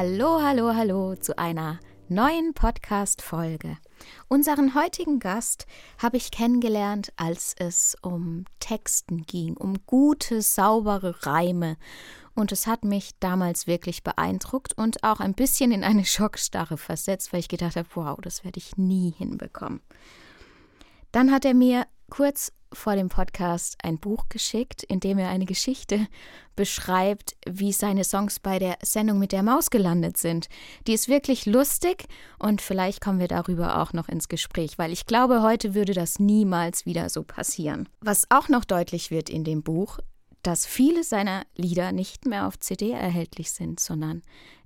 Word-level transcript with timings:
Hallo, 0.00 0.40
hallo, 0.40 0.76
hallo 0.76 1.16
zu 1.16 1.36
einer 1.38 1.80
neuen 2.08 2.54
Podcast-Folge. 2.54 3.78
Unseren 4.28 4.76
heutigen 4.76 5.18
Gast 5.18 5.66
habe 6.00 6.18
ich 6.18 6.30
kennengelernt, 6.30 7.12
als 7.16 7.52
es 7.58 7.96
um 8.00 8.44
Texten 8.60 9.24
ging, 9.24 9.56
um 9.56 9.74
gute, 9.86 10.40
saubere 10.40 11.26
Reime. 11.26 11.76
Und 12.36 12.52
es 12.52 12.68
hat 12.68 12.84
mich 12.84 13.18
damals 13.18 13.66
wirklich 13.66 14.04
beeindruckt 14.04 14.72
und 14.78 15.02
auch 15.02 15.18
ein 15.18 15.34
bisschen 15.34 15.72
in 15.72 15.82
eine 15.82 16.04
Schockstarre 16.06 16.76
versetzt, 16.76 17.32
weil 17.32 17.40
ich 17.40 17.48
gedacht 17.48 17.74
habe, 17.74 17.88
wow, 17.94 18.16
das 18.22 18.44
werde 18.44 18.58
ich 18.58 18.76
nie 18.76 19.12
hinbekommen. 19.18 19.80
Dann 21.10 21.32
hat 21.32 21.44
er 21.44 21.54
mir 21.54 21.88
kurz 22.08 22.52
vor 22.72 22.96
dem 22.96 23.08
Podcast 23.08 23.76
ein 23.82 23.98
Buch 23.98 24.28
geschickt, 24.28 24.82
in 24.82 25.00
dem 25.00 25.18
er 25.18 25.28
eine 25.28 25.46
Geschichte 25.46 26.06
beschreibt, 26.56 27.36
wie 27.48 27.72
seine 27.72 28.04
Songs 28.04 28.40
bei 28.40 28.58
der 28.58 28.78
Sendung 28.82 29.18
mit 29.18 29.32
der 29.32 29.42
Maus 29.42 29.70
gelandet 29.70 30.16
sind. 30.16 30.48
Die 30.86 30.92
ist 30.92 31.08
wirklich 31.08 31.46
lustig 31.46 32.06
und 32.38 32.60
vielleicht 32.60 33.00
kommen 33.00 33.20
wir 33.20 33.28
darüber 33.28 33.80
auch 33.80 33.92
noch 33.92 34.08
ins 34.08 34.28
Gespräch, 34.28 34.78
weil 34.78 34.92
ich 34.92 35.06
glaube, 35.06 35.42
heute 35.42 35.74
würde 35.74 35.94
das 35.94 36.18
niemals 36.18 36.84
wieder 36.84 37.08
so 37.08 37.22
passieren. 37.22 37.88
Was 38.00 38.30
auch 38.30 38.48
noch 38.48 38.64
deutlich 38.64 39.10
wird 39.10 39.30
in 39.30 39.44
dem 39.44 39.62
Buch, 39.62 39.98
dass 40.42 40.66
viele 40.66 41.04
seiner 41.04 41.44
Lieder 41.56 41.92
nicht 41.92 42.26
mehr 42.26 42.46
auf 42.46 42.58
CD 42.58 42.90
erhältlich 42.90 43.52
sind, 43.52 43.80
sondern 43.80 44.22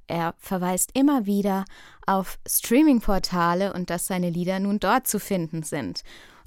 er 0.06 0.34
verweist 0.39 0.91
immer 0.95 1.27
wieder 1.27 1.64
auf 2.06 2.39
Streaming-Portale 2.47 3.73
und 3.73 3.91
dass 3.91 4.06
seine 4.06 4.30
Lieder 4.30 4.58
nun 4.61 4.80
dort 4.80 5.06
zu 5.06 5.19
finden 5.19 5.62
sind. 5.62 6.03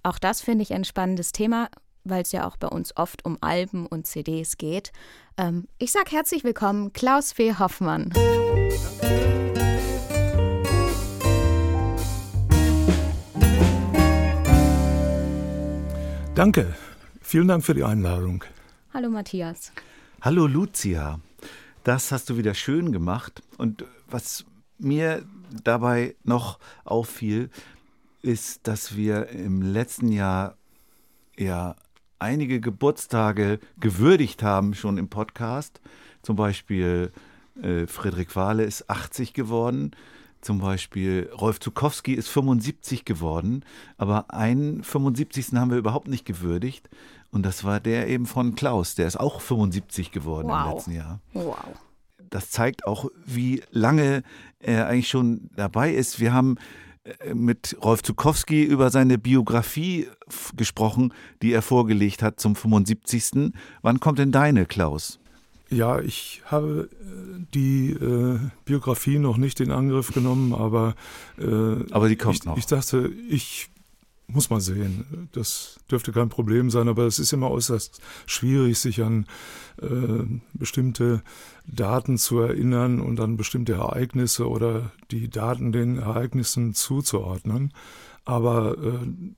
Auch 0.06 0.20
das 0.20 0.40
finde 0.40 0.62
ich 0.62 0.72
ein 0.72 0.84
spannendes 0.84 1.32
Thema, 1.32 1.68
weil 2.04 2.22
es 2.22 2.32
ja 2.32 2.46
auch 2.46 2.58
bei 2.58 2.68
uns 2.68 2.96
oft 2.96 3.26
um 3.26 3.40
Alben 3.42 3.88
und 3.88 4.06
CDs 4.06 4.60
geht. 4.60 4.92
Ähm, 5.36 5.68
ich 5.80 5.92
sage 5.92 6.12
herzlich 6.12 6.44
willkommen, 6.44 6.94
Klaus 6.94 7.34
Fee 7.34 7.56
Hoffmann. 7.58 8.14
Danke. 16.36 16.76
Vielen 17.22 17.48
Dank 17.48 17.66
für 17.66 17.74
die 17.74 17.84
Einladung. 17.84 18.44
Hallo 18.94 19.10
Matthias. 19.10 19.72
Hallo 20.22 20.46
Lucia. 20.46 21.20
Das 21.84 22.12
hast 22.12 22.30
du 22.30 22.38
wieder 22.38 22.54
schön 22.54 22.92
gemacht. 22.92 23.42
Und 23.58 23.86
was 24.08 24.46
mir 24.78 25.26
dabei 25.64 26.16
noch 26.24 26.60
auffiel, 26.84 27.50
ist, 28.26 28.68
dass 28.68 28.96
wir 28.96 29.30
im 29.30 29.62
letzten 29.62 30.12
Jahr 30.12 30.58
ja 31.38 31.76
einige 32.18 32.60
Geburtstage 32.60 33.60
gewürdigt 33.80 34.42
haben, 34.42 34.74
schon 34.74 34.98
im 34.98 35.10
Podcast. 35.10 35.80
Zum 36.24 36.36
Beispiel 36.36 37.12
äh, 37.62 37.86
Friedrich 37.86 38.36
Wahle 38.36 38.64
ist 38.64 38.90
80 38.90 39.34
geworden. 39.34 39.92
Zum 40.42 40.60
Beispiel 40.60 41.30
Rolf 41.40 41.60
Zukowski 41.60 42.14
ist 42.14 42.28
75 42.28 43.06
geworden. 43.06 43.64
Aber 43.98 44.34
einen 44.34 44.84
75. 44.84 45.54
haben 45.54 45.70
wir 45.70 45.78
überhaupt 45.78 46.08
nicht 46.08 46.26
gewürdigt. 46.26 46.90
Und 47.32 47.46
das 47.46 47.64
war 47.64 47.80
der 47.80 48.08
eben 48.08 48.26
von 48.26 48.56
Klaus. 48.56 48.96
Der 48.96 49.06
ist 49.06 49.20
auch 49.20 49.40
75 49.40 50.12
geworden 50.12 50.48
wow. 50.48 50.66
im 50.66 50.74
letzten 50.74 50.92
Jahr. 50.92 51.20
Wow. 51.34 51.58
Das 52.32 52.50
zeigt 52.50 52.88
auch, 52.88 53.10
wie 53.26 53.62
lange 53.70 54.24
er 54.60 54.88
eigentlich 54.88 55.10
schon 55.10 55.50
dabei 55.56 55.94
ist. 55.94 56.20
Wir 56.20 56.34
haben 56.34 56.58
mit 57.34 57.78
Rolf 57.84 58.04
Zukowski 58.04 58.64
über 58.64 58.90
seine 58.90 59.18
Biografie 59.18 60.08
gesprochen, 60.56 61.14
die 61.42 61.52
er 61.54 61.62
vorgelegt 61.62 62.24
hat 62.24 62.40
zum 62.40 62.56
75. 62.56 63.54
Wann 63.82 64.00
kommt 64.00 64.20
denn 64.20 64.32
deine, 64.32 64.66
Klaus? 64.66 65.20
Ja, 65.70 66.00
ich 66.00 66.42
habe 66.46 66.90
äh, 66.92 67.46
die 67.54 67.92
äh, 67.92 68.40
Biografie 68.66 69.18
noch 69.18 69.38
nicht 69.38 69.60
in 69.60 69.72
Angriff 69.72 70.14
genommen, 70.14 70.54
aber, 70.54 70.96
äh, 71.40 71.46
aber 71.92 72.08
die 72.08 72.16
kommt 72.16 72.36
ich, 72.36 72.46
noch. 72.46 72.58
Ich 72.58 72.68
dachte, 72.68 73.12
ich 73.30 73.70
muss 74.28 74.50
mal 74.50 74.62
sehen. 74.62 75.30
Das 75.34 75.80
dürfte 75.90 76.12
kein 76.12 76.30
Problem 76.30 76.70
sein, 76.70 76.88
aber 76.88 77.04
es 77.04 77.20
ist 77.20 77.34
immer 77.34 77.52
äußerst 77.52 78.02
schwierig, 78.26 78.80
sich 78.80 79.04
an 79.04 79.28
äh, 79.82 80.26
bestimmte 80.54 81.22
Daten 81.68 82.18
zu 82.18 82.40
erinnern 82.40 83.02
und 83.02 83.20
an 83.20 83.38
bestimmte 83.38 83.74
Ereignisse 83.74 84.50
oder 84.50 84.92
die 85.12 85.30
Daten 85.30 85.72
den 85.72 85.98
Ereignissen 85.98 86.74
zuzuordnen. 86.74 87.74
Aber 88.24 88.78
äh, 88.78 89.34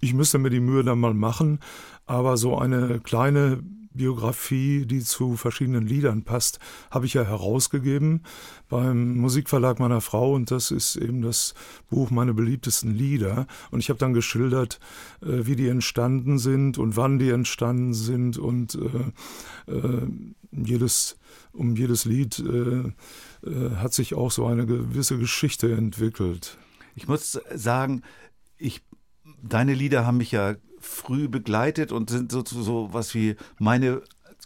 ich 0.00 0.14
müsste 0.14 0.38
mir 0.38 0.50
die 0.50 0.60
Mühe 0.60 0.84
dann 0.84 1.00
mal 1.00 1.14
machen. 1.14 1.60
Aber 2.06 2.36
so 2.36 2.58
eine 2.58 3.00
kleine 3.00 3.62
Biografie, 3.98 4.86
die 4.86 5.00
zu 5.00 5.36
verschiedenen 5.36 5.86
Liedern 5.86 6.22
passt, 6.22 6.58
habe 6.90 7.04
ich 7.04 7.14
ja 7.14 7.24
herausgegeben 7.24 8.22
beim 8.68 9.18
Musikverlag 9.18 9.78
meiner 9.78 10.00
Frau 10.00 10.34
und 10.34 10.50
das 10.50 10.70
ist 10.70 10.96
eben 10.96 11.20
das 11.20 11.54
Buch 11.90 12.10
Meine 12.10 12.32
beliebtesten 12.32 12.94
Lieder. 12.94 13.46
Und 13.70 13.80
ich 13.80 13.90
habe 13.90 13.98
dann 13.98 14.14
geschildert, 14.14 14.80
äh, 15.20 15.46
wie 15.46 15.56
die 15.56 15.68
entstanden 15.68 16.38
sind 16.38 16.78
und 16.78 16.96
wann 16.96 17.18
die 17.18 17.28
entstanden 17.28 17.92
sind 17.92 18.38
und 18.38 18.76
äh, 18.76 19.70
äh, 19.70 20.06
jedes, 20.52 21.18
um 21.52 21.76
jedes 21.76 22.04
Lied 22.04 22.38
äh, 22.38 22.92
äh, 23.46 23.76
hat 23.76 23.92
sich 23.92 24.14
auch 24.14 24.30
so 24.30 24.46
eine 24.46 24.64
gewisse 24.64 25.18
Geschichte 25.18 25.72
entwickelt. 25.72 26.56
Ich 26.94 27.06
muss 27.06 27.38
sagen, 27.54 28.02
ich, 28.56 28.82
deine 29.42 29.74
Lieder 29.74 30.06
haben 30.06 30.16
mich 30.16 30.32
ja 30.32 30.56
früh 30.88 31.28
begleitet 31.28 31.92
und 31.92 32.10
sind 32.10 32.32
so, 32.32 32.42
so 32.44 32.88
was 32.92 33.14
wie 33.14 33.36
meine 33.58 34.02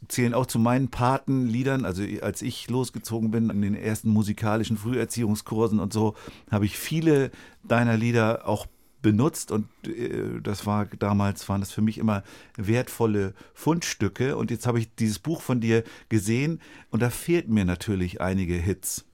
zählen 0.08 0.34
auch 0.34 0.46
zu 0.46 0.58
meinen 0.58 0.88
Patenliedern. 0.88 1.84
Also 1.84 2.02
als 2.22 2.42
ich 2.42 2.68
losgezogen 2.68 3.30
bin 3.30 3.50
in 3.50 3.62
den 3.62 3.74
ersten 3.74 4.10
musikalischen 4.10 4.76
Früherziehungskursen 4.76 5.78
und 5.78 5.92
so, 5.92 6.14
habe 6.50 6.64
ich 6.64 6.76
viele 6.76 7.30
deiner 7.62 7.96
Lieder 7.96 8.48
auch 8.48 8.66
benutzt 9.00 9.50
und 9.50 9.66
äh, 9.86 10.40
das 10.42 10.64
war 10.64 10.86
damals 10.86 11.48
waren 11.48 11.60
das 11.60 11.72
für 11.72 11.82
mich 11.82 11.98
immer 11.98 12.22
wertvolle 12.56 13.34
Fundstücke 13.52 14.36
und 14.36 14.50
jetzt 14.50 14.66
habe 14.66 14.78
ich 14.78 14.94
dieses 14.94 15.18
Buch 15.18 15.42
von 15.42 15.60
dir 15.60 15.82
gesehen 16.08 16.60
und 16.90 17.02
da 17.02 17.10
fehlten 17.10 17.52
mir 17.52 17.64
natürlich 17.64 18.20
einige 18.20 18.54
Hits. 18.54 19.04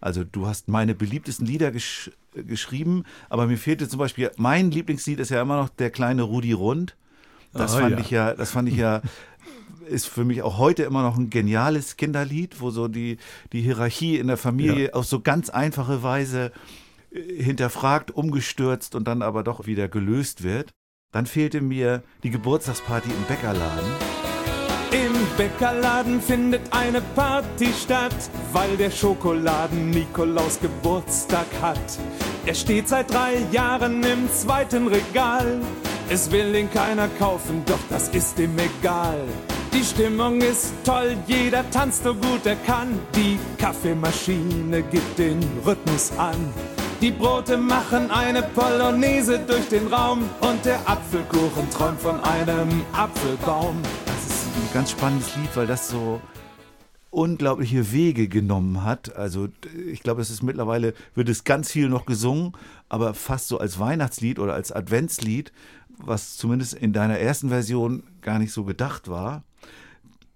Also 0.00 0.22
du 0.22 0.46
hast 0.46 0.68
meine 0.68 0.94
beliebtesten 0.94 1.46
Lieder 1.46 1.72
gesch 1.72 2.10
geschrieben, 2.34 3.04
aber 3.28 3.46
mir 3.46 3.58
fehlte 3.58 3.88
zum 3.88 3.98
Beispiel, 3.98 4.30
mein 4.36 4.70
Lieblingslied 4.70 5.18
ist 5.20 5.30
ja 5.30 5.42
immer 5.42 5.56
noch 5.56 5.68
der 5.68 5.90
kleine 5.90 6.22
Rudi 6.22 6.52
Rund. 6.52 6.96
Das 7.52 7.74
oh, 7.74 7.80
fand 7.80 7.92
ja. 7.92 7.98
ich 7.98 8.10
ja, 8.10 8.34
das 8.34 8.50
fand 8.50 8.68
ich 8.68 8.76
ja, 8.76 9.02
ist 9.88 10.06
für 10.06 10.24
mich 10.24 10.42
auch 10.42 10.58
heute 10.58 10.82
immer 10.82 11.02
noch 11.02 11.16
ein 11.16 11.30
geniales 11.30 11.96
Kinderlied, 11.96 12.60
wo 12.60 12.70
so 12.70 12.88
die, 12.88 13.18
die 13.52 13.62
Hierarchie 13.62 14.18
in 14.18 14.26
der 14.26 14.36
Familie 14.36 14.88
ja. 14.88 14.92
auf 14.92 15.06
so 15.06 15.20
ganz 15.20 15.50
einfache 15.50 16.02
Weise 16.02 16.52
äh, 17.10 17.42
hinterfragt, 17.42 18.10
umgestürzt 18.10 18.94
und 18.94 19.08
dann 19.08 19.22
aber 19.22 19.42
doch 19.42 19.66
wieder 19.66 19.88
gelöst 19.88 20.42
wird. 20.42 20.70
Dann 21.10 21.24
fehlte 21.24 21.62
mir 21.62 22.02
die 22.22 22.30
Geburtstagsparty 22.30 23.08
im 23.08 23.24
Bäckerladen. 23.24 24.27
Bäckerladen 25.36 26.20
findet 26.20 26.62
eine 26.70 27.00
Party 27.00 27.68
statt, 27.72 28.14
weil 28.52 28.76
der 28.76 28.90
Schokoladen 28.90 29.90
Nikolaus 29.90 30.58
Geburtstag 30.60 31.46
hat. 31.60 31.78
Er 32.46 32.54
steht 32.54 32.88
seit 32.88 33.12
drei 33.12 33.38
Jahren 33.52 34.02
im 34.02 34.30
zweiten 34.32 34.86
Regal. 34.86 35.60
Es 36.08 36.30
will 36.30 36.54
ihn 36.54 36.70
keiner 36.72 37.08
kaufen, 37.18 37.62
doch 37.66 37.78
das 37.90 38.08
ist 38.08 38.38
ihm 38.38 38.56
egal. 38.58 39.20
Die 39.72 39.84
Stimmung 39.84 40.40
ist 40.40 40.72
toll, 40.84 41.16
jeder 41.26 41.68
tanzt 41.70 42.04
so 42.04 42.14
gut 42.14 42.46
er 42.46 42.56
kann. 42.56 42.98
Die 43.14 43.38
Kaffeemaschine 43.58 44.82
gibt 44.82 45.18
den 45.18 45.40
Rhythmus 45.64 46.12
an. 46.16 46.52
Die 47.00 47.10
Brote 47.12 47.56
machen 47.56 48.10
eine 48.10 48.42
Polonaise 48.42 49.38
durch 49.38 49.68
den 49.68 49.86
Raum 49.86 50.28
und 50.40 50.64
der 50.64 50.80
Apfelkuchen 50.86 51.70
träumt 51.70 52.00
von 52.00 52.18
einem 52.24 52.84
Apfelbaum 52.92 53.82
ein 54.58 54.72
ganz 54.74 54.90
spannendes 54.90 55.36
Lied, 55.36 55.54
weil 55.54 55.66
das 55.66 55.88
so 55.88 56.20
unglaubliche 57.10 57.92
Wege 57.92 58.28
genommen 58.28 58.84
hat. 58.84 59.16
Also 59.16 59.48
ich 59.86 60.02
glaube, 60.02 60.20
es 60.20 60.30
ist 60.30 60.42
mittlerweile, 60.42 60.94
wird 61.14 61.28
es 61.28 61.44
ganz 61.44 61.72
viel 61.72 61.88
noch 61.88 62.06
gesungen, 62.06 62.52
aber 62.88 63.14
fast 63.14 63.48
so 63.48 63.58
als 63.58 63.78
Weihnachtslied 63.78 64.38
oder 64.38 64.54
als 64.54 64.72
Adventslied 64.72 65.52
was 65.98 66.36
zumindest 66.36 66.74
in 66.74 66.92
deiner 66.92 67.18
ersten 67.18 67.48
Version 67.48 68.02
gar 68.22 68.38
nicht 68.38 68.52
so 68.52 68.64
gedacht 68.64 69.08
war. 69.08 69.42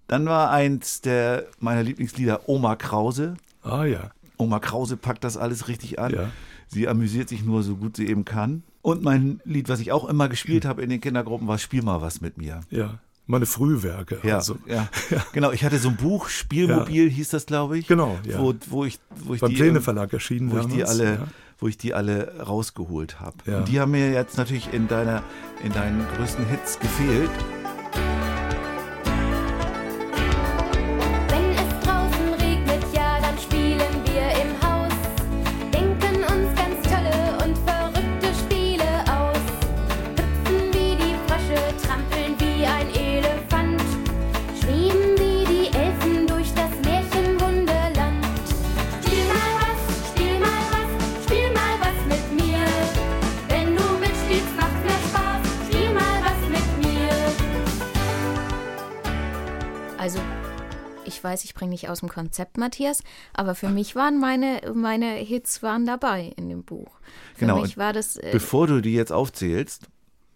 Dann 0.07 0.25
war 0.25 0.51
eins 0.51 1.01
der 1.01 1.45
meiner 1.59 1.83
Lieblingslieder 1.83 2.47
Oma 2.49 2.75
Krause. 2.75 3.35
Ah 3.61 3.85
ja. 3.85 4.11
Oma 4.37 4.59
Krause 4.59 4.97
packt 4.97 5.23
das 5.23 5.37
alles 5.37 5.67
richtig 5.67 5.99
an. 5.99 6.13
Ja. 6.13 6.31
Sie 6.67 6.87
amüsiert 6.87 7.29
sich 7.29 7.43
nur 7.43 7.63
so 7.63 7.77
gut 7.77 7.95
sie 7.95 8.07
eben 8.07 8.25
kann. 8.25 8.63
Und 8.81 9.03
mein 9.03 9.39
Lied, 9.45 9.69
was 9.69 9.79
ich 9.79 9.91
auch 9.91 10.05
immer 10.05 10.27
gespielt 10.27 10.65
habe 10.67 10.81
in 10.81 10.89
den 10.89 11.01
Kindergruppen, 11.01 11.47
war 11.47 11.57
Spiel 11.57 11.81
mal 11.81 12.01
was 12.01 12.19
mit 12.19 12.37
mir. 12.37 12.61
Ja. 12.69 12.99
Meine 13.25 13.45
Frühwerke. 13.45 14.19
Ja, 14.23 14.35
Also, 14.37 14.57
ja. 14.65 14.89
genau. 15.31 15.51
Ich 15.51 15.63
hatte 15.63 15.77
so 15.77 15.89
ein 15.89 15.95
Buch, 15.95 16.27
Spielmobil 16.27 17.09
hieß 17.09 17.29
das, 17.29 17.45
glaube 17.45 17.77
ich. 17.77 17.87
Genau, 17.87 18.17
ja. 18.27 18.39
Wo, 18.39 18.53
wo 18.69 18.85
ich, 18.85 18.99
wo 19.23 19.33
ich 19.33 19.41
beim 19.41 19.51
die, 19.51 19.55
Pläne 19.55 19.81
Verlag 19.81 20.11
erschienen 20.11 20.51
wo 20.51 20.59
ich 20.59 20.67
die 20.67 20.83
alle, 20.83 21.05
ja. 21.05 21.27
wo 21.59 21.67
ich 21.67 21.77
die 21.77 21.93
alle 21.93 22.39
rausgeholt 22.39 23.21
habe. 23.21 23.37
Ja. 23.45 23.59
Und 23.59 23.69
die 23.69 23.79
haben 23.79 23.91
mir 23.91 24.11
jetzt 24.11 24.37
natürlich 24.37 24.73
in 24.73 24.87
deiner, 24.87 25.23
in 25.63 25.71
deinen 25.71 26.05
größten 26.17 26.45
Hits 26.47 26.79
gefehlt. 26.79 27.31
Ich 61.23 61.29
weiß, 61.29 61.45
ich 61.45 61.53
bringe 61.53 61.71
dich 61.71 61.87
aus 61.87 62.01
dem 62.01 62.09
Konzept, 62.09 62.57
Matthias, 62.57 63.01
aber 63.33 63.55
für 63.55 63.69
mich 63.69 63.95
waren 63.95 64.19
meine, 64.19 64.59
meine 64.75 65.13
Hits 65.13 65.63
waren 65.63 65.85
dabei 65.85 66.33
in 66.35 66.49
dem 66.49 66.63
Buch. 66.63 66.99
Für 67.33 67.45
Genau, 67.45 67.61
mich 67.61 67.77
war 67.77 67.93
das. 67.93 68.17
Äh, 68.17 68.29
Bevor 68.33 68.67
du 68.67 68.81
die 68.81 68.93
jetzt 68.93 69.13
aufzählst, 69.13 69.87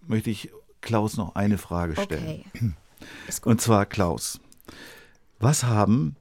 möchte 0.07 0.29
ich 0.29 0.49
Klaus 0.79 1.17
noch 1.17 1.35
eine 1.35 1.57
Frage 1.57 2.01
stellen. 2.01 2.45
okay. 2.55 2.73
Und 3.43 3.59
zwar 3.59 3.85
Klaus. 3.85 4.39
Was 5.39 5.65
haben 5.65 6.15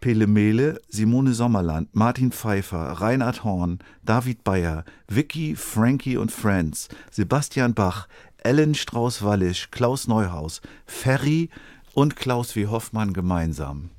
Pele 0.00 0.26
Mele, 0.26 0.80
Simone 0.88 1.34
Sommerland, 1.34 1.94
Martin 1.94 2.32
Pfeiffer, 2.32 2.92
Reinhard 2.92 3.44
Horn, 3.44 3.80
David 4.02 4.44
Bayer, 4.44 4.86
Vicky, 5.08 5.54
Frankie 5.56 6.16
und 6.16 6.32
Friends, 6.32 6.88
Sebastian 7.10 7.74
Bach, 7.74 8.08
Ellen 8.38 8.74
Strauß-Wallisch, 8.74 9.70
Klaus 9.70 10.08
Neuhaus, 10.08 10.62
Ferry 10.86 11.50
und 11.94 12.16
Klaus 12.16 12.56
W. 12.56 12.66
Hoffmann 12.68 13.12
gemeinsam? 13.12 13.90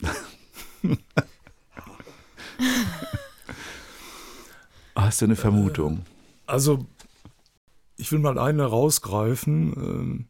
Hast 4.94 5.20
du 5.20 5.26
eine 5.26 5.36
Vermutung? 5.36 6.04
Also, 6.46 6.86
ich 7.96 8.10
will 8.12 8.18
mal 8.18 8.38
einen 8.38 8.58
herausgreifen. 8.60 9.72
Ähm, 9.76 10.26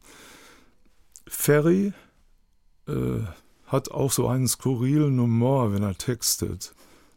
Ferry 1.27 1.93
äh, 2.87 3.21
hat 3.67 3.91
auch 3.91 4.11
so 4.11 4.27
einen 4.27 4.47
skurrilen 4.47 5.19
Humor, 5.19 5.73
wenn 5.73 5.83
er 5.83 5.97
textet, 5.97 6.73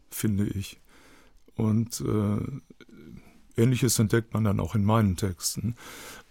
finde 0.09 0.47
ich. 0.47 0.79
Und 1.55 2.01
äh, 2.01 2.39
Ähnliches 3.59 3.99
entdeckt 3.99 4.33
man 4.33 4.43
dann 4.43 4.59
auch 4.59 4.75
in 4.75 4.83
meinen 4.83 5.15
Texten. 5.15 5.75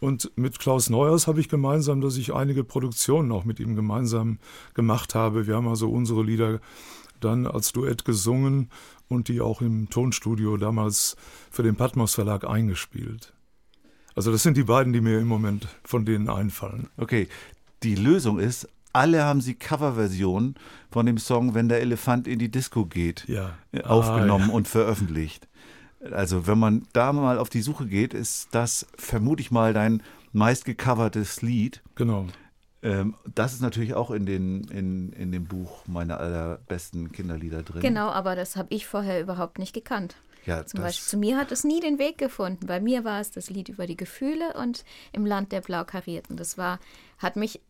Und 0.00 0.30
mit 0.36 0.58
Klaus 0.58 0.90
Neuers 0.90 1.26
habe 1.26 1.40
ich 1.40 1.48
gemeinsam, 1.48 2.00
dass 2.00 2.16
ich 2.16 2.32
einige 2.34 2.64
Produktionen 2.64 3.32
auch 3.32 3.44
mit 3.44 3.60
ihm 3.60 3.76
gemeinsam 3.76 4.38
gemacht 4.74 5.14
habe. 5.14 5.46
Wir 5.46 5.56
haben 5.56 5.68
also 5.68 5.90
unsere 5.90 6.22
Lieder 6.22 6.60
dann 7.20 7.46
als 7.46 7.72
Duett 7.72 8.04
gesungen 8.04 8.70
und 9.08 9.28
die 9.28 9.40
auch 9.40 9.60
im 9.60 9.90
Tonstudio 9.90 10.56
damals 10.56 11.16
für 11.50 11.62
den 11.64 11.74
Patmos 11.76 12.14
Verlag 12.14 12.44
eingespielt. 12.48 13.32
Also 14.14 14.30
das 14.32 14.42
sind 14.42 14.56
die 14.56 14.64
beiden, 14.64 14.92
die 14.92 15.00
mir 15.00 15.18
im 15.18 15.26
Moment 15.26 15.66
von 15.84 16.04
denen 16.04 16.28
einfallen. 16.28 16.88
Okay, 16.96 17.28
die 17.82 17.94
Lösung 17.96 18.38
ist, 18.38 18.68
alle 18.92 19.24
haben 19.24 19.40
sie 19.40 19.54
Coverversionen 19.54 20.54
von 20.90 21.06
dem 21.06 21.18
Song 21.18 21.54
Wenn 21.54 21.68
der 21.68 21.80
Elefant 21.80 22.26
in 22.26 22.38
die 22.38 22.50
Disco 22.50 22.84
geht 22.86 23.26
Ja. 23.28 23.52
aufgenommen 23.84 24.44
Ah, 24.44 24.48
ja. 24.48 24.54
und 24.54 24.68
veröffentlicht. 24.68 25.47
Also 26.12 26.46
wenn 26.46 26.58
man 26.58 26.86
da 26.92 27.12
mal 27.12 27.38
auf 27.38 27.48
die 27.48 27.62
Suche 27.62 27.86
geht, 27.86 28.14
ist 28.14 28.48
das 28.52 28.86
vermute 28.96 29.40
ich 29.40 29.50
mal 29.50 29.72
dein 29.72 30.02
meistgecovertes 30.32 31.42
Lied. 31.42 31.82
Genau. 31.94 32.26
Ähm, 32.82 33.16
das 33.34 33.54
ist 33.54 33.60
natürlich 33.60 33.94
auch 33.94 34.10
in, 34.10 34.24
den, 34.24 34.64
in, 34.64 35.12
in 35.12 35.32
dem 35.32 35.46
Buch 35.46 35.86
meiner 35.86 36.20
allerbesten 36.20 37.10
Kinderlieder 37.10 37.62
drin. 37.62 37.82
Genau, 37.82 38.08
aber 38.08 38.36
das 38.36 38.54
habe 38.54 38.68
ich 38.72 38.86
vorher 38.86 39.20
überhaupt 39.20 39.58
nicht 39.58 39.72
gekannt. 39.72 40.16
Ja, 40.46 40.64
Zum 40.64 40.80
Beispiel 40.80 41.06
zu 41.06 41.18
mir 41.18 41.36
hat 41.36 41.52
es 41.52 41.64
nie 41.64 41.80
den 41.80 41.98
Weg 41.98 42.16
gefunden. 42.16 42.66
Bei 42.66 42.80
mir 42.80 43.04
war 43.04 43.20
es 43.20 43.30
das 43.30 43.50
Lied 43.50 43.68
über 43.68 43.86
die 43.86 43.96
Gefühle 43.96 44.54
und 44.54 44.84
im 45.12 45.26
Land 45.26 45.52
der 45.52 45.60
Blaukarierten. 45.60 46.36
Das 46.36 46.56
war, 46.56 46.78
hat 47.18 47.36
mich, 47.36 47.60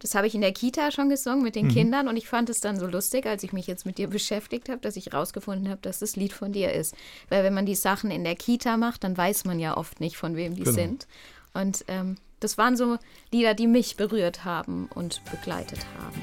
das 0.00 0.14
habe 0.14 0.26
ich 0.26 0.34
in 0.34 0.40
der 0.42 0.52
Kita 0.52 0.90
schon 0.90 1.08
gesungen 1.08 1.42
mit 1.42 1.54
Mhm. 1.56 1.60
den 1.60 1.68
Kindern 1.68 2.08
und 2.08 2.16
ich 2.16 2.28
fand 2.28 2.50
es 2.50 2.60
dann 2.60 2.78
so 2.78 2.86
lustig, 2.86 3.26
als 3.26 3.42
ich 3.42 3.52
mich 3.52 3.66
jetzt 3.66 3.86
mit 3.86 3.98
dir 3.98 4.08
beschäftigt 4.08 4.68
habe, 4.68 4.80
dass 4.80 4.96
ich 4.96 5.12
rausgefunden 5.14 5.68
habe, 5.68 5.80
dass 5.82 5.98
das 6.00 6.16
Lied 6.16 6.32
von 6.32 6.52
dir 6.52 6.72
ist. 6.72 6.94
Weil 7.28 7.44
wenn 7.44 7.54
man 7.54 7.66
die 7.66 7.74
Sachen 7.74 8.10
in 8.10 8.24
der 8.24 8.36
Kita 8.36 8.76
macht, 8.76 9.04
dann 9.04 9.16
weiß 9.16 9.44
man 9.44 9.58
ja 9.58 9.76
oft 9.76 10.00
nicht, 10.00 10.16
von 10.16 10.36
wem 10.36 10.54
die 10.54 10.62
Genau. 10.64 10.74
sind. 10.74 11.06
Und 11.54 11.84
ähm, 11.88 12.16
das 12.40 12.58
waren 12.58 12.76
so 12.76 12.98
Lieder, 13.32 13.54
die 13.54 13.66
mich 13.66 13.96
berührt 13.96 14.44
haben 14.44 14.88
und 14.94 15.22
begleitet 15.30 15.80
haben. 15.98 16.22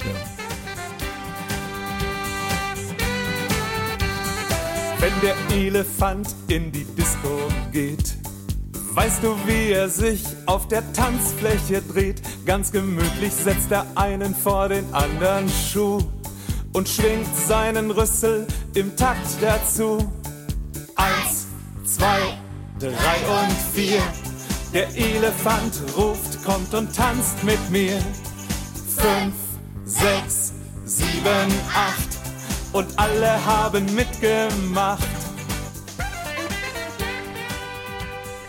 Ja. 0.00 1.20
Wenn 4.98 5.12
der 5.22 5.34
Elefant 5.56 6.28
in 6.48 6.70
die 6.72 6.84
Disco 6.84 7.48
geht, 7.72 8.16
weißt 8.94 9.22
du, 9.22 9.36
wie 9.46 9.72
er 9.72 9.88
sich 9.88 10.24
auf 10.46 10.68
der 10.68 10.92
Tanzfläche 10.92 11.82
dreht. 11.82 12.22
Ganz 12.44 12.72
gemütlich 12.72 13.32
setzt 13.32 13.70
er 13.70 13.86
einen 13.94 14.34
vor 14.34 14.68
den 14.68 14.92
anderen 14.92 15.48
Schuh 15.48 16.00
und 16.72 16.88
schwingt 16.88 17.28
seinen 17.36 17.90
Rüssel 17.90 18.46
im 18.74 18.94
Takt 18.96 19.26
dazu. 19.40 19.98
Eins, 20.96 21.46
zwei, 21.84 22.20
drei 22.78 22.88
und 22.90 23.52
vier. 23.74 24.02
Der 24.72 24.88
Elefant 24.96 25.74
ruft, 25.96 26.44
kommt 26.44 26.72
und 26.74 26.94
tanzt 26.94 27.42
mit 27.42 27.58
mir. 27.70 27.98
Fünf, 28.96 29.34
sechs, 29.84 30.52
sieben, 30.84 31.52
acht. 31.74 32.08
Und 32.72 32.86
alle 32.96 33.44
haben 33.44 33.84
mitgemacht. 33.94 35.29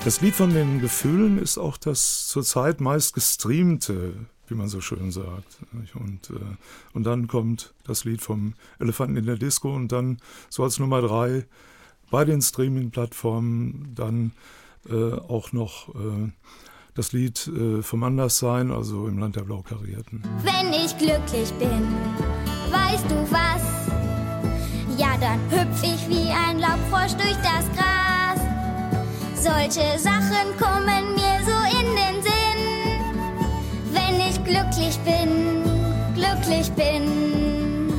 Das 0.03 0.19
Lied 0.19 0.33
von 0.33 0.51
den 0.51 0.81
Gefühlen 0.81 1.37
ist 1.37 1.59
auch 1.59 1.77
das 1.77 2.27
zurzeit 2.27 2.81
meist 2.81 3.13
gestreamte, 3.13 4.13
wie 4.47 4.55
man 4.55 4.67
so 4.67 4.81
schön 4.81 5.11
sagt. 5.11 5.59
Und, 5.93 6.31
äh, 6.31 6.55
und 6.93 7.03
dann 7.03 7.27
kommt 7.27 7.75
das 7.85 8.03
Lied 8.03 8.19
vom 8.21 8.55
Elefanten 8.79 9.15
in 9.15 9.27
der 9.27 9.37
Disco 9.37 9.73
und 9.73 9.91
dann 9.91 10.17
so 10.49 10.63
als 10.63 10.79
Nummer 10.79 11.01
drei 11.01 11.45
bei 12.09 12.25
den 12.25 12.41
Streaming-Plattformen 12.41 13.93
dann 13.93 14.31
äh, 14.89 15.13
auch 15.13 15.53
noch 15.53 15.89
äh, 15.93 16.31
das 16.95 17.11
Lied 17.13 17.47
äh, 17.47 17.83
vom 17.83 18.03
Anderssein, 18.03 18.71
also 18.71 19.07
im 19.07 19.19
Land 19.19 19.35
der 19.35 19.43
Blaukarierten. 19.43 20.23
Wenn 20.41 20.73
ich 20.73 20.97
glücklich 20.97 21.51
bin, 21.53 21.87
weißt 22.71 23.05
du 23.07 23.31
was? 23.31 23.61
Ja, 24.97 25.15
dann 25.19 25.39
hüpf 25.51 25.83
ich 25.83 26.09
wie 26.09 26.31
ein 26.31 26.57
Laubfrosch 26.57 27.13
durch 27.13 27.37
das 27.43 27.71
Gras. 27.75 27.90
Solche 29.41 29.97
Sachen 29.97 30.55
kommen 30.59 31.15
mir 31.15 31.39
so 31.43 31.57
in 31.79 31.87
den 31.95 32.21
Sinn. 32.21 32.61
Wenn 33.91 34.19
ich 34.29 34.37
glücklich 34.43 34.99
bin, 34.99 35.63
glücklich 36.13 36.71
bin. 36.73 37.91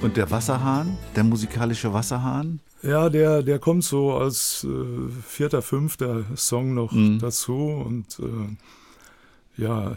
Und 0.00 0.16
der 0.16 0.30
Wasserhahn, 0.30 0.96
der 1.16 1.24
musikalische 1.24 1.92
Wasserhahn, 1.92 2.60
Ja, 2.82 3.08
der, 3.08 3.42
der 3.42 3.58
kommt 3.58 3.82
so 3.82 4.12
als 4.12 4.64
äh, 4.64 4.68
vierter, 5.26 5.60
fünfter 5.60 6.22
Song 6.36 6.74
noch 6.74 6.92
dazu 7.20 7.82
und 7.84 8.16
äh, 8.20 9.60
ja, 9.60 9.96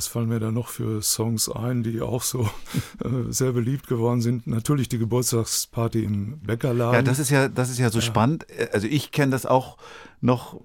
was 0.00 0.06
fallen 0.06 0.30
mir 0.30 0.40
da 0.40 0.50
noch 0.50 0.68
für 0.68 1.02
Songs 1.02 1.50
ein, 1.50 1.82
die 1.82 2.00
auch 2.00 2.22
so 2.22 2.40
äh, 3.04 3.30
sehr 3.30 3.52
beliebt 3.52 3.86
geworden 3.86 4.22
sind? 4.22 4.46
Natürlich 4.46 4.88
die 4.88 4.96
Geburtstagsparty 4.96 6.02
im 6.02 6.38
Bäckerladen. 6.38 6.94
Ja, 6.94 7.02
das 7.02 7.18
ist 7.18 7.28
ja, 7.28 7.48
das 7.48 7.68
ist 7.68 7.78
ja 7.78 7.90
so 7.90 8.00
spannend. 8.00 8.46
Also 8.72 8.86
ich 8.86 9.12
kenne 9.12 9.32
das 9.32 9.44
auch 9.44 9.76
noch 10.22 10.58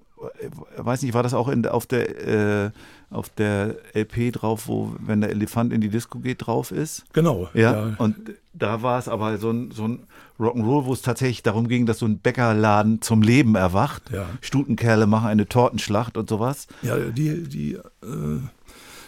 weiß 0.77 1.01
nicht, 1.01 1.13
war 1.13 1.23
das 1.23 1.33
auch 1.33 1.49
in, 1.49 1.67
auf 1.67 1.85
der 1.85 2.65
äh, 2.65 2.71
auf 3.09 3.29
der 3.29 3.75
LP 3.93 4.31
drauf, 4.31 4.67
wo 4.67 4.95
wenn 4.99 5.21
der 5.21 5.29
Elefant 5.29 5.73
in 5.73 5.81
die 5.81 5.89
Disco 5.89 6.19
geht 6.19 6.47
drauf 6.47 6.71
ist? 6.71 7.03
Genau. 7.13 7.49
Ja. 7.53 7.95
Und 7.97 8.15
da 8.53 8.81
war 8.81 8.97
es 8.99 9.07
aber 9.07 9.37
so 9.37 9.51
ein, 9.51 9.71
so 9.71 9.87
ein 9.87 10.07
Rock'n'Roll, 10.39 10.85
wo 10.85 10.93
es 10.93 11.01
tatsächlich 11.01 11.43
darum 11.43 11.67
ging, 11.67 11.85
dass 11.85 11.99
so 11.99 12.05
ein 12.05 12.19
Bäckerladen 12.19 13.01
zum 13.01 13.21
Leben 13.21 13.55
erwacht. 13.55 14.11
Ja. 14.11 14.25
Stutenkerle 14.41 15.07
machen 15.07 15.27
eine 15.27 15.47
Tortenschlacht 15.47 16.17
und 16.17 16.29
sowas. 16.29 16.67
Ja, 16.81 16.97
die, 16.97 17.43
die, 17.43 17.73
äh, 17.73 18.39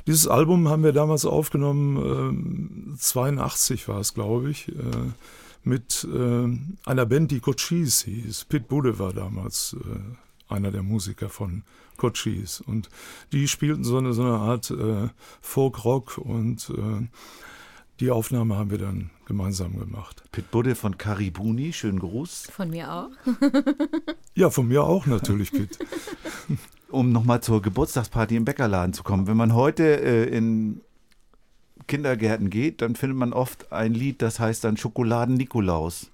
dieses 0.08 0.28
Album 0.28 0.70
haben 0.70 0.84
wir 0.84 0.94
damals 0.94 1.26
aufgenommen, 1.26 2.96
äh, 2.96 2.98
82 2.98 3.88
war 3.88 4.00
es, 4.00 4.14
glaube 4.14 4.50
ich, 4.50 4.70
äh, 4.70 5.12
mit 5.64 6.08
äh, 6.12 6.90
einer 6.90 7.06
Band, 7.06 7.32
die 7.32 7.42
Cochise 7.42 8.06
hieß. 8.06 8.46
Pit 8.46 8.70
Budde 8.70 9.00
war 9.00 9.12
damals 9.12 9.76
äh, 9.80 10.54
einer 10.54 10.72
der 10.72 10.82
Musiker 10.82 11.30
von 11.30 11.64
Cochise. 11.98 12.64
Und 12.66 12.90
die 13.34 13.50
spielten 13.50 13.84
so 13.84 13.98
eine, 13.98 14.14
so 14.14 14.22
eine 14.24 14.38
Art 14.38 14.72
äh, 14.72 15.10
Folk-Rock 15.42 16.18
und 16.20 16.70
äh, 16.70 17.08
die 18.00 18.12
Aufnahme 18.12 18.56
haben 18.56 18.72
wir 18.72 18.78
dann 18.78 19.10
gemeinsam 19.26 19.78
gemacht. 19.78 20.24
Pit 20.32 20.52
Budde 20.52 20.76
von 20.76 20.98
Karibuni, 20.98 21.74
schönen 21.74 22.00
Gruß. 22.00 22.48
Von 22.52 22.70
mir 22.70 22.94
auch. 22.94 23.10
Ja, 24.36 24.52
von 24.52 24.68
mir 24.68 24.84
auch 24.84 25.08
natürlich, 25.08 25.52
Pit. 25.52 25.80
Um 26.89 27.12
nochmal 27.12 27.41
zur 27.41 27.62
Geburtstagsparty 27.62 28.36
im 28.36 28.46
Bäckerladen 28.46 28.94
zu 28.94 29.03
kommen. 29.03 29.27
Wenn 29.27 29.38
man 29.38 29.53
heute 29.53 29.84
äh, 30.01 30.24
in 30.25 30.82
Kindergärten 31.88 32.50
geht, 32.50 32.82
dann 32.82 32.96
findet 32.96 33.17
man 33.17 33.34
oft 33.34 33.72
ein 33.72 33.94
Lied, 33.94 34.22
das 34.22 34.39
heißt 34.39 34.63
dann 34.63 34.77
Schokoladen-Nikolaus. 34.77 36.10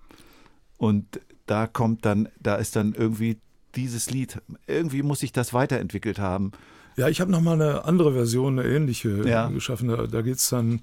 Und 0.78 1.20
da 1.46 1.68
kommt 1.68 2.06
dann, 2.06 2.30
da 2.42 2.56
ist 2.56 2.76
dann 2.76 2.94
irgendwie 2.94 3.38
dieses 3.76 4.10
Lied, 4.10 4.42
irgendwie 4.68 5.04
muss 5.04 5.20
sich 5.20 5.32
das 5.32 5.54
weiterentwickelt 5.54 6.20
haben. 6.20 6.52
Ja, 6.96 7.08
ich 7.08 7.22
habe 7.22 7.32
noch 7.32 7.42
mal 7.42 7.60
eine 7.60 7.86
andere 7.86 8.14
Version, 8.14 8.60
eine 8.60 8.68
ähnliche 8.70 9.28
Ja. 9.28 9.48
geschaffen. 9.48 9.88
Da, 9.90 10.06
da 10.08 10.22
geht 10.22 10.38
es 10.38 10.50
dann 10.50 10.82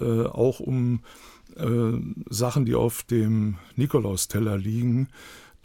äh, 0.00 0.24
auch 0.24 0.58
um 0.60 1.00
äh, 1.56 1.92
Sachen, 2.28 2.64
die 2.64 2.74
auf 2.74 3.04
dem 3.04 3.58
Nikolausteller 3.76 4.58
liegen, 4.58 5.08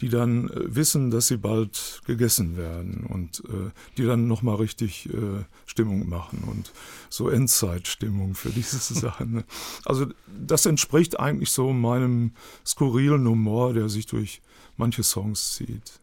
die 0.00 0.08
dann 0.08 0.48
äh, 0.48 0.74
wissen, 0.74 1.10
dass 1.10 1.28
sie 1.28 1.36
bald 1.36 2.00
gegessen 2.06 2.56
werden 2.56 3.06
und 3.08 3.42
äh, 3.48 3.70
die 3.96 4.04
dann 4.04 4.26
noch 4.28 4.42
mal 4.42 4.56
richtig 4.56 5.08
äh, 5.08 5.44
Stimmung 5.66 6.08
machen 6.08 6.44
und 6.46 6.72
so 7.08 7.28
Endzeitstimmung 7.28 8.34
für 8.34 8.50
diese 8.50 8.78
Sachen. 8.94 9.32
ne? 9.32 9.44
Also 9.84 10.06
das 10.26 10.66
entspricht 10.66 11.20
eigentlich 11.20 11.50
so 11.50 11.72
meinem 11.72 12.32
skurrilen 12.64 13.26
Humor, 13.26 13.74
der 13.74 13.88
sich 13.88 14.06
durch 14.06 14.40
manche 14.76 15.02
Songs 15.02 15.54
zieht. 15.54 16.00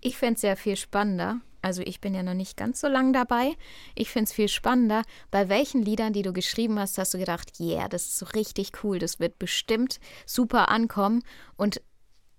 Ich 0.00 0.18
fände 0.18 0.34
es 0.34 0.42
ja 0.42 0.56
viel 0.56 0.76
spannender. 0.76 1.40
Also 1.62 1.80
ich 1.82 2.00
bin 2.00 2.12
ja 2.12 2.22
noch 2.24 2.34
nicht 2.34 2.56
ganz 2.56 2.80
so 2.80 2.88
lang 2.88 3.12
dabei. 3.12 3.52
Ich 3.94 4.10
finde 4.10 4.24
es 4.24 4.32
viel 4.32 4.48
spannender. 4.48 5.02
Bei 5.30 5.48
welchen 5.48 5.82
Liedern, 5.82 6.12
die 6.12 6.22
du 6.22 6.32
geschrieben 6.32 6.78
hast, 6.78 6.98
hast 6.98 7.14
du 7.14 7.18
gedacht, 7.18 7.60
yeah, 7.60 7.88
das 7.88 8.06
ist 8.06 8.18
so 8.18 8.26
richtig 8.26 8.72
cool, 8.82 8.98
das 8.98 9.20
wird 9.20 9.38
bestimmt 9.38 10.00
super 10.26 10.68
ankommen. 10.68 11.22
Und 11.56 11.80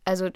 also 0.03 0.29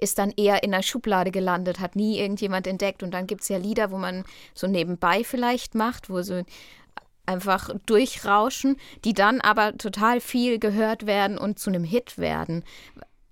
ist 0.00 0.18
dann 0.18 0.30
eher 0.36 0.62
in 0.62 0.72
der 0.72 0.82
Schublade 0.82 1.30
gelandet, 1.30 1.80
hat 1.80 1.96
nie 1.96 2.18
irgendjemand 2.18 2.66
entdeckt. 2.66 3.02
Und 3.02 3.12
dann 3.12 3.26
gibt 3.26 3.42
es 3.42 3.48
ja 3.48 3.56
Lieder, 3.56 3.90
wo 3.90 3.98
man 3.98 4.24
so 4.54 4.66
nebenbei 4.66 5.24
vielleicht 5.24 5.74
macht, 5.74 6.10
wo 6.10 6.22
so 6.22 6.42
einfach 7.24 7.70
durchrauschen, 7.86 8.76
die 9.04 9.12
dann 9.12 9.40
aber 9.40 9.76
total 9.76 10.20
viel 10.20 10.58
gehört 10.58 11.06
werden 11.06 11.38
und 11.38 11.58
zu 11.58 11.70
einem 11.70 11.84
Hit 11.84 12.18
werden. 12.18 12.62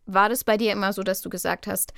War 0.07 0.29
das 0.29 0.45
bei 0.45 0.57
dir 0.57 0.73
immer 0.73 0.93
so, 0.93 1.03
dass 1.03 1.21
du 1.21 1.31
gesagt 1.31 1.67
hast, 1.67 1.93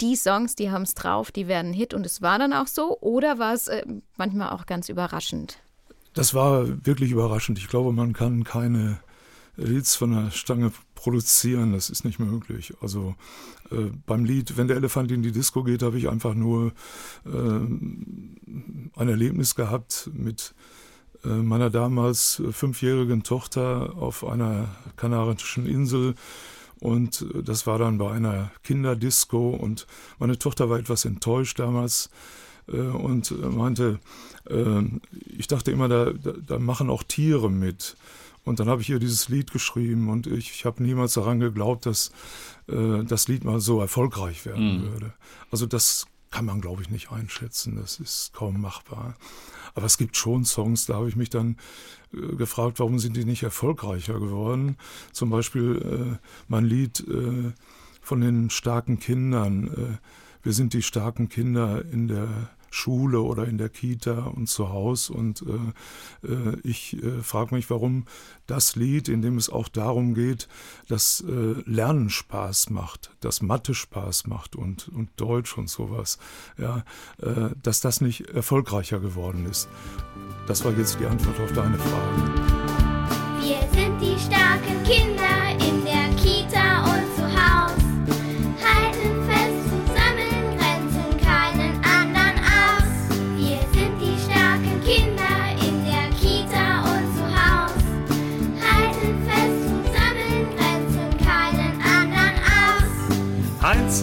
die 0.00 0.16
Songs, 0.16 0.56
die 0.56 0.70
haben 0.70 0.82
es 0.82 0.94
drauf, 0.94 1.30
die 1.30 1.46
werden 1.46 1.72
Hit 1.72 1.94
und 1.94 2.04
es 2.04 2.20
war 2.22 2.38
dann 2.38 2.52
auch 2.52 2.66
so? 2.66 2.98
Oder 3.00 3.38
war 3.38 3.54
es 3.54 3.68
äh, 3.68 3.84
manchmal 4.16 4.50
auch 4.50 4.66
ganz 4.66 4.88
überraschend? 4.88 5.58
Das 6.14 6.34
war 6.34 6.86
wirklich 6.86 7.10
überraschend. 7.10 7.58
Ich 7.58 7.68
glaube, 7.68 7.92
man 7.92 8.12
kann 8.12 8.44
keine 8.44 8.98
Leads 9.56 9.94
von 9.94 10.12
der 10.12 10.30
Stange 10.30 10.72
produzieren. 10.94 11.72
Das 11.72 11.90
ist 11.90 12.04
nicht 12.04 12.18
möglich. 12.18 12.74
Also 12.80 13.14
äh, 13.70 13.90
beim 14.06 14.24
Lied, 14.24 14.56
wenn 14.56 14.68
der 14.68 14.76
Elefant 14.76 15.10
in 15.12 15.22
die 15.22 15.32
Disco 15.32 15.62
geht, 15.62 15.82
habe 15.82 15.98
ich 15.98 16.08
einfach 16.08 16.34
nur 16.34 16.72
äh, 17.26 17.28
ein 17.28 19.08
Erlebnis 19.08 19.54
gehabt 19.54 20.10
mit 20.12 20.54
äh, 21.24 21.28
meiner 21.28 21.70
damals 21.70 22.42
fünfjährigen 22.50 23.22
Tochter 23.22 23.94
auf 23.96 24.24
einer 24.24 24.68
kanarischen 24.96 25.66
Insel. 25.66 26.14
Und 26.80 27.22
äh, 27.22 27.42
das 27.42 27.66
war 27.66 27.78
dann 27.78 27.98
bei 27.98 28.10
einer 28.10 28.50
Kinderdisco 28.62 29.50
und 29.50 29.86
meine 30.18 30.38
Tochter 30.38 30.68
war 30.70 30.78
etwas 30.78 31.04
enttäuscht 31.04 31.58
damals 31.58 32.10
äh, 32.68 32.76
und 32.76 33.30
äh, 33.30 33.34
meinte, 33.34 34.00
äh, 34.48 34.82
ich 35.36 35.46
dachte 35.46 35.70
immer, 35.70 35.88
da, 35.88 36.12
da, 36.12 36.32
da 36.46 36.58
machen 36.58 36.90
auch 36.90 37.02
Tiere 37.02 37.50
mit. 37.50 37.96
Und 38.44 38.60
dann 38.60 38.68
habe 38.68 38.82
ich 38.82 38.90
ihr 38.90 38.98
dieses 38.98 39.28
Lied 39.28 39.52
geschrieben 39.52 40.08
und 40.08 40.26
ich, 40.26 40.50
ich 40.50 40.64
habe 40.64 40.82
niemals 40.82 41.14
daran 41.14 41.40
geglaubt, 41.40 41.86
dass 41.86 42.12
äh, 42.68 43.02
das 43.04 43.26
Lied 43.28 43.44
mal 43.44 43.60
so 43.60 43.80
erfolgreich 43.80 44.44
werden 44.44 44.82
würde. 44.82 45.14
Also 45.50 45.66
das 45.66 46.06
kann 46.30 46.46
man, 46.46 46.60
glaube 46.60 46.82
ich, 46.82 46.90
nicht 46.90 47.12
einschätzen. 47.12 47.76
Das 47.76 48.00
ist 48.00 48.32
kaum 48.34 48.60
machbar. 48.60 49.14
Aber 49.74 49.86
es 49.86 49.98
gibt 49.98 50.16
schon 50.16 50.44
Songs, 50.44 50.86
da 50.86 50.94
habe 50.94 51.08
ich 51.08 51.16
mich 51.16 51.30
dann 51.30 51.56
äh, 52.12 52.34
gefragt, 52.34 52.80
warum 52.80 52.98
sind 52.98 53.16
die 53.16 53.24
nicht 53.24 53.44
erfolgreicher 53.44 54.18
geworden? 54.18 54.76
Zum 55.12 55.30
Beispiel 55.30 56.18
äh, 56.20 56.26
mein 56.48 56.64
Lied 56.64 57.00
äh, 57.08 57.52
von 58.00 58.20
den 58.20 58.50
starken 58.50 58.98
Kindern. 58.98 59.68
Äh, 59.68 59.98
wir 60.42 60.52
sind 60.52 60.74
die 60.74 60.82
starken 60.82 61.28
Kinder 61.28 61.84
in 61.90 62.08
der 62.08 62.50
Schule 62.74 63.20
oder 63.20 63.46
in 63.46 63.56
der 63.56 63.68
Kita 63.68 64.24
und 64.24 64.48
zu 64.48 64.70
Hause. 64.70 65.12
Und 65.12 65.42
äh, 65.42 66.28
äh, 66.28 66.58
ich 66.64 67.00
äh, 67.02 67.22
frage 67.22 67.54
mich, 67.54 67.70
warum 67.70 68.04
das 68.46 68.74
Lied, 68.74 69.08
in 69.08 69.22
dem 69.22 69.38
es 69.38 69.48
auch 69.48 69.68
darum 69.68 70.14
geht, 70.14 70.48
dass 70.88 71.24
äh, 71.26 71.54
Lernen 71.66 72.10
Spaß 72.10 72.70
macht, 72.70 73.10
dass 73.20 73.42
Mathe 73.42 73.74
Spaß 73.74 74.26
macht 74.26 74.56
und, 74.56 74.88
und 74.88 75.08
Deutsch 75.16 75.56
und 75.56 75.70
sowas, 75.70 76.18
ja, 76.58 76.84
äh, 77.22 77.50
dass 77.62 77.80
das 77.80 78.00
nicht 78.00 78.28
erfolgreicher 78.30 78.98
geworden 78.98 79.46
ist. 79.46 79.68
Das 80.46 80.64
war 80.64 80.72
jetzt 80.72 80.98
die 80.98 81.06
Antwort 81.06 81.38
auf 81.40 81.52
deine 81.52 81.78
Frage. 81.78 82.22
Wir 83.40 83.60
sind 83.72 84.00
die 84.00 84.18
starken 84.18 84.82
Kinder 84.84 85.43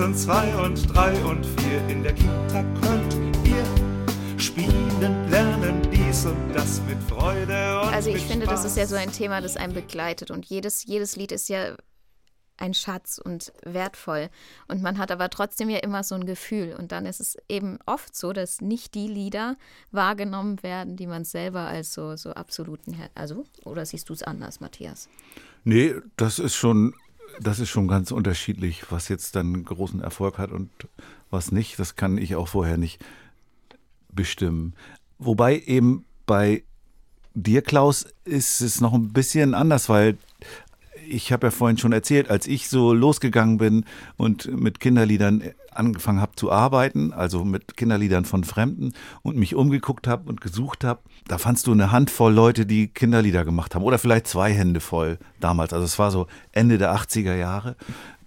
und 0.01 0.17
zwei 0.17 0.55
und 0.55 0.93
drei 0.93 1.13
und 1.25 1.45
vier 1.45 1.87
in 1.87 2.01
der 2.01 2.13
Kita 2.13 2.63
könnt 2.81 3.13
ihr 3.45 4.39
spielen, 4.39 5.29
lernen 5.29 5.81
dies 5.91 6.25
und 6.25 6.53
das 6.53 6.81
mit 6.87 6.97
Freude 7.03 7.81
und 7.81 7.93
Also 7.93 8.09
ich 8.09 8.15
mit 8.15 8.23
finde, 8.23 8.47
das 8.47 8.65
ist 8.65 8.77
ja 8.77 8.83
Spaß. 8.83 8.89
so 8.89 8.95
ein 8.95 9.11
Thema, 9.11 9.41
das 9.41 9.57
einen 9.57 9.73
begleitet 9.73 10.31
und 10.31 10.45
jedes, 10.45 10.85
jedes 10.85 11.15
Lied 11.17 11.31
ist 11.31 11.49
ja 11.49 11.75
ein 12.57 12.73
Schatz 12.73 13.19
und 13.23 13.53
wertvoll. 13.63 14.29
Und 14.67 14.81
man 14.81 14.97
hat 14.97 15.11
aber 15.11 15.29
trotzdem 15.29 15.69
ja 15.69 15.79
immer 15.79 16.03
so 16.03 16.15
ein 16.15 16.25
Gefühl. 16.25 16.75
Und 16.77 16.91
dann 16.91 17.07
ist 17.07 17.19
es 17.19 17.35
eben 17.49 17.79
oft 17.87 18.15
so, 18.15 18.33
dass 18.33 18.61
nicht 18.61 18.93
die 18.93 19.07
Lieder 19.07 19.57
wahrgenommen 19.91 20.61
werden, 20.61 20.95
die 20.95 21.07
man 21.07 21.25
selber 21.25 21.61
als 21.61 21.93
so, 21.93 22.15
so 22.15 22.31
absoluten, 22.31 22.95
also, 23.15 23.45
oder 23.65 23.85
siehst 23.85 24.09
du 24.09 24.13
es 24.13 24.21
anders, 24.21 24.59
Matthias? 24.59 25.09
Nee, 25.63 25.95
das 26.17 26.37
ist 26.37 26.55
schon, 26.55 26.93
das 27.39 27.59
ist 27.59 27.69
schon 27.69 27.87
ganz 27.87 28.11
unterschiedlich, 28.11 28.91
was 28.91 29.07
jetzt 29.09 29.35
dann 29.35 29.63
großen 29.63 30.01
Erfolg 30.01 30.37
hat 30.37 30.51
und 30.51 30.69
was 31.29 31.51
nicht. 31.51 31.79
Das 31.79 31.95
kann 31.95 32.17
ich 32.17 32.35
auch 32.35 32.47
vorher 32.47 32.77
nicht 32.77 33.03
bestimmen. 34.09 34.73
Wobei 35.19 35.59
eben 35.59 36.05
bei 36.25 36.63
dir, 37.33 37.61
Klaus, 37.61 38.05
ist 38.25 38.61
es 38.61 38.81
noch 38.81 38.93
ein 38.93 39.13
bisschen 39.13 39.53
anders, 39.53 39.89
weil 39.89 40.17
ich 41.07 41.31
habe 41.31 41.47
ja 41.47 41.51
vorhin 41.51 41.77
schon 41.77 41.91
erzählt, 41.91 42.29
als 42.29 42.47
ich 42.47 42.69
so 42.69 42.93
losgegangen 42.93 43.57
bin 43.57 43.85
und 44.17 44.45
mit 44.59 44.79
Kinderliedern 44.79 45.43
angefangen 45.71 46.21
habe 46.21 46.35
zu 46.35 46.51
arbeiten, 46.51 47.13
also 47.13 47.43
mit 47.43 47.77
Kinderliedern 47.77 48.25
von 48.25 48.43
Fremden 48.43 48.93
und 49.21 49.37
mich 49.37 49.55
umgeguckt 49.55 50.07
habe 50.07 50.29
und 50.29 50.41
gesucht 50.41 50.83
habe, 50.83 51.01
da 51.27 51.37
fandst 51.37 51.67
du 51.67 51.71
eine 51.71 51.91
Handvoll 51.91 52.33
Leute, 52.33 52.65
die 52.65 52.87
Kinderlieder 52.87 53.45
gemacht 53.45 53.75
haben 53.75 53.83
oder 53.83 53.97
vielleicht 53.97 54.27
zwei 54.27 54.53
Hände 54.53 54.79
voll 54.79 55.17
damals. 55.39 55.73
Also 55.73 55.85
es 55.85 55.97
war 55.97 56.11
so 56.11 56.27
Ende 56.51 56.77
der 56.77 56.95
80er 56.95 57.35
Jahre. 57.35 57.75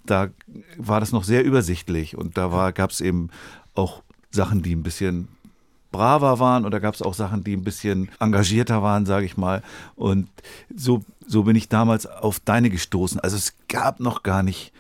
Da 0.07 0.29
war 0.77 1.01
das 1.01 1.13
noch 1.13 1.25
sehr 1.25 1.45
übersichtlich 1.45 2.17
und 2.17 2.37
da 2.37 2.71
gab 2.71 2.91
es 2.91 3.01
eben 3.01 3.31
auch 3.75 4.03
Sachen, 4.31 4.63
die 4.63 4.75
ein 4.75 4.83
bisschen 4.83 5.29
braver 5.95 6.41
waren 6.41 6.65
oder 6.65 6.81
gab 6.81 6.95
es 6.95 7.03
auch 7.03 7.15
Sachen, 7.15 7.45
die 7.45 7.57
ein 7.57 7.63
bisschen 7.63 8.11
engagierter 8.19 8.83
waren, 8.83 9.07
sage 9.07 9.27
ich 9.27 9.37
mal. 9.37 9.63
Und 9.95 10.29
so, 10.75 11.05
so 11.25 11.45
bin 11.45 11.55
ich 11.55 11.69
damals 11.69 12.07
auf 12.07 12.41
deine 12.41 12.69
gestoßen. 12.69 13.21
Also 13.21 13.37
es 13.37 13.55
gab 13.69 14.01
noch 14.01 14.25
gar 14.25 14.43
nicht, 14.43 14.73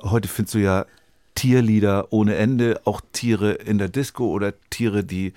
heute 0.00 0.26
findest 0.26 0.54
du 0.54 0.58
ja 0.60 0.86
Tierlieder 1.34 2.12
ohne 2.12 2.36
Ende, 2.36 2.80
auch 2.84 3.00
Tiere 3.12 3.52
in 3.52 3.78
der 3.78 3.88
Disco 3.88 4.26
oder 4.26 4.54
Tiere, 4.70 5.04
die 5.04 5.32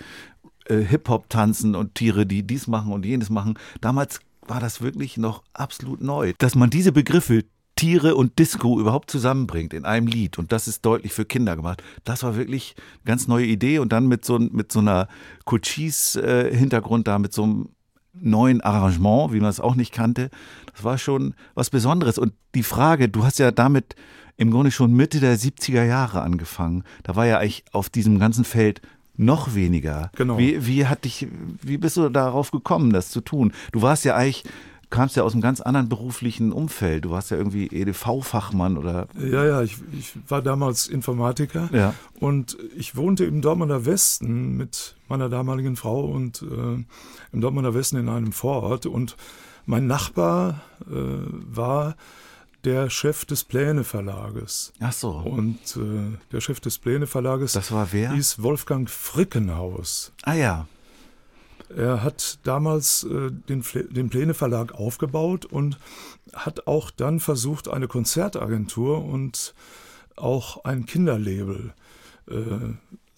äh, 0.66 0.78
Hip-Hop 0.78 1.30
tanzen 1.30 1.76
und 1.76 1.96
Tiere, 1.96 2.26
die 2.26 2.44
dies 2.44 2.68
machen 2.68 2.92
und 2.94 3.06
jenes 3.06 3.30
machen. 3.30 3.58
Damals 3.82 4.20
war 4.48 4.60
das 4.60 4.82
wirklich 4.82 5.18
noch 5.18 5.44
absolut 5.54 6.02
neu. 6.02 6.34
Dass 6.38 6.56
man 6.56 6.70
diese 6.70 6.92
Begriffe 6.92 7.44
Tiere 7.76 8.16
und 8.16 8.40
Disco 8.40 8.80
überhaupt 8.80 9.12
zusammenbringt 9.12 9.74
in 9.74 9.86
einem 9.86 10.08
Lied 10.08 10.40
und 10.40 10.52
das 10.52 10.68
ist 10.68 10.84
deutlich 10.84 11.14
für 11.14 11.26
Kinder 11.26 11.56
gemacht. 11.56 11.84
Das 12.04 12.24
war 12.24 12.36
wirklich 12.36 12.76
eine 12.78 13.06
ganz 13.06 13.28
neue 13.28 13.46
Idee 13.46 13.80
und 13.80 13.94
dann 13.94 14.08
mit 14.08 14.26
so, 14.26 14.40
mit 14.40 14.72
so 14.72 14.80
einer 14.80 15.08
Cochise-Hintergrund 15.46 17.08
da, 17.08 17.20
mit 17.20 17.34
so 17.34 17.44
einem 17.44 17.70
neuen 18.14 18.62
Arrangement, 18.62 19.32
wie 19.32 19.40
man 19.40 19.52
es 19.52 19.60
auch 19.60 19.76
nicht 19.76 19.94
kannte. 19.94 20.32
Das 20.74 20.84
war 20.84 20.98
schon 20.98 21.36
was 21.54 21.70
Besonderes. 21.70 22.18
Und 22.18 22.34
die 22.56 22.64
Frage, 22.64 23.10
du 23.10 23.24
hast 23.24 23.38
ja 23.38 23.52
damit 23.52 23.96
im 24.38 24.52
Grunde 24.52 24.72
schon 24.72 24.94
Mitte 24.94 25.20
der 25.20 25.38
70er 25.38 25.84
Jahre 25.84 26.22
angefangen. 26.22 26.84
Da 27.04 27.16
war 27.16 27.26
ja 27.26 27.40
eigentlich 27.40 27.66
auf 27.72 27.90
diesem 27.90 28.20
ganzen 28.20 28.46
Feld 28.46 28.82
noch 29.16 29.56
weniger. 29.56 30.12
Genau. 30.16 30.38
Wie, 30.38 30.66
wie 30.68 30.86
hat 30.86 31.06
dich, 31.06 31.28
wie 31.64 31.78
bist 31.78 31.98
du 31.98 32.08
darauf 32.10 32.52
gekommen, 32.52 32.94
das 32.94 33.10
zu 33.10 33.22
tun? 33.22 33.52
Du 33.72 33.82
warst 33.82 34.06
ja 34.06 34.16
eigentlich, 34.16 34.44
kamst 34.92 35.16
ja 35.16 35.24
aus 35.24 35.34
einem 35.34 35.42
ganz 35.42 35.60
anderen 35.60 35.90
beruflichen 35.90 36.52
Umfeld. 36.52 37.06
Du 37.06 37.10
warst 37.10 37.32
ja 37.32 37.38
irgendwie 37.38 37.66
EDV-Fachmann 37.66 38.78
oder. 38.78 39.08
Ja, 39.20 39.44
ja, 39.44 39.62
ich, 39.64 39.78
ich 39.98 40.14
war 40.28 40.44
damals 40.44 40.88
Informatiker 40.88 41.68
Ja. 41.74 41.94
und 42.20 42.58
ich 42.78 42.96
wohnte 42.96 43.26
im 43.26 43.42
Dortmunder 43.42 43.86
Westen 43.86 44.56
mit 44.56 44.96
meiner 45.10 45.30
damaligen 45.30 45.76
Frau 45.76 46.06
und 46.06 46.44
äh, 46.44 46.84
im 47.34 47.42
Dortmunder 47.42 47.74
Westen 47.74 47.98
in 47.98 48.10
einem 48.10 48.32
Vorort 48.32 48.86
und 48.86 49.18
mein 49.66 49.88
Nachbar 49.88 50.62
äh, 50.90 50.94
war 50.94 51.96
der 52.68 52.90
Chef 52.90 53.24
des 53.24 53.46
Pläne 53.46 53.86
Verlages. 53.86 54.74
Ach 54.82 54.92
so. 54.92 55.12
Und 55.12 55.78
äh, 55.78 56.18
der 56.34 56.42
Chef 56.42 56.60
des 56.60 56.78
Pläne 56.78 57.08
Verlages 57.08 57.54
Das 57.54 57.72
war 57.72 57.94
wer? 57.94 58.12
hieß 58.12 58.44
Wolfgang 58.44 58.90
Frickenhaus. 58.90 60.12
Ah 60.24 60.34
ja. 60.34 60.68
Er 61.74 62.04
hat 62.04 62.40
damals 62.44 63.06
äh, 63.06 63.32
den, 63.32 63.64
den 63.92 64.10
Pläne 64.10 64.34
Verlag 64.34 64.74
aufgebaut 64.74 65.46
und 65.46 65.80
hat 66.34 66.68
auch 66.68 66.92
dann 66.92 67.22
versucht, 67.22 67.70
eine 67.70 67.88
Konzertagentur 67.88 69.04
und 69.04 69.54
auch 70.18 70.66
ein 70.66 70.86
Kinderlabel 70.86 71.74
äh, 72.30 72.34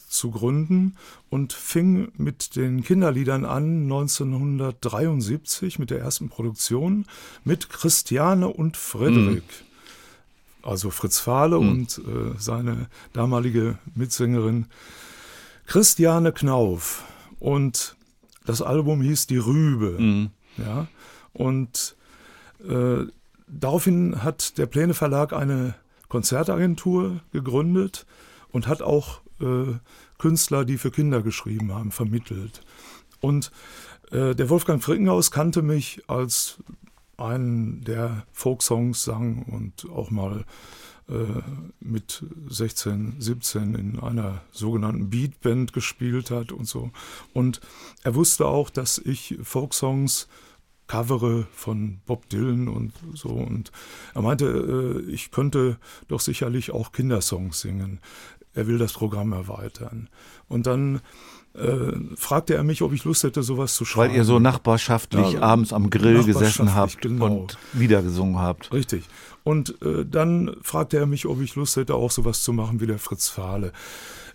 zu 0.09 0.31
gründen 0.31 0.95
und 1.29 1.53
fing 1.53 2.11
mit 2.17 2.55
den 2.55 2.83
Kinderliedern 2.83 3.45
an 3.45 3.83
1973 3.83 5.79
mit 5.79 5.91
der 5.91 5.99
ersten 5.99 6.29
Produktion 6.29 7.05
mit 7.43 7.69
Christiane 7.69 8.47
und 8.47 8.75
Frederik. 8.75 9.43
Also 10.61 10.89
Fritz 10.89 11.19
Fahle 11.19 11.57
und 11.57 11.99
äh, 11.99 12.37
seine 12.37 12.87
damalige 13.13 13.77
Mitsängerin 13.95 14.67
Christiane 15.65 16.33
Knauf. 16.33 17.03
Und 17.39 17.95
das 18.45 18.61
Album 18.61 19.01
hieß 19.01 19.27
Die 19.27 19.37
Rübe. 19.37 20.29
Ja, 20.57 20.87
und 21.33 21.95
äh, 22.67 23.05
daraufhin 23.47 24.23
hat 24.23 24.57
der 24.57 24.65
Pläne 24.65 24.93
Verlag 24.93 25.31
eine 25.31 25.75
Konzertagentur 26.09 27.21
gegründet 27.31 28.05
und 28.51 28.67
hat 28.67 28.81
auch 28.81 29.21
Künstler, 30.17 30.65
die 30.65 30.77
für 30.77 30.91
Kinder 30.91 31.21
geschrieben 31.21 31.73
haben, 31.73 31.91
vermittelt. 31.91 32.61
Und 33.21 33.51
äh, 34.11 34.35
der 34.35 34.49
Wolfgang 34.49 34.83
Frickenhaus 34.83 35.31
kannte 35.31 35.61
mich 35.61 36.01
als 36.07 36.57
einen, 37.17 37.83
der 37.83 38.25
Folksongs 38.31 39.03
sang 39.03 39.43
und 39.43 39.89
auch 39.89 40.09
mal 40.09 40.45
äh, 41.09 41.41
mit 41.79 42.23
16, 42.47 43.15
17 43.19 43.75
in 43.75 43.99
einer 43.99 44.41
sogenannten 44.51 45.09
Beatband 45.09 45.73
gespielt 45.73 46.31
hat 46.31 46.51
und 46.51 46.67
so. 46.67 46.91
Und 47.33 47.61
er 48.03 48.15
wusste 48.15 48.45
auch, 48.45 48.69
dass 48.69 48.97
ich 48.99 49.37
Folksongs 49.43 50.27
covere 50.87 51.47
von 51.53 52.01
Bob 52.05 52.29
Dylan 52.29 52.67
und 52.67 52.93
so. 53.13 53.29
Und 53.29 53.71
er 54.13 54.21
meinte, 54.21 54.45
äh, 55.07 55.11
ich 55.11 55.31
könnte 55.31 55.77
doch 56.07 56.19
sicherlich 56.19 56.71
auch 56.71 56.91
Kindersongs 56.91 57.61
singen. 57.61 57.99
Er 58.59 58.67
will 58.67 58.77
das 58.77 58.91
Programm 58.91 59.31
erweitern. 59.31 60.09
Und 60.49 60.67
dann 60.67 60.99
äh, 61.53 61.93
fragte 62.17 62.55
er 62.55 62.63
mich, 62.63 62.81
ob 62.81 62.91
ich 62.91 63.05
Lust 63.05 63.23
hätte, 63.23 63.41
sowas 63.41 63.73
zu 63.73 63.85
schreiben. 63.85 64.11
Weil 64.11 64.17
ihr 64.17 64.25
so 64.25 64.39
nachbarschaftlich 64.39 65.31
Ja, 65.33 65.41
abends 65.41 65.71
am 65.71 65.89
Grill 65.89 66.25
gesessen 66.25 66.75
habt 66.75 67.01
genau. 67.01 67.25
und 67.25 67.57
Lieder 67.73 68.01
gesungen 68.01 68.37
habt. 68.37 68.73
Richtig. 68.73 69.05
Und 69.43 69.81
äh, 69.81 70.05
dann 70.05 70.57
fragte 70.61 70.97
er 70.97 71.05
mich, 71.05 71.25
ob 71.25 71.39
ich 71.41 71.55
Lust 71.55 71.77
hätte, 71.77 71.95
auch 71.95 72.11
sowas 72.11 72.43
zu 72.43 72.51
machen 72.51 72.81
wie 72.81 72.87
der 72.87 72.99
Fritz 72.99 73.29
Fahle. 73.29 73.71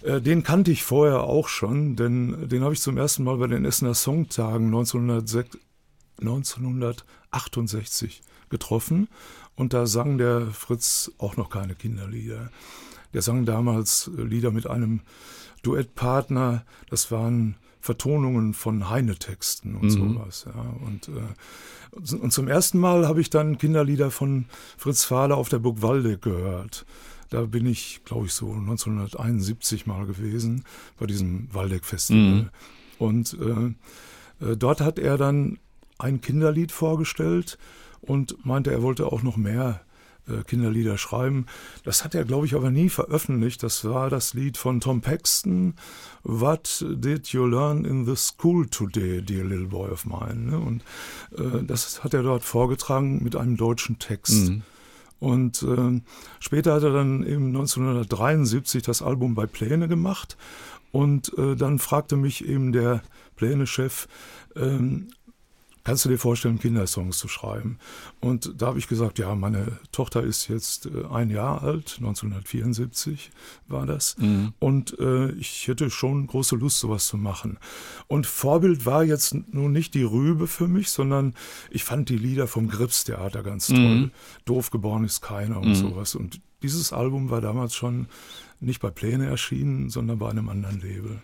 Äh, 0.03 0.23
den 0.23 0.43
kannte 0.43 0.71
ich 0.71 0.83
vorher 0.83 1.25
auch 1.25 1.49
schon, 1.49 1.97
denn 1.97 2.49
den 2.49 2.65
habe 2.65 2.73
ich 2.73 2.81
zum 2.81 2.97
ersten 2.97 3.25
Mal 3.25 3.37
bei 3.37 3.47
den 3.47 3.67
Essener 3.67 3.95
Songtagen 3.95 4.69
1906, 4.69 5.59
1968 6.21 8.23
getroffen. 8.49 9.09
Und 9.57 9.73
da 9.73 9.87
sang 9.87 10.19
der 10.19 10.49
Fritz 10.49 11.13
auch 11.19 11.37
noch 11.37 11.49
keine 11.49 11.75
Kinderlieder. 11.75 12.51
Der 13.15 13.23
sang 13.23 13.47
damals 13.47 14.11
äh, 14.17 14.23
Lieder 14.23 14.51
mit 14.51 14.67
einem 14.67 15.01
Duettpartner. 15.63 16.65
Das 16.91 17.11
waren 17.11 17.57
Vertonungen 17.81 18.55
von 18.55 18.89
Heine-Texten 18.89 19.77
und 19.77 19.91
sowas. 19.91 20.47
Ja. 20.47 20.75
Und, 20.87 21.09
äh, 21.09 22.15
und 22.17 22.33
zum 22.33 22.49
ersten 22.49 22.79
Mal 22.79 23.07
habe 23.07 23.21
ich 23.21 23.31
dann 23.31 23.59
Kinderlieder 23.59 24.11
von 24.11 24.47
Fritz 24.77 25.05
Fahle 25.05 25.37
auf 25.37 25.49
der 25.49 25.59
Burg 25.59 25.83
Waldeck 25.83 26.23
gehört. 26.23 26.87
Da 27.31 27.43
bin 27.43 27.67
ich, 27.67 28.01
glaube 28.05 28.27
ich, 28.27 28.33
so 28.33 28.53
1971 28.53 29.87
mal 29.87 30.07
gewesen 30.07 30.65
bei 30.99 31.07
diesem 31.07 31.49
Waldeck-Festival. 31.53 32.51
Und 32.99 33.37
äh, 33.41 34.45
äh, 34.45 34.57
dort 34.57 34.81
hat 34.81 34.99
er 34.99 35.19
dann 35.19 35.59
ein 35.99 36.21
Kinderlied 36.21 36.73
vorgestellt 36.73 37.59
und 38.01 38.45
meinte, 38.45 38.73
er 38.73 38.83
wollte 38.83 39.07
auch 39.07 39.23
noch 39.23 39.37
mehr 39.37 39.81
Kinderlieder 40.47 40.99
schreiben. 40.99 41.47
Das 41.85 42.05
hat 42.05 42.15
er, 42.15 42.25
glaube 42.25 42.47
ich, 42.47 42.55
aber 42.55 42.71
nie 42.71 42.89
veröffentlicht. 42.89 43.63
Das 43.63 43.85
war 43.85 44.11
das 44.11 44.35
Lied 44.35 44.57
von 44.57 44.81
Tom 44.81 45.01
Paxton. 45.01 45.75
What 46.23 46.85
did 46.89 47.29
you 47.29 47.47
learn 47.47 47.85
in 47.85 48.05
the 48.07 48.17
school 48.17 48.67
today, 48.67 49.21
dear 49.21 49.45
little 49.45 49.67
boy 49.67 49.91
of 49.91 50.07
mine? 50.07 50.51
ne? 50.51 50.59
Und 50.59 50.83
äh, 51.37 51.63
das 51.65 52.03
hat 52.03 52.15
er 52.15 52.23
dort 52.23 52.45
vorgetragen 52.45 53.23
mit 53.23 53.37
einem 53.37 53.57
deutschen 53.57 53.99
Text. 53.99 54.53
Und 55.21 55.63
äh, 55.63 56.01
später 56.41 56.75
hat 56.75 56.83
er 56.83 56.93
dann 56.93 57.25
eben 57.27 57.47
1973 57.49 58.83
das 58.83 59.01
Album 59.03 59.35
bei 59.35 59.47
Pläne 59.47 59.89
gemacht. 59.89 60.37
Und 60.93 61.37
äh, 61.39 61.57
dann 61.57 61.79
fragte 61.79 62.17
mich 62.17 62.47
eben 62.47 62.73
der 62.73 63.03
Pläne-Chef, 63.37 64.07
ähm, 64.55 65.09
kannst 65.85 66.05
du 66.05 66.09
dir 66.09 66.19
vorstellen, 66.19 66.59
Kindersongs 66.59 67.19
zu 67.19 67.29
schreiben? 67.29 67.79
Und 68.21 68.55
da 68.61 68.67
habe 68.67 68.79
ich 68.79 68.89
gesagt, 68.89 69.19
ja, 69.19 69.35
meine 69.35 69.79
Tochter 69.93 70.23
ist 70.23 70.49
jetzt 70.49 70.87
äh, 70.87 71.05
ein 71.13 71.31
Jahr 71.31 71.63
alt, 71.63 71.97
1974 71.99 73.31
war 73.69 73.87
das. 73.87 74.17
Und 74.59 74.99
äh, 74.99 75.31
ich 75.33 75.69
hätte 75.69 75.91
schon 75.91 76.27
große 76.27 76.57
Lust, 76.57 76.79
sowas 76.81 77.07
zu 77.07 77.17
machen. 77.17 77.59
Und 78.09 78.27
Vorbild 78.27 78.87
war 78.87 79.05
jetzt 79.05 79.35
nun 79.53 79.73
nicht 79.73 79.95
die 79.95 80.03
Rübe 80.03 80.47
für 80.47 80.69
mich, 80.69 80.91
sondern 80.91 81.35
ich 81.71 81.85
fand 81.85 82.09
die 82.09 82.19
Lieder 82.19 82.47
vom 82.49 82.69
Gripstheater 82.69 83.43
ganz 83.43 83.69
toll. 83.69 84.11
Doof 84.45 84.71
geboren 84.71 85.05
ist 85.05 85.21
keiner 85.21 85.61
und 85.61 85.75
sowas. 85.75 86.15
Und 86.15 86.41
dieses 86.63 86.93
Album 86.93 87.31
war 87.31 87.41
damals 87.43 87.75
schon 87.75 88.07
nicht 88.61 88.81
bei 88.81 88.91
Pläne 88.91 89.27
erschienen, 89.27 89.91
sondern 89.91 90.19
bei 90.19 90.31
einem 90.31 90.49
anderen 90.49 90.81
Label. 90.81 91.21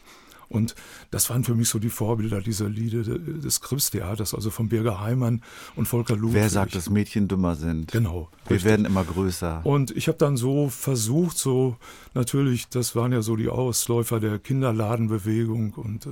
Und 0.50 0.74
das 1.12 1.30
waren 1.30 1.44
für 1.44 1.54
mich 1.54 1.68
so 1.68 1.78
die 1.78 1.88
Vorbilder 1.88 2.40
dieser 2.42 2.68
Lieder 2.68 3.04
de- 3.04 3.40
des 3.40 3.60
Gripstheaters, 3.60 4.34
also 4.34 4.50
von 4.50 4.68
Birger 4.68 5.00
Heimann 5.00 5.42
und 5.76 5.86
Volker 5.86 6.16
Ludwig. 6.16 6.34
Wer 6.34 6.50
sagt, 6.50 6.74
dass 6.74 6.90
Mädchen 6.90 7.28
dümmer 7.28 7.54
sind? 7.54 7.92
Genau. 7.92 8.28
Wir 8.44 8.56
richtig. 8.56 8.64
werden 8.68 8.84
immer 8.84 9.04
größer. 9.04 9.60
Und 9.64 9.92
ich 9.92 10.08
habe 10.08 10.18
dann 10.18 10.36
so 10.36 10.68
versucht, 10.68 11.38
so 11.38 11.76
natürlich, 12.14 12.68
das 12.68 12.96
waren 12.96 13.12
ja 13.12 13.22
so 13.22 13.36
die 13.36 13.48
Ausläufer 13.48 14.18
der 14.18 14.40
Kinderladenbewegung 14.40 15.74
und 15.74 16.06
äh, 16.06 16.10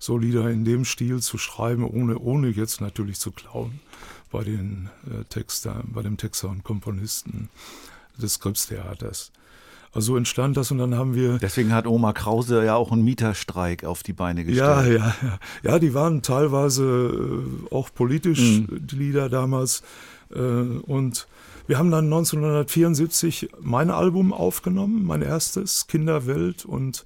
so 0.00 0.18
Lieder 0.18 0.50
in 0.50 0.64
dem 0.64 0.84
Stil 0.84 1.20
zu 1.20 1.38
schreiben, 1.38 1.84
ohne, 1.84 2.18
ohne 2.18 2.48
jetzt 2.48 2.80
natürlich 2.80 3.20
zu 3.20 3.30
klauen 3.30 3.80
bei 4.32 4.42
den 4.42 4.90
äh, 5.06 5.22
Texter, 5.24 5.84
bei 5.86 6.02
dem 6.02 6.16
Texter 6.16 6.48
und 6.48 6.64
Komponisten 6.64 7.48
des 8.20 8.40
Gripstheaters. 8.40 9.30
Also 9.92 10.12
so 10.12 10.16
entstand 10.16 10.56
das 10.56 10.70
und 10.70 10.78
dann 10.78 10.94
haben 10.94 11.14
wir 11.14 11.38
Deswegen 11.38 11.72
hat 11.72 11.86
Oma 11.86 12.12
Krause 12.12 12.64
ja 12.64 12.76
auch 12.76 12.92
einen 12.92 13.02
Mieterstreik 13.02 13.84
auf 13.84 14.02
die 14.04 14.12
Beine 14.12 14.42
ja, 14.42 14.82
gestellt. 14.82 15.00
ja, 15.00 15.16
ja. 15.22 15.38
Ja, 15.72 15.78
die 15.80 15.94
waren 15.94 16.22
teilweise 16.22 17.42
äh, 17.70 17.74
auch 17.74 17.90
politisch, 17.92 18.60
Mhm. 18.60 18.86
die 18.86 18.96
Lieder 18.96 19.28
damals. 19.28 19.82
Äh, 20.32 20.38
und 20.40 21.26
wir 21.66 21.78
haben 21.78 21.90
dann 21.90 22.04
1974 22.04 23.50
mein 23.60 23.90
Album 23.90 24.32
aufgenommen, 24.32 25.04
mein 25.04 25.22
erstes, 25.22 25.86
Kinderwelt. 25.86 26.64
Und 26.64 27.04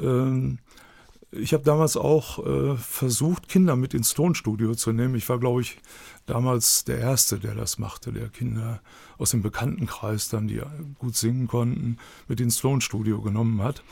ähm, 0.00 0.58
ich 1.32 1.52
habe 1.54 1.64
damals 1.64 1.96
auch 1.96 2.44
äh, 2.46 2.76
versucht, 2.76 3.48
Kinder 3.48 3.74
mit 3.76 3.94
ins 3.94 4.14
Tonstudio 4.14 4.74
zu 4.74 4.92
nehmen. 4.92 5.14
Ich 5.14 5.28
war, 5.28 5.38
glaube 5.38 5.62
ich, 5.62 5.78
damals 6.26 6.84
der 6.84 6.98
Erste, 6.98 7.38
der 7.38 7.54
das 7.54 7.78
machte, 7.78 8.12
der 8.12 8.28
Kinder 8.28 8.80
aus 9.22 9.30
dem 9.30 9.42
Bekanntenkreis 9.42 10.28
dann, 10.28 10.48
die 10.48 10.60
gut 10.98 11.16
singen 11.16 11.46
konnten, 11.46 11.96
mit 12.28 12.40
ins 12.40 12.58
Tonstudio 12.58 13.20
genommen 13.22 13.62
hat. 13.62 13.82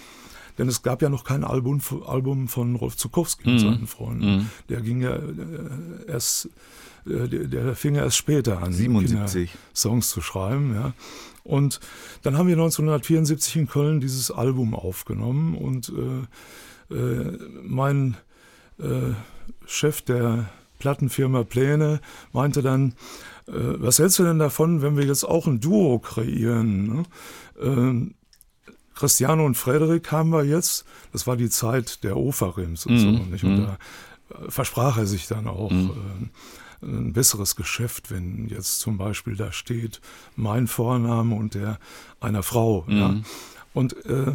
Denn 0.59 0.69
es 0.69 0.83
gab 0.83 1.01
ja 1.01 1.09
noch 1.09 1.25
kein 1.25 1.45
Album, 1.45 1.81
Album 2.07 2.49
von 2.49 2.75
Rolf 2.77 2.97
Zukowski 2.97 3.49
und 3.49 3.55
Mhm. 3.55 3.59
seinen 3.59 3.87
Freunden. 3.87 4.37
Mhm. 4.37 4.51
Der 4.69 4.81
ging 4.83 5.01
ja 5.01 5.15
äh, 5.17 5.23
erst, 6.09 6.51
äh, 7.07 7.29
der, 7.29 7.47
der 7.47 7.75
fing 7.77 7.95
ja 7.95 8.03
erst 8.03 8.19
später 8.19 8.63
an, 8.63 8.73
77. 8.75 9.51
Songs 9.75 10.11
zu 10.11 10.21
schreiben, 10.21 10.75
ja. 10.75 10.93
Und 11.45 11.81
dann 12.23 12.37
haben 12.37 12.49
wir 12.49 12.57
1974 12.57 13.57
in 13.57 13.69
Köln 13.69 14.01
dieses 14.01 14.31
Album 14.31 14.75
aufgenommen 14.75 15.55
und 15.57 15.91
äh, 16.91 16.95
äh, 16.95 17.39
mein 17.63 18.17
äh, 18.79 19.15
Chef 19.67 20.03
der 20.03 20.51
Plattenfirma 20.79 21.45
Pläne 21.45 22.01
meinte 22.33 22.61
dann, 22.63 22.95
was 23.53 23.99
hältst 23.99 24.19
du 24.19 24.25
denn 24.25 24.39
davon, 24.39 24.83
wenn 24.83 24.97
wir 24.97 25.05
jetzt 25.05 25.25
auch 25.25 25.47
ein 25.47 25.61
Duo 25.61 25.99
kreieren? 25.99 26.87
Ne? 26.87 27.03
Ähm, 27.61 28.15
Christiane 28.95 29.43
und 29.43 29.57
Frederik 29.57 30.13
haben 30.13 30.31
wir 30.31 30.45
jetzt, 30.45 30.85
das 31.13 31.27
war 31.27 31.37
die 31.37 31.49
Zeit 31.49 32.05
der 32.05 32.17
Ofarims 32.17 32.87
und 32.87 32.99
so, 32.99 33.07
Mhm, 33.07 33.31
nicht? 33.31 33.45
Und 33.45 33.57
mhm. 33.57 33.67
da 33.67 33.79
äh, 34.35 34.51
versprach 34.51 34.99
er 34.99 35.07
sich 35.07 35.27
dann 35.27 35.49
auch 35.49 35.71
Mhm. 35.71 35.91
äh, 36.83 36.87
ein 36.87 37.13
besseres 37.13 37.57
Geschäft, 37.57 38.11
wenn 38.11 38.49
jetzt 38.49 38.81
zum 38.81 38.97
Beispiel 38.99 39.37
da 39.37 39.53
steht 39.53 40.01
mein 40.37 40.67
Vorname 40.67 41.35
und 41.35 41.55
der 41.55 41.79
einer 42.21 42.43
Frau. 42.43 42.85
Ja? 42.89 43.09
Mhm. 43.09 43.25
Und 43.75 44.05
äh, 44.07 44.33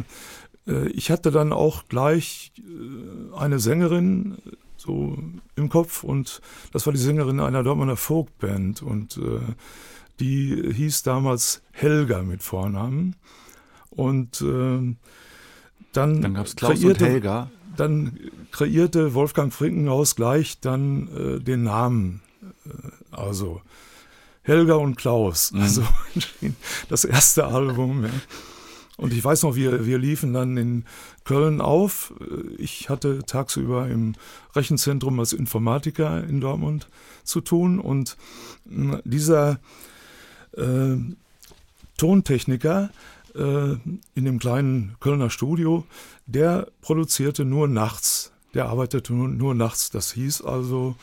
äh, 0.66 0.88
ich 0.88 1.10
hatte 1.10 1.30
dann 1.30 1.52
auch 1.52 1.88
gleich 1.88 2.52
äh, 2.58 3.36
eine 3.36 3.58
Sängerin 3.58 4.38
äh, 4.46 4.50
so 4.86 5.18
im 5.56 5.68
Kopf 5.68 6.04
und 6.04 6.40
das 6.72 6.86
war 6.86 6.92
die 6.92 6.98
Sängerin 6.98 7.40
einer 7.40 7.62
Dortmunder 7.62 7.96
Folkband 7.96 8.82
und 8.82 9.16
äh, 9.18 9.40
die 10.20 10.72
hieß 10.72 11.02
damals 11.02 11.60
Helga 11.72 12.22
mit 12.22 12.42
Vornamen 12.42 13.16
und 13.90 14.40
äh, 14.40 14.94
dann, 15.92 16.20
Dann 16.22 16.34
gab 16.34 16.46
es 16.46 16.56
Klaus 16.56 16.82
und 16.84 17.00
Helga. 17.00 17.50
dann 17.76 18.18
kreierte 18.52 19.14
Wolfgang 19.14 19.52
Frickenhaus 19.52 20.14
gleich 20.14 20.60
dann 20.60 21.08
äh, 21.08 21.40
den 21.40 21.64
Namen, 21.64 22.20
äh, 22.66 23.14
also 23.16 23.60
Helga 24.42 24.74
und 24.74 24.96
Klaus, 24.96 25.52
Mhm. 25.52 25.60
also 25.62 25.82
das 26.88 27.04
erste 27.04 27.46
Album. 27.46 28.04
Ja. 28.04 28.10
Und 28.96 29.12
ich 29.12 29.22
weiß 29.22 29.42
noch, 29.42 29.56
wir, 29.56 29.84
wir 29.86 29.98
liefen 29.98 30.32
dann 30.32 30.56
in 30.56 30.84
Köln 31.24 31.60
auf. 31.60 32.14
Ich 32.56 32.88
hatte 32.88 33.24
tagsüber 33.26 33.88
im 33.88 34.14
Rechenzentrum 34.54 35.20
als 35.20 35.32
Informatiker 35.32 36.24
in 36.24 36.40
Dortmund 36.40 36.88
zu 37.22 37.40
tun 37.40 37.78
und 37.78 38.16
mh, 38.64 39.02
dieser 39.04 39.60
äh, 40.56 40.96
Tontechniker 41.98 42.90
äh, 43.34 43.72
in 44.14 44.24
dem 44.24 44.38
kleinen 44.38 44.96
Kölner 45.00 45.30
Studio, 45.30 45.84
der 46.26 46.68
produzierte 46.80 47.44
nur 47.44 47.68
nachts. 47.68 48.32
Der 48.54 48.66
arbeitete 48.66 49.12
nur, 49.12 49.28
nur 49.28 49.54
nachts. 49.54 49.90
Das 49.90 50.12
hieß 50.12 50.42
also 50.42 50.96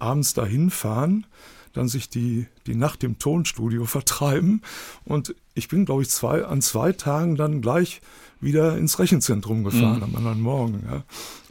abends 0.00 0.34
dahin 0.34 0.70
fahren, 0.70 1.26
dann 1.72 1.88
sich 1.88 2.08
die, 2.08 2.46
die 2.66 2.74
Nacht 2.74 3.04
im 3.04 3.18
Tonstudio 3.18 3.84
vertreiben. 3.84 4.62
Und 5.04 5.34
ich 5.54 5.68
bin, 5.68 5.84
glaube 5.84 6.02
ich, 6.02 6.10
zwei, 6.10 6.44
an 6.44 6.62
zwei 6.62 6.92
Tagen 6.92 7.36
dann 7.36 7.60
gleich 7.60 8.00
wieder 8.40 8.76
ins 8.78 8.98
Rechenzentrum 8.98 9.64
gefahren 9.64 9.96
Mhm. 9.98 10.02
am 10.04 10.16
anderen 10.16 10.40
Morgen. 10.40 10.82
Ja. 10.90 11.02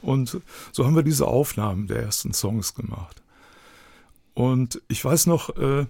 Und 0.02 0.40
so 0.72 0.86
haben 0.86 0.96
wir 0.96 1.04
diese 1.04 1.28
Aufnahmen 1.28 1.88
der 1.88 2.02
ersten 2.04 2.34
Songs 2.34 2.76
gemacht. 2.76 3.22
Und 4.34 4.82
ich 4.88 5.04
weiß 5.04 5.26
noch, 5.26 5.56
äh, 5.58 5.86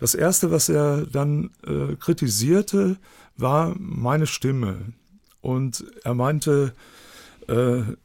das 0.00 0.14
Erste, 0.14 0.50
was 0.50 0.68
er 0.68 1.06
dann 1.06 1.50
äh, 1.66 1.94
kritisierte, 1.96 2.96
war 3.36 3.74
meine 3.78 4.26
Stimme. 4.26 4.76
Und 5.40 5.84
er 6.04 6.14
meinte 6.14 6.74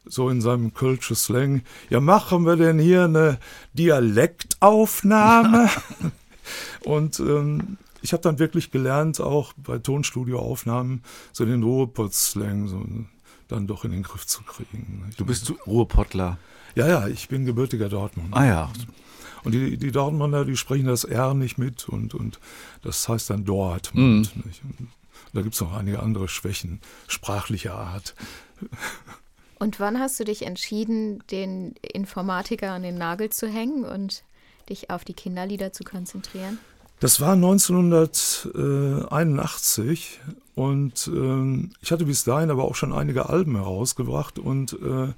so 0.05 0.29
in 0.29 0.41
seinem 0.41 0.73
Kölsche 0.73 1.15
Slang, 1.15 1.61
ja 1.89 1.99
machen 1.99 2.45
wir 2.45 2.55
denn 2.55 2.77
hier 2.79 3.05
eine 3.05 3.39
Dialektaufnahme? 3.73 5.69
Und 6.85 7.19
ähm, 7.19 7.77
ich 8.01 8.13
habe 8.13 8.23
dann 8.23 8.39
wirklich 8.39 8.71
gelernt, 8.71 9.21
auch 9.21 9.53
bei 9.57 9.77
Tonstudioaufnahmen 9.77 11.03
so 11.31 11.45
den 11.45 11.63
Ruhrpott-Slang 11.63 12.67
so 12.67 12.83
dann 13.47 13.67
doch 13.67 13.85
in 13.85 13.91
den 13.91 14.03
Griff 14.03 14.25
zu 14.25 14.43
kriegen. 14.43 15.11
Du 15.17 15.25
bist 15.25 15.45
zu- 15.45 15.57
Ruhrpottler. 15.67 16.37
Ja, 16.75 16.87
ja, 16.87 17.07
ich 17.07 17.27
bin 17.27 17.45
gebürtiger 17.45 17.89
Dortmund. 17.89 18.29
Ah 18.31 18.45
ja. 18.45 18.71
Und 19.43 19.53
die, 19.53 19.77
die 19.77 19.91
Dortmunder, 19.91 20.45
die 20.45 20.55
sprechen 20.55 20.85
das 20.85 21.03
R 21.03 21.33
nicht 21.33 21.57
mit 21.57 21.89
und, 21.89 22.13
und 22.13 22.39
das 22.83 23.07
heißt 23.09 23.29
dann 23.29 23.43
Dortmund. 23.45 24.35
Mhm. 24.35 24.87
Da 25.33 25.41
gibt 25.41 25.55
es 25.55 25.61
noch 25.61 25.73
einige 25.73 26.01
andere 26.01 26.27
Schwächen 26.27 26.79
sprachlicher 27.07 27.75
Art. 27.75 28.15
Und 29.61 29.79
wann 29.79 29.97
hast 29.99 30.19
du 30.19 30.23
dich 30.23 30.47
entschieden, 30.47 31.23
den 31.29 31.75
Informatiker 31.83 32.71
an 32.71 32.81
den 32.81 32.97
Nagel 32.97 33.29
zu 33.29 33.47
hängen 33.47 33.85
und 33.85 34.23
dich 34.69 34.89
auf 34.89 35.05
die 35.05 35.13
Kinderlieder 35.13 35.71
zu 35.71 35.83
konzentrieren? 35.83 36.57
Das 36.99 37.21
war 37.21 37.33
1981 37.33 40.19
und 40.55 41.07
ähm, 41.13 41.73
ich 41.79 41.91
hatte 41.91 42.05
bis 42.05 42.23
dahin 42.23 42.49
aber 42.49 42.63
auch 42.63 42.73
schon 42.73 42.91
einige 42.91 43.29
Alben 43.29 43.55
herausgebracht 43.55 44.39
und 44.39 44.75
äh, 44.81 45.09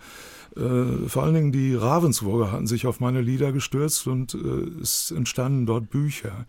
äh, 0.59 1.07
vor 1.07 1.23
allen 1.23 1.35
Dingen 1.35 1.53
die 1.53 1.73
Ravensburger 1.73 2.51
hatten 2.51 2.67
sich 2.67 2.85
auf 2.85 2.99
meine 2.99 3.21
Lieder 3.21 3.53
gestürzt 3.53 4.07
und 4.07 4.33
äh, 4.33 4.81
es 4.81 5.11
entstanden 5.11 5.65
dort 5.65 5.89
Bücher, 5.89 6.47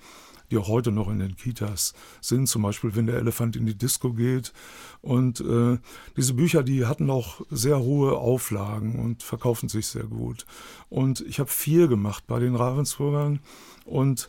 die 0.50 0.58
auch 0.58 0.68
heute 0.68 0.92
noch 0.92 1.08
in 1.08 1.18
den 1.18 1.36
Kitas 1.36 1.94
sind, 2.20 2.48
zum 2.48 2.62
Beispiel 2.62 2.94
wenn 2.94 3.06
der 3.06 3.16
Elefant 3.16 3.56
in 3.56 3.66
die 3.66 3.76
Disco 3.76 4.12
geht. 4.12 4.52
Und 5.00 5.40
äh, 5.40 5.78
diese 6.16 6.34
Bücher, 6.34 6.62
die 6.62 6.86
hatten 6.86 7.10
auch 7.10 7.40
sehr 7.50 7.80
hohe 7.80 8.16
Auflagen 8.16 8.98
und 8.98 9.22
verkaufen 9.22 9.68
sich 9.68 9.86
sehr 9.86 10.04
gut. 10.04 10.46
Und 10.88 11.20
ich 11.20 11.38
habe 11.38 11.50
vier 11.50 11.88
gemacht 11.88 12.24
bei 12.26 12.38
den 12.38 12.54
Ravensburgern 12.54 13.40
und 13.84 14.28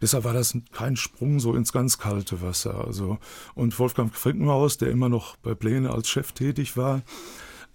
Deshalb 0.00 0.24
war 0.24 0.32
das 0.32 0.58
kein 0.72 0.96
Sprung 0.96 1.38
so 1.38 1.54
ins 1.54 1.72
ganz 1.72 1.96
kalte 1.96 2.42
Wasser. 2.42 2.84
Also, 2.84 3.18
und 3.54 3.78
Wolfgang 3.78 4.12
Frickenhaus, 4.12 4.76
der 4.76 4.90
immer 4.90 5.08
noch 5.08 5.36
bei 5.36 5.54
Pläne 5.54 5.92
als 5.92 6.08
Chef 6.08 6.32
tätig 6.32 6.76
war, 6.76 7.02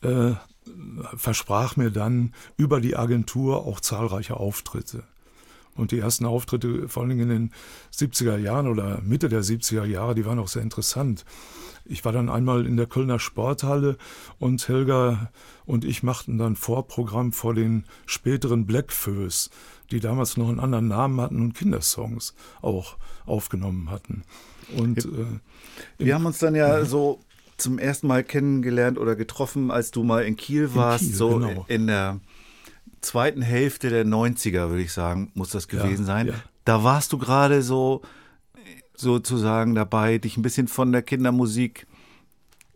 äh, 0.02 0.34
versprach 1.16 1.78
mir 1.78 1.90
dann 1.90 2.34
über 2.58 2.82
die 2.82 2.98
Agentur 2.98 3.66
auch 3.66 3.80
zahlreiche 3.80 4.36
Auftritte. 4.36 5.04
Und 5.78 5.92
die 5.92 6.00
ersten 6.00 6.26
Auftritte, 6.26 6.90
vor 6.90 7.04
allen 7.04 7.12
Dingen 7.12 7.30
in 7.30 7.50
den 7.50 7.52
70er 7.94 8.38
Jahren 8.38 8.68
oder 8.68 9.02
Mitte 9.04 9.30
der 9.30 9.44
70er 9.44 9.86
Jahre, 9.86 10.16
die 10.16 10.26
waren 10.26 10.40
auch 10.40 10.48
sehr 10.48 10.64
interessant. 10.64 11.24
Ich 11.86 12.04
war 12.04 12.12
dann 12.12 12.30
einmal 12.30 12.66
in 12.66 12.76
der 12.76 12.86
Kölner 12.86 13.20
Sporthalle 13.20 13.98
und 14.40 14.68
Helga 14.68 15.32
und 15.66 15.86
ich 15.86 16.04
machten 16.04 16.38
dann 16.38 16.56
Vorprogramm 16.56 17.32
vor 17.32 17.54
den 17.54 17.86
späteren 18.06 18.66
Blackfoes, 18.66 19.50
die 19.92 20.00
damals 20.00 20.36
noch 20.36 20.50
einen 20.50 20.60
anderen 20.60 20.88
Namen 20.90 21.22
hatten 21.22 21.42
und 21.42 21.54
Kindersongs 21.54 22.34
auch 22.62 22.98
aufgenommen 23.26 23.90
hatten. 23.90 24.24
Und 24.76 25.06
äh, 25.06 25.26
Wir 25.98 26.16
haben 26.16 26.26
uns 26.26 26.40
dann 26.40 26.56
ja 26.56 26.84
so 26.84 27.20
zum 27.58 27.80
ersten 27.80 28.08
Mal 28.08 28.24
kennengelernt 28.24 28.98
oder 28.98 29.16
getroffen, 29.16 29.72
als 29.72 29.92
du 29.92 30.04
mal 30.04 30.26
in 30.26 30.36
Kiel 30.36 30.76
warst, 30.76 31.06
Kiel, 31.06 31.16
so 31.16 31.40
genau. 31.40 31.66
in 31.68 31.88
der 31.88 32.20
zweiten 33.02 33.42
Hälfte 33.42 33.90
der 33.90 34.06
90er, 34.06 34.70
würde 34.70 34.82
ich 34.84 34.92
sagen, 34.94 35.32
muss 35.34 35.50
das 35.52 35.68
gewesen 35.68 36.06
sein. 36.06 36.28
ja. 36.28 36.34
Da 36.66 36.84
warst 36.84 37.14
du 37.14 37.18
gerade 37.18 37.62
so 37.64 38.02
sozusagen 38.96 39.76
dabei, 39.76 40.18
dich 40.18 40.38
ein 40.38 40.42
bisschen 40.42 40.68
von 40.68 40.92
der 40.92 41.02
Kindermusik 41.02 41.88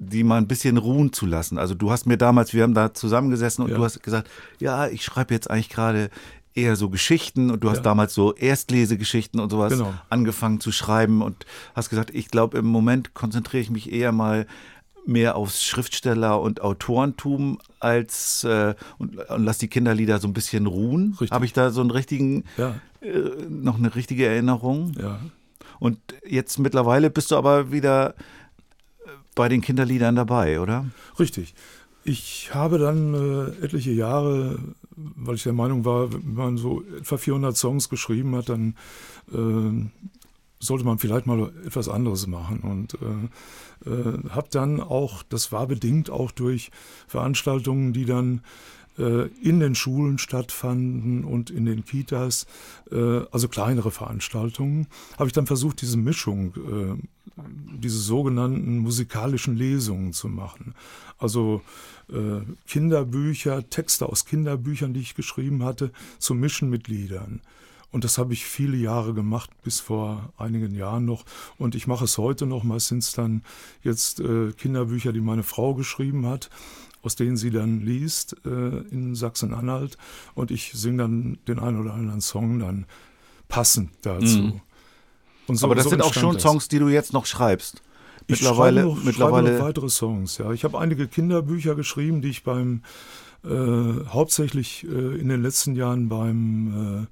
die 0.04 0.24
mal 0.24 0.38
ein 0.40 0.48
bisschen 0.48 0.78
ruhen 0.78 1.14
zu 1.14 1.28
lassen. 1.28 1.60
Also 1.60 1.76
du 1.76 1.92
hast 1.92 2.08
mir 2.08 2.18
damals, 2.18 2.56
wir 2.56 2.64
haben 2.64 2.74
da 2.74 2.92
zusammengesessen 2.92 3.64
und 3.64 3.70
Ja. 3.70 3.78
du 3.78 3.84
hast 3.84 4.02
gesagt, 4.02 4.28
ja, 4.60 4.88
ich 4.88 5.04
schreibe 5.06 5.32
jetzt 5.32 5.48
eigentlich 5.52 5.70
gerade 5.70 6.10
eher 6.56 6.76
so 6.76 6.90
Geschichten 6.90 7.52
und 7.52 7.64
du 7.64 7.70
hast 7.70 7.78
Ja. 7.78 7.84
damals 7.84 8.16
so 8.16 8.34
Erstlesegeschichten 8.34 9.40
und 9.40 9.52
sowas 9.52 9.74
Genau. 9.74 9.94
angefangen 10.10 10.60
zu 10.60 10.72
schreiben 10.72 11.22
und 11.22 11.46
hast 11.76 11.92
gesagt, 11.92 12.10
ich 12.16 12.30
glaube, 12.30 12.58
im 12.58 12.66
Moment 12.66 13.14
konzentriere 13.14 13.62
ich 13.62 13.70
mich 13.70 13.92
eher 13.92 14.12
mal 14.12 14.48
mehr 15.06 15.36
aufs 15.36 15.64
Schriftsteller- 15.64 16.42
und 16.42 16.62
Autorentum 16.62 17.60
als 17.80 18.44
äh, 18.44 18.76
und, 18.98 19.18
und 19.18 19.44
lass 19.44 19.58
die 19.58 19.68
Kinderlieder 19.68 20.20
so 20.20 20.28
ein 20.28 20.34
bisschen 20.34 20.68
ruhen. 20.68 21.18
Habe 21.32 21.46
ich 21.46 21.54
da 21.54 21.72
so 21.72 21.82
einen 21.82 21.92
richtigen, 21.92 22.44
ja, 22.58 22.76
äh, 23.02 23.10
noch 23.50 23.78
eine 23.78 23.96
richtige 23.96 24.26
Erinnerung? 24.26 24.94
ja. 25.00 25.20
Und 25.82 25.98
jetzt 26.24 26.60
mittlerweile 26.60 27.10
bist 27.10 27.32
du 27.32 27.36
aber 27.36 27.72
wieder 27.72 28.12
äh, 28.12 29.10
bei 29.34 29.50
den 29.50 29.62
Kinderliedern 29.62 30.16
dabei, 30.16 30.60
oder? 30.60 30.86
Richtig. 31.18 31.56
Ich 32.04 32.54
habe 32.54 32.78
dann 32.78 33.16
äh, 33.16 33.66
etliche 33.66 33.90
Jahre, 33.90 34.60
weil 34.96 35.36
ich 35.36 35.44
der 35.44 35.54
Meinung 35.54 35.84
war, 35.84 36.14
wenn 36.14 36.34
man 36.36 36.58
so 36.58 36.84
etwa 36.84 37.18
400 37.18 37.58
Songs 37.58 37.90
geschrieben 37.90 38.36
hat, 38.36 38.50
dann 38.50 38.76
äh, 39.34 39.90
sollte 40.60 40.86
man 40.86 41.00
vielleicht 41.00 41.26
mal 41.26 41.52
etwas 41.66 41.90
anderes 41.90 42.28
machen. 42.28 42.60
Und 42.60 42.94
äh, 43.86 44.30
habe 44.30 44.48
dann 44.52 44.80
auch, 44.80 45.24
das 45.24 45.52
war 45.52 45.68
bedingt 45.68 46.10
auch 46.10 46.32
durch 46.32 46.72
Veranstaltungen, 47.08 47.94
die 47.94 48.06
dann 48.06 48.42
äh, 48.98 49.28
in 49.42 49.60
den 49.60 49.76
Schulen 49.76 50.18
stattfanden 50.18 51.24
und 51.24 51.50
in 51.50 51.66
den 51.66 51.86
Kitas, 51.86 52.46
äh, 52.92 53.22
also 53.32 53.48
kleinere 53.48 53.92
Veranstaltungen, 53.92 54.88
habe 55.18 55.28
ich 55.28 55.34
dann 55.34 55.48
versucht, 55.48 55.82
diese 55.82 55.98
Mischung, 55.98 56.54
äh, 56.56 57.42
diese 57.78 58.00
sogenannten 58.00 58.80
musikalischen 58.80 59.56
Lesungen 59.56 60.14
zu 60.14 60.28
machen. 60.28 60.76
Also 61.18 61.62
äh, 62.10 62.42
Kinderbücher, 62.68 63.70
Texte 63.70 64.08
aus 64.08 64.26
Kinderbüchern, 64.26 64.94
die 64.94 65.02
ich 65.02 65.16
geschrieben 65.16 65.64
hatte, 65.64 65.92
zu 66.20 66.34
mischen 66.34 66.70
mit 66.70 66.88
Liedern. 66.88 67.42
Und 67.92 68.04
das 68.04 68.18
habe 68.18 68.34
ich 68.34 68.46
viele 68.46 68.78
Jahre 68.78 69.14
gemacht, 69.14 69.50
bis 69.64 69.80
vor 69.80 70.32
einigen 70.38 70.74
Jahren 70.76 71.06
noch. 71.06 71.26
Und 71.58 71.76
ich 71.76 71.88
mache 71.88 72.06
es 72.06 72.18
heute 72.18 72.46
noch. 72.46 72.64
Mal 72.64 72.80
sind 72.80 73.00
es 73.00 73.12
dann 73.12 73.44
jetzt 73.84 74.20
äh, 74.22 74.54
Kinderbücher, 74.54 75.12
die 75.12 75.22
meine 75.22 75.44
Frau 75.44 75.74
geschrieben 75.74 76.26
hat 76.26 76.50
aus 77.04 77.16
denen 77.16 77.38
sie 77.38 77.50
dann 77.50 77.82
liest 77.82 78.36
äh, 78.46 78.50
in 78.50 79.16
Sachsen-Anhalt 79.16 79.98
und 80.36 80.52
ich 80.52 80.72
singe 80.74 80.98
dann 80.98 81.38
den 81.48 81.60
einen 81.60 81.80
oder 81.80 81.94
anderen 81.94 82.22
Song 82.22 82.60
dann 82.60 82.86
passend 83.48 83.92
dazu. 84.04 84.38
Mhm. 84.38 84.62
So, 85.56 85.66
Aber 85.66 85.76
das 85.76 85.86
so 85.86 85.90
sind 85.90 86.02
auch 86.02 86.14
schon 86.14 86.36
das. 86.36 86.44
Songs, 86.44 86.68
die 86.68 86.80
du 86.80 86.88
jetzt 86.88 87.14
noch 87.14 87.26
schreibst. 87.26 87.82
Mittlerweile, 88.28 88.82
ich 88.82 88.86
schreibe 88.86 88.96
noch, 88.96 89.04
mittlerweile 89.04 89.48
schreibe 89.48 89.60
noch 89.60 89.66
weitere 89.66 89.90
Songs. 89.90 90.38
Ja, 90.38 90.52
ich 90.52 90.64
habe 90.64 90.80
einige 90.80 91.08
Kinderbücher 91.08 91.76
geschrieben, 91.76 92.22
die 92.22 92.30
ich 92.30 92.44
beim 92.44 92.84
äh, 93.44 93.50
hauptsächlich 94.08 94.86
äh, 94.86 95.20
in 95.20 95.28
den 95.28 95.42
letzten 95.42 95.76
Jahren 95.76 96.08
beim 96.08 97.04
äh, 97.04 97.08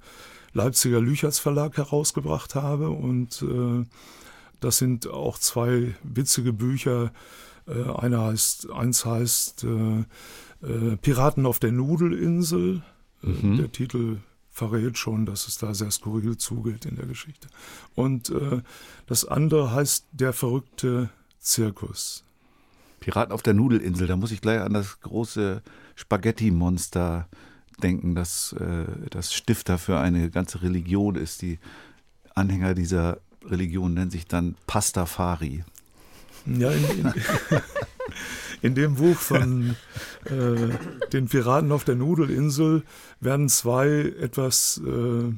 Leipziger 0.52 1.00
Lüchertz 1.00 1.38
Verlag 1.38 1.76
herausgebracht 1.76 2.54
habe 2.54 2.90
und 2.90 3.42
äh, 3.42 3.84
das 4.60 4.78
sind 4.78 5.08
auch 5.08 5.38
zwei 5.38 5.94
witzige 6.02 6.52
Bücher, 6.52 7.12
äh, 7.66 7.90
einer 7.90 8.24
heißt, 8.24 8.70
eins 8.70 9.04
heißt 9.04 9.64
äh, 9.64 10.04
äh, 10.62 10.96
Piraten 10.96 11.46
auf 11.46 11.58
der 11.58 11.72
Nudelinsel. 11.72 12.82
Mhm. 13.22 13.56
Der 13.58 13.72
Titel 13.72 14.18
verrät 14.50 14.98
schon, 14.98 15.24
dass 15.24 15.48
es 15.48 15.58
da 15.58 15.74
sehr 15.74 15.90
skurril 15.90 16.36
zugeht 16.36 16.84
in 16.84 16.96
der 16.96 17.06
Geschichte. 17.06 17.48
Und 17.94 18.30
äh, 18.30 18.62
das 19.06 19.24
andere 19.24 19.72
heißt 19.72 20.06
Der 20.12 20.32
verrückte 20.32 21.10
Zirkus. 21.38 22.24
Piraten 23.00 23.32
auf 23.32 23.42
der 23.42 23.54
Nudelinsel, 23.54 24.06
da 24.06 24.16
muss 24.16 24.32
ich 24.32 24.42
gleich 24.42 24.60
an 24.60 24.74
das 24.74 25.00
große 25.00 25.62
Spaghetti-Monster 25.96 27.28
denken, 27.80 28.14
das, 28.14 28.52
äh, 28.52 28.84
das 29.10 29.34
Stifter 29.34 29.78
für 29.78 29.98
eine 29.98 30.30
ganze 30.30 30.62
Religion 30.62 31.16
ist. 31.16 31.42
Die 31.42 31.58
Anhänger 32.34 32.74
dieser 32.74 33.18
Religion 33.44 33.94
nennen 33.94 34.10
sich 34.10 34.26
dann 34.26 34.54
Pastafari. 34.66 35.64
Ja, 36.46 36.70
in, 36.70 36.84
in, 36.84 37.12
in 38.62 38.74
dem 38.74 38.94
Buch 38.96 39.16
von 39.16 39.76
äh, 40.24 41.08
den 41.12 41.28
Piraten 41.28 41.72
auf 41.72 41.84
der 41.84 41.96
Nudelinsel 41.96 42.82
werden 43.20 43.48
zwei 43.48 44.14
etwas 44.20 44.80
äh, 44.84 45.32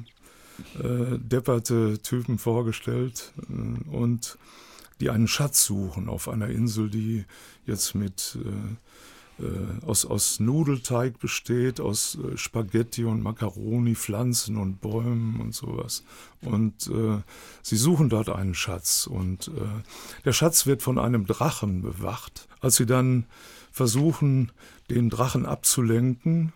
äh, 0.79 1.19
depperte 1.19 1.99
Typen 2.03 2.39
vorgestellt 2.39 3.33
äh, 3.49 3.91
und 3.91 4.39
die 5.01 5.11
einen 5.11 5.29
Schatz 5.29 5.65
suchen 5.65 6.09
auf 6.09 6.29
einer 6.29 6.49
Insel, 6.49 6.89
die 6.89 7.25
jetzt 7.67 7.95
mit 7.95 8.39
äh, 8.41 8.77
aus, 9.87 10.05
aus 10.05 10.40
Nudelteig 10.40 11.18
besteht, 11.18 11.81
aus 11.81 12.16
äh, 12.16 12.37
Spaghetti 12.37 13.05
und 13.05 13.23
Macaroni, 13.23 13.95
Pflanzen 13.95 14.57
und 14.57 14.81
Bäumen 14.81 15.40
und 15.40 15.55
sowas. 15.55 16.05
Und 16.42 16.87
äh, 16.88 17.23
sie 17.62 17.77
suchen 17.77 18.09
dort 18.09 18.29
einen 18.29 18.55
Schatz. 18.55 19.07
Und 19.07 19.49
äh, 19.49 20.23
der 20.25 20.33
Schatz 20.33 20.66
wird 20.66 20.83
von 20.83 20.99
einem 20.99 21.27
Drachen 21.27 21.83
bewacht. 21.83 22.49
Als 22.61 22.77
sie 22.77 22.87
dann 22.87 23.27
versuchen, 23.71 24.53
den 24.90 25.11
Drachen 25.11 25.47
abzulenken, 25.47 26.53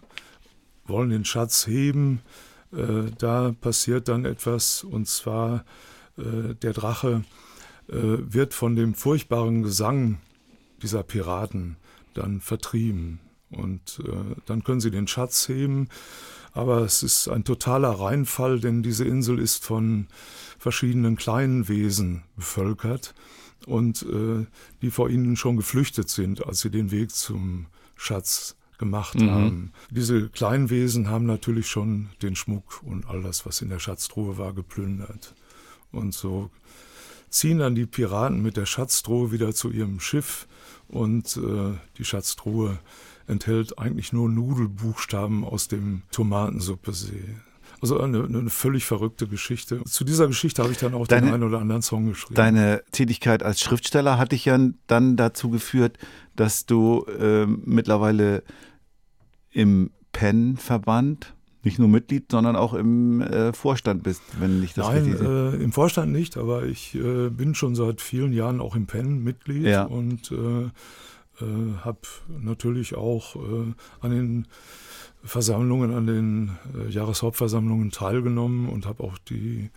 wollen 0.84 1.10
den 1.10 1.24
Schatz 1.24 1.66
heben, 1.66 2.20
äh, 2.72 3.10
da 3.18 3.52
passiert 3.60 4.08
dann 4.08 4.24
etwas, 4.24 4.84
und 4.84 5.08
zwar 5.08 5.64
äh, 6.16 6.54
der 6.54 6.72
Drache 6.72 7.24
wird 7.88 8.52
von 8.52 8.74
dem 8.74 8.94
furchtbaren 8.94 9.62
Gesang 9.62 10.18
dieser 10.82 11.04
Piraten 11.04 11.76
dann 12.16 12.40
vertrieben. 12.40 13.20
Und 13.50 14.00
äh, 14.05 14.35
dann 14.46 14.64
können 14.64 14.81
sie 14.81 14.90
den 14.90 15.07
Schatz 15.07 15.48
heben. 15.48 15.88
Aber 16.52 16.81
es 16.81 17.02
ist 17.02 17.29
ein 17.29 17.44
totaler 17.44 17.90
Reinfall, 17.90 18.61
denn 18.61 18.83
diese 18.83 19.05
Insel 19.05 19.38
ist 19.38 19.64
von 19.64 20.07
verschiedenen 20.59 21.16
kleinen 21.16 21.68
Wesen 21.68 22.22
bevölkert 22.35 23.14
und 23.66 24.02
äh, 24.02 24.46
die 24.81 24.90
vor 24.90 25.11
ihnen 25.11 25.37
schon 25.37 25.57
geflüchtet 25.57 26.09
sind, 26.09 26.46
als 26.46 26.61
sie 26.61 26.70
den 26.70 26.90
Weg 26.90 27.11
zum 27.11 27.66
Schatz 27.94 28.57
gemacht 28.79 29.20
mhm. 29.20 29.31
haben. 29.31 29.72
Diese 29.90 30.29
kleinen 30.29 30.70
Wesen 30.70 31.09
haben 31.09 31.26
natürlich 31.26 31.68
schon 31.68 32.09
den 32.22 32.37
Schmuck 32.37 32.83
und 32.83 33.07
all 33.07 33.22
das, 33.22 33.46
was 33.46 33.61
in 33.61 33.68
der 33.68 33.79
Schatztruhe 33.79 34.38
war, 34.38 34.52
geplündert. 34.52 35.35
Und 35.92 36.14
so 36.14 36.50
ziehen 37.29 37.59
dann 37.59 37.74
die 37.74 37.87
Piraten 37.87 38.42
mit 38.42 38.57
der 38.57 38.66
Schatztruhe 38.66 39.33
wieder 39.33 39.55
zu 39.55 39.70
ihrem 39.70 40.00
Schiff 40.00 40.46
und 40.88 41.37
äh, 41.37 41.75
die 41.99 42.05
Schatztruhe 42.05 42.79
enthält 43.27 43.79
eigentlich 43.79 44.12
nur 44.12 44.29
Nudelbuchstaben 44.29 45.44
aus 45.44 45.68
dem 45.68 46.03
Tomatensuppersee. 46.11 47.37
Also 47.81 48.01
eine, 48.01 48.25
eine, 48.25 48.49
völlig 48.49 48.87
verrückte 48.87 49.27
Geschichte. 49.27 49.83
Zu 49.85 50.05
dieser 50.05 50.29
Geschichte 50.29 50.62
habe 50.62 50.72
ich 50.72 50.79
dann 50.79 50.94
auch 50.94 51.07
deine, 51.07 51.27
den 51.27 51.35
einen 51.35 51.42
oder 51.42 51.61
anderen 51.61 51.83
Song 51.83 52.07
geschrieben. 52.07 52.35
Deine 52.35 52.83
Tätigkeit 52.90 53.42
als 53.42 53.61
Schriftsteller 53.61 54.16
hat 54.18 54.33
dich 54.33 54.46
ja 54.46 54.59
dann 54.87 55.16
dazu 55.16 55.51
geführt, 55.51 55.99
dass 56.37 56.64
du 56.64 57.05
äh, 57.05 57.46
mittlerweile 57.46 58.44
im 59.51 59.90
PEN-Verband 60.12 61.36
nicht 61.66 61.81
nur 61.81 61.88
Mitglied, 61.88 62.31
sondern 62.31 62.55
auch 62.55 62.74
im 62.74 63.20
äh, 63.20 63.52
Vorstand 63.52 64.05
bist, 64.05 64.22
wenn 64.38 64.62
ich 64.62 64.72
das 64.72 64.87
Nein, 64.87 65.02
richtig 65.02 65.18
sehe. 65.18 65.52
Äh, 65.52 65.62
im 65.62 65.72
Vorstand 65.72 66.12
nicht, 66.12 66.37
aber 66.37 66.64
ich 66.64 66.94
äh, 66.94 67.29
bin 67.29 67.57
schon 67.57 67.74
seit 67.74 68.00
vielen 68.00 68.33
Jahren 68.33 68.61
auch 68.61 68.76
im 68.76 68.87
PEN 68.87 69.22
Mitglied 69.22 69.64
ja. 69.64 69.83
und 69.83 70.31
äh, 70.31 70.37
äh, 71.44 71.74
habe 71.85 71.98
natürlich 72.40 72.94
auch 72.94 73.35
äh, 73.35 73.74
an 74.00 74.11
den 74.12 74.46
Versammlungen, 75.24 75.92
an 75.92 76.07
den 76.07 76.50
Jahreshauptversammlungen 76.88 77.90
teilgenommen 77.90 78.68
und 78.68 78.87
habe 78.87 79.02
auch 79.02 79.18
die 79.18 79.70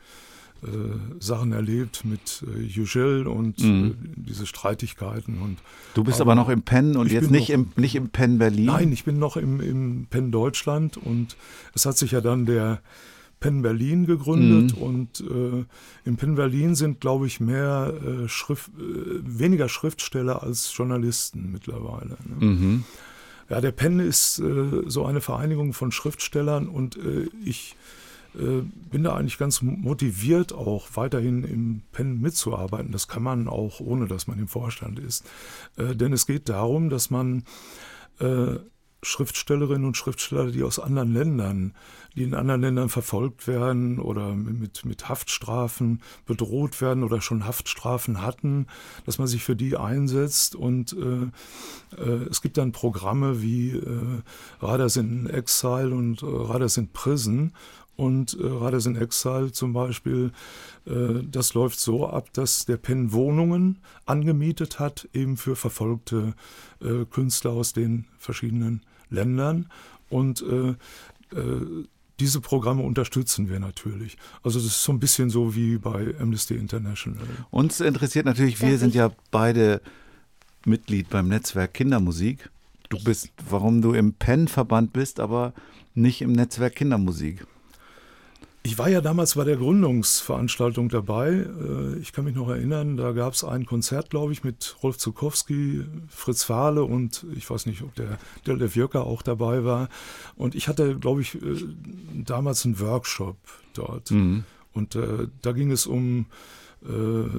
äh, 0.63 1.21
Sachen 1.21 1.51
erlebt 1.51 2.03
mit 2.05 2.43
äh, 2.47 2.61
Yücel 2.61 3.27
und 3.27 3.59
mhm. 3.59 3.91
äh, 3.91 3.93
diese 4.15 4.45
Streitigkeiten. 4.45 5.41
Und, 5.41 5.57
du 5.93 6.03
bist 6.03 6.19
aber, 6.19 6.33
aber 6.33 6.41
noch 6.41 6.49
im 6.49 6.63
Penn 6.63 6.97
und 6.97 7.11
jetzt 7.11 7.31
nicht, 7.31 7.49
noch, 7.49 7.55
im, 7.55 7.71
nicht 7.75 7.95
im 7.95 8.09
Penn 8.09 8.37
Berlin? 8.37 8.65
Nein, 8.65 8.91
ich 8.91 9.05
bin 9.05 9.19
noch 9.19 9.37
im, 9.37 9.61
im 9.61 10.07
Penn 10.09 10.31
Deutschland 10.31 10.97
und 10.97 11.37
es 11.73 11.85
hat 11.85 11.97
sich 11.97 12.11
ja 12.11 12.21
dann 12.21 12.45
der 12.45 12.81
Penn 13.39 13.61
Berlin 13.61 14.05
gegründet 14.05 14.75
mhm. 14.75 14.83
und 14.83 15.21
äh, 15.21 15.65
im 16.03 16.17
Penn 16.17 16.35
Berlin 16.35 16.75
sind, 16.75 16.99
glaube 16.99 17.25
ich, 17.25 17.39
mehr 17.39 17.93
äh, 18.05 18.27
Schrift, 18.27 18.69
äh, 18.77 19.21
weniger 19.23 19.69
Schriftsteller 19.69 20.43
als 20.43 20.75
Journalisten 20.75 21.51
mittlerweile. 21.51 22.17
Ne? 22.25 22.45
Mhm. 22.45 22.83
Ja, 23.49 23.61
der 23.61 23.71
Penn 23.71 23.99
ist 23.99 24.39
äh, 24.39 24.83
so 24.87 25.05
eine 25.05 25.21
Vereinigung 25.21 25.73
von 25.73 25.91
Schriftstellern 25.91 26.67
und 26.67 26.97
äh, 26.97 27.27
ich 27.43 27.75
äh, 27.75 27.98
bin 28.33 29.03
da 29.03 29.15
eigentlich 29.15 29.37
ganz 29.37 29.61
motiviert, 29.61 30.53
auch 30.53 30.87
weiterhin 30.93 31.43
im 31.43 31.81
PEN 31.91 32.21
mitzuarbeiten. 32.21 32.91
Das 32.91 33.07
kann 33.07 33.23
man 33.23 33.47
auch, 33.47 33.79
ohne 33.79 34.07
dass 34.07 34.27
man 34.27 34.39
im 34.39 34.47
Vorstand 34.47 34.99
ist. 34.99 35.25
Äh, 35.77 35.95
denn 35.95 36.13
es 36.13 36.27
geht 36.27 36.49
darum, 36.49 36.89
dass 36.89 37.09
man 37.09 37.43
äh, 38.19 38.57
Schriftstellerinnen 39.01 39.85
und 39.85 39.95
Schriftsteller, 39.95 40.51
die 40.51 40.63
aus 40.63 40.77
anderen 40.77 41.13
Ländern, 41.13 41.73
die 42.15 42.23
in 42.23 42.33
anderen 42.33 42.61
Ländern 42.61 42.89
verfolgt 42.89 43.47
werden 43.47 43.97
oder 43.97 44.33
mit, 44.35 44.83
mit 44.83 45.07
Haftstrafen 45.07 46.01
bedroht 46.25 46.81
werden 46.81 47.03
oder 47.03 47.21
schon 47.21 47.45
Haftstrafen 47.45 48.21
hatten, 48.21 48.67
dass 49.05 49.17
man 49.17 49.27
sich 49.27 49.43
für 49.43 49.55
die 49.55 49.77
einsetzt. 49.77 50.53
Und 50.53 50.93
äh, 50.93 52.01
äh, 52.01 52.27
es 52.29 52.41
gibt 52.41 52.57
dann 52.57 52.73
Programme 52.73 53.41
wie 53.41 53.71
äh, 53.71 54.21
Radars 54.59 54.97
in 54.97 55.27
Exile 55.27 55.91
und 55.91 56.21
äh, 56.21 56.25
Radars 56.25 56.75
in 56.75 56.91
Prison, 56.91 57.53
und 57.99 58.37
äh, 58.39 58.45
Riders 58.45 58.85
in 58.85 58.95
Exile 58.95 59.51
zum 59.51 59.73
Beispiel, 59.73 60.31
äh, 60.85 61.21
das 61.29 61.53
läuft 61.53 61.81
so 61.81 62.07
ab, 62.07 62.29
dass 62.31 62.65
der 62.65 62.77
Penn 62.77 63.11
Wohnungen 63.11 63.79
angemietet 64.05 64.79
hat, 64.79 65.09
eben 65.13 65.35
für 65.35 65.57
verfolgte 65.57 66.33
äh, 66.81 67.03
Künstler 67.11 67.51
aus 67.51 67.73
den 67.73 68.05
verschiedenen 68.17 68.83
Ländern. 69.09 69.69
Und 70.09 70.41
äh, 70.41 70.69
äh, 71.37 71.85
diese 72.21 72.39
Programme 72.39 72.83
unterstützen 72.83 73.49
wir 73.49 73.59
natürlich. 73.59 74.17
Also 74.43 74.59
das 74.59 74.67
ist 74.67 74.83
so 74.83 74.93
ein 74.93 74.99
bisschen 75.01 75.29
so 75.29 75.53
wie 75.53 75.77
bei 75.77 76.15
Amnesty 76.21 76.55
International. 76.55 77.21
Uns 77.51 77.81
interessiert 77.81 78.25
natürlich, 78.25 78.61
wir 78.61 78.77
sind 78.77 78.95
ja 78.95 79.11
beide 79.29 79.81
Mitglied 80.65 81.09
beim 81.09 81.27
Netzwerk 81.27 81.73
Kindermusik. 81.73 82.49
Du 82.87 82.97
bist, 83.03 83.29
warum 83.49 83.81
du 83.81 83.93
im 83.93 84.13
PEN-Verband 84.13 84.93
bist, 84.93 85.19
aber 85.19 85.53
nicht 85.95 86.21
im 86.21 86.31
Netzwerk 86.31 86.75
Kindermusik. 86.75 87.45
Ich 88.61 88.77
war 88.77 88.89
ja 88.89 88.99
damals 88.99 89.35
bei 89.35 89.45
der 89.45 89.55
Gründungsveranstaltung 89.55 90.89
dabei. 90.89 91.29
Äh, 91.29 91.99
Ich 92.01 92.11
kann 92.11 92.25
mich 92.25 92.35
noch 92.35 92.49
erinnern, 92.49 92.97
da 92.97 93.13
gab 93.13 93.33
es 93.33 93.43
ein 93.43 93.65
Konzert, 93.65 94.09
glaube 94.09 94.33
ich, 94.33 94.43
mit 94.43 94.75
Rolf 94.83 94.97
Zukowski, 94.97 95.85
Fritz 96.09 96.43
Fahle 96.43 96.83
und 96.83 97.25
ich 97.35 97.49
weiß 97.49 97.65
nicht, 97.65 97.81
ob 97.81 97.95
der 97.95 98.17
Detlef 98.45 98.75
Jöcker 98.75 99.05
auch 99.05 99.21
dabei 99.21 99.63
war. 99.63 99.89
Und 100.35 100.55
ich 100.55 100.67
hatte, 100.67 100.97
glaube 100.99 101.21
ich, 101.21 101.35
äh, 101.35 101.39
damals 102.13 102.65
einen 102.65 102.79
Workshop 102.79 103.37
dort. 103.73 104.11
Und 104.73 104.95
äh, 104.95 105.27
da 105.41 105.51
ging 105.53 105.71
es 105.71 105.87
um 105.87 106.25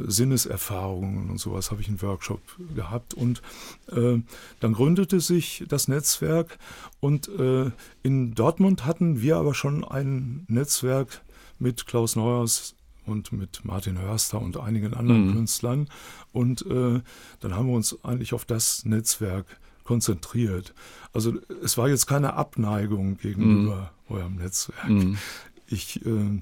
Sinneserfahrungen 0.07 1.31
und 1.31 1.39
sowas, 1.39 1.71
habe 1.71 1.81
ich 1.81 1.89
einen 1.89 2.03
Workshop 2.03 2.41
gehabt. 2.75 3.15
Und 3.15 3.43
äh, 3.91 4.19
dann 4.61 4.73
gründete 4.73 5.21
sich 5.21 5.65
das 5.69 5.89
Netzwerk 5.89 6.59
und 7.01 7.29
äh, 7.29 7.71
in 8.03 8.35
Dortmund 8.35 8.85
hatten 8.85 9.23
wir 9.23 9.37
aber 9.37 9.55
schon 9.55 9.85
ein 9.85 10.45
Netzwerk 10.49 11.23
mit 11.59 11.87
Klaus 11.87 12.17
Neuhaus 12.17 12.75
und 13.07 13.33
mit 13.33 13.65
Martin 13.65 13.99
Hörster 13.99 14.41
und 14.41 14.57
einigen 14.59 14.95
anderen 14.95 15.29
Mhm. 15.29 15.33
Künstlern. 15.33 15.89
Und 16.33 16.63
äh, 16.67 17.01
dann 17.41 17.55
haben 17.55 17.67
wir 17.69 17.75
uns 17.75 17.97
eigentlich 18.05 18.35
auf 18.35 18.45
das 18.45 18.85
Netzwerk 18.85 19.47
konzentriert. 19.85 20.75
Also 21.13 21.35
es 21.65 21.77
war 21.77 21.89
jetzt 21.89 22.07
keine 22.07 22.35
Abneigung 22.35 23.17
gegenüber 23.17 23.91
eurem 24.09 24.37
Netzwerk. 24.37 24.89
Mhm. 24.89 25.19
Ich 25.67 26.05
äh, 26.07 26.41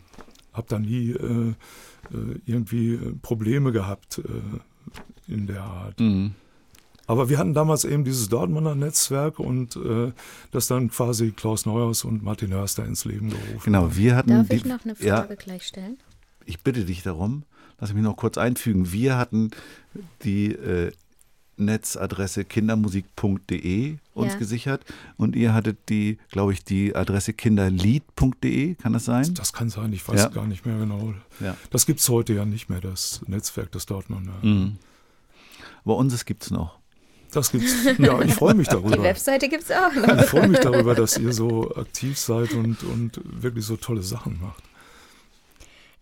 habe 0.58 0.66
da 0.68 0.78
nie 0.78 1.12
äh, 1.12 1.54
äh, 2.12 2.40
irgendwie 2.44 2.94
äh, 2.94 3.14
Probleme 3.22 3.72
gehabt 3.72 4.18
äh, 4.18 5.32
in 5.32 5.46
der 5.46 5.62
Art. 5.62 5.98
Mhm. 6.00 6.32
Aber 7.06 7.30
wir 7.30 7.38
hatten 7.38 7.54
damals 7.54 7.86
eben 7.86 8.04
dieses 8.04 8.28
Dortmunder 8.28 8.74
Netzwerk 8.74 9.38
und 9.38 9.76
äh, 9.76 10.12
das 10.50 10.66
dann 10.66 10.90
quasi 10.90 11.30
Klaus 11.32 11.64
Neuhaus 11.64 12.04
und 12.04 12.22
Martin 12.22 12.52
Hörster 12.52 12.84
ins 12.84 13.06
Leben 13.06 13.30
gerufen. 13.30 13.60
Genau, 13.64 13.96
wir 13.96 14.14
hatten. 14.14 14.28
Darf 14.28 14.48
die, 14.48 14.56
ich 14.56 14.64
noch 14.66 14.84
eine 14.84 14.94
Ja, 15.00 15.22
Frage 15.22 15.36
gleich 15.36 15.62
stellen? 15.66 15.96
ich 16.44 16.60
bitte 16.62 16.84
dich 16.84 17.02
darum. 17.02 17.44
Lass 17.80 17.94
mich 17.94 18.02
noch 18.02 18.16
kurz 18.16 18.36
einfügen. 18.36 18.92
Wir 18.92 19.16
hatten 19.16 19.52
die 20.24 20.52
Netzadresse 21.58 22.44
kindermusik.de 22.44 23.96
uns 24.14 24.32
Ja. 24.32 24.38
gesichert 24.38 24.84
und 25.16 25.36
ihr 25.36 25.54
hattet 25.54 25.88
die, 25.88 26.18
glaube 26.30 26.52
ich, 26.52 26.64
die 26.64 26.94
Adresse 26.94 27.32
kinderlied.de. 27.32 28.74
Kann 28.76 28.92
das 28.92 29.04
sein? 29.04 29.34
Das 29.34 29.52
kann 29.52 29.68
sein, 29.70 29.92
ich 29.92 30.06
weiß 30.08 30.20
Ja. 30.20 30.28
gar 30.28 30.46
nicht 30.46 30.66
mehr 30.66 30.78
genau. 30.78 31.14
Ja. 31.40 31.56
Das 31.70 31.86
gibt 31.86 32.00
es 32.00 32.08
heute 32.08 32.32
ja 32.34 32.44
nicht 32.44 32.68
mehr, 32.68 32.80
das 32.80 33.20
Netzwerk 33.26 33.70
des 33.72 33.86
Dortmunder. 33.86 34.34
Mhm. 34.42 34.76
Aber 35.84 35.96
unseres 35.96 36.24
gibt 36.24 36.42
es 36.44 36.50
noch. 36.50 36.78
Das 37.32 37.52
gibt's. 37.52 37.74
Ja, 37.98 38.20
ich 38.22 38.32
freue 38.34 38.54
mich 38.54 38.68
Die 38.68 38.74
darüber. 38.74 39.02
Webseite 39.02 39.48
gibt 39.48 39.64
es 39.64 39.70
auch 39.70 39.92
noch. 39.94 40.18
Ich 40.22 40.26
freue 40.26 40.48
mich 40.48 40.60
darüber, 40.60 40.94
dass 40.94 41.18
ihr 41.18 41.32
so 41.34 41.74
aktiv 41.76 42.18
seid 42.18 42.52
und, 42.54 42.82
und 42.84 43.20
wirklich 43.24 43.66
so 43.66 43.76
tolle 43.76 44.02
Sachen 44.02 44.40
macht. 44.40 44.62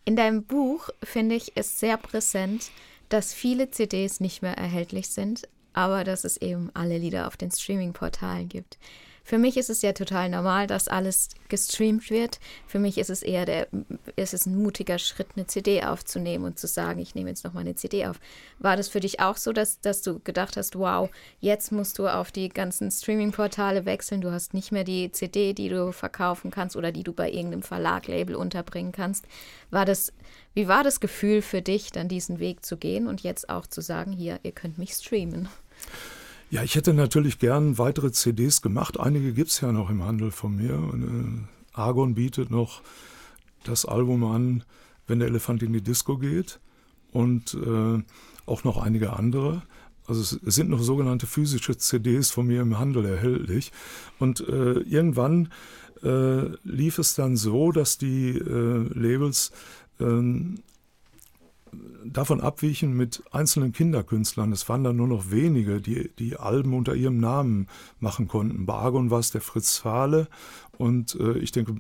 In 0.05 0.14
deinem 0.14 0.45
Buch, 0.45 0.88
finde 1.03 1.35
ich, 1.35 1.57
ist 1.57 1.81
sehr 1.81 1.97
präsent, 1.97 2.71
dass 3.09 3.33
viele 3.33 3.71
CDs 3.71 4.21
nicht 4.21 4.42
mehr 4.42 4.57
erhältlich 4.57 5.09
sind, 5.09 5.49
aber 5.73 6.05
dass 6.05 6.25
es 6.25 6.37
eben 6.38 6.71
alle 6.75 6.99
Lieder 6.99 7.27
auf 7.27 7.37
den 7.37 7.51
Streaming-Portalen 7.51 8.49
gibt. 8.49 8.79
Für 9.27 9.38
mich 9.38 9.57
ist 9.57 9.71
es 9.71 9.83
ja 9.83 9.92
total 9.92 10.29
normal, 10.29 10.69
dass 10.69 10.87
alles 10.87 11.31
gestreamt 11.49 12.11
wird. 12.11 12.38
Für 12.69 12.79
mich 12.79 12.97
ist 12.97 13.11
es 13.11 13.25
eher 13.25 13.45
der, 13.45 13.66
ist 14.14 14.35
es 14.35 14.47
ein 14.47 14.57
mutiger 14.57 15.01
Schritt, 15.01 15.31
eine 15.35 15.49
CD 15.49 15.83
aufzunehmen 15.83 16.45
und 16.45 16.61
zu 16.61 16.69
sagen, 16.69 17.01
ich 17.01 17.16
nehme 17.16 17.31
jetzt 17.31 17.45
noch 17.45 17.53
mal 17.53 17.62
eine 17.62 17.75
CD 17.75 18.07
auf. 18.07 18.21
War 18.61 18.77
das 18.77 18.87
für 18.87 19.01
dich 19.01 19.19
auch 19.19 19.37
so, 19.37 19.53
dass, 19.53 19.81
dass 19.81 20.03
du 20.03 20.21
gedacht 20.21 20.57
hast, 20.57 20.79
wow, 20.79 21.11
jetzt 21.40 21.73
musst 21.73 21.99
du 21.99 22.07
auf 22.07 22.31
die 22.31 22.49
ganzen 22.49 22.88
Streaming-Portale 22.88 23.85
wechseln, 23.85 24.21
du 24.21 24.31
hast 24.31 24.55
nicht 24.55 24.71
mehr 24.71 24.85
die 24.85 25.11
CD, 25.11 25.55
die 25.55 25.71
du 25.71 25.90
verkaufen 25.90 26.53
kannst 26.53 26.77
oder 26.77 26.92
die 26.92 27.03
du 27.03 27.12
bei 27.12 27.29
irgendeinem 27.29 27.62
Verlag-Label 27.62 28.37
unterbringen 28.37 28.92
kannst. 28.92 29.25
War 29.73 29.85
das, 29.85 30.12
wie 30.57 30.69
war 30.69 30.83
das 30.83 31.01
Gefühl 31.01 31.42
für 31.42 31.61
dich, 31.61 31.92
dann 31.92 32.09
diesen 32.09 32.38
Weg 32.38 32.64
zu 32.64 32.79
gehen 32.79 33.09
und 33.09 33.21
jetzt 33.21 33.51
auch 33.51 33.66
zu 33.66 33.83
sagen, 33.83 34.11
hier, 34.11 34.40
ihr 34.42 34.53
könnt 34.53 34.79
mich 34.79 34.95
streamen? 34.95 35.51
Ja, 36.49 36.62
ich 36.62 36.77
hätte 36.77 36.95
natürlich 36.95 37.38
gern 37.38 37.77
weitere 37.77 38.11
CDs 38.11 38.62
gemacht. 38.62 38.99
Einige 38.99 39.35
gibt 39.35 39.51
es 39.51 39.61
ja 39.61 39.71
noch 39.71 39.90
im 39.90 40.03
Handel 40.03 40.31
von 40.31 40.57
mir. 40.57 40.73
Äh, 40.73 41.79
Argon 41.79 42.14
bietet 42.14 42.51
noch 42.51 42.81
das 43.64 43.85
Album 43.85 44.25
an, 44.25 44.64
wenn 45.07 45.19
der 45.19 45.29
Elefant 45.29 45.62
in 45.62 45.75
die 45.75 45.83
Disco 45.83 46.16
geht. 46.16 46.59
Und 47.12 47.53
äh, 47.53 48.03
auch 48.47 48.64
noch 48.64 48.79
einige 48.79 49.12
andere. 49.12 49.62
Also 50.07 50.23
es, 50.23 50.40
es 50.42 50.55
sind 50.55 50.71
noch 50.71 50.81
sogenannte 50.81 51.27
physische 51.27 51.77
CDs 51.77 52.31
von 52.31 52.47
mir 52.47 52.62
im 52.62 52.79
Handel 52.79 53.05
erhältlich. 53.05 53.73
Und 54.19 54.40
äh, 54.40 54.81
irgendwann 54.81 55.51
äh, 56.03 56.47
lief 56.64 56.99
es 56.99 57.14
dann 57.14 57.37
so, 57.37 57.73
dass 57.73 57.99
die 57.99 58.31
äh, 58.31 58.88
Labels 58.95 59.53
ähm, 60.00 60.61
davon 62.04 62.40
abwichen 62.40 62.94
mit 62.94 63.22
einzelnen 63.32 63.72
Kinderkünstlern. 63.72 64.52
Es 64.52 64.68
waren 64.68 64.85
dann 64.85 64.96
nur 64.96 65.09
noch 65.09 65.30
wenige, 65.30 65.80
die 65.80 66.11
die 66.18 66.37
Alben 66.37 66.74
unter 66.74 66.94
ihrem 66.94 67.18
Namen 67.18 67.68
machen 68.00 68.28
konnten. 68.28 68.66
Bei 68.66 68.74
Argon 68.74 69.11
war 69.11 69.18
es 69.18 69.30
der 69.30 69.40
Fritz 69.40 69.78
Fahle 69.78 70.28
und 70.78 71.14
äh, 71.20 71.38
ich 71.38 71.52
denke, 71.52 71.74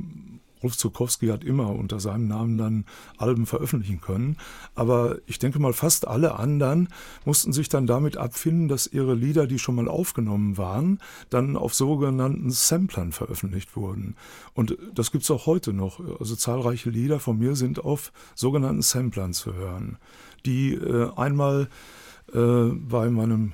Rolf 0.66 0.76
Zukowski 0.76 1.28
hat 1.28 1.44
immer 1.44 1.70
unter 1.70 2.00
seinem 2.00 2.26
Namen 2.26 2.58
dann 2.58 2.84
Alben 3.18 3.46
veröffentlichen 3.46 4.00
können. 4.00 4.36
Aber 4.74 5.18
ich 5.26 5.38
denke 5.38 5.60
mal, 5.60 5.72
fast 5.72 6.08
alle 6.08 6.40
anderen 6.40 6.88
mussten 7.24 7.52
sich 7.52 7.68
dann 7.68 7.86
damit 7.86 8.16
abfinden, 8.16 8.66
dass 8.66 8.88
ihre 8.88 9.14
Lieder, 9.14 9.46
die 9.46 9.60
schon 9.60 9.76
mal 9.76 9.86
aufgenommen 9.86 10.58
waren, 10.58 10.98
dann 11.30 11.56
auf 11.56 11.72
sogenannten 11.72 12.50
Samplern 12.50 13.12
veröffentlicht 13.12 13.76
wurden. 13.76 14.16
Und 14.54 14.76
das 14.92 15.12
gibt 15.12 15.22
es 15.22 15.30
auch 15.30 15.46
heute 15.46 15.72
noch. 15.72 16.00
Also 16.18 16.34
zahlreiche 16.34 16.90
Lieder 16.90 17.20
von 17.20 17.38
mir 17.38 17.54
sind 17.54 17.84
auf 17.84 18.12
sogenannten 18.34 18.82
Samplern 18.82 19.34
zu 19.34 19.54
hören, 19.54 19.98
die 20.46 20.74
äh, 20.74 21.12
einmal 21.14 21.68
äh, 22.34 22.70
bei 22.72 23.08
meinem 23.08 23.52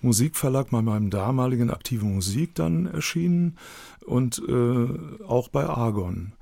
Musikverlag, 0.00 0.70
bei 0.70 0.80
meinem 0.80 1.10
damaligen 1.10 1.70
Aktive 1.70 2.06
Musik 2.06 2.54
dann 2.54 2.86
erschienen 2.86 3.58
und 4.06 4.42
äh, 4.48 5.24
auch 5.26 5.48
bei 5.48 5.66
Argon. 5.66 6.32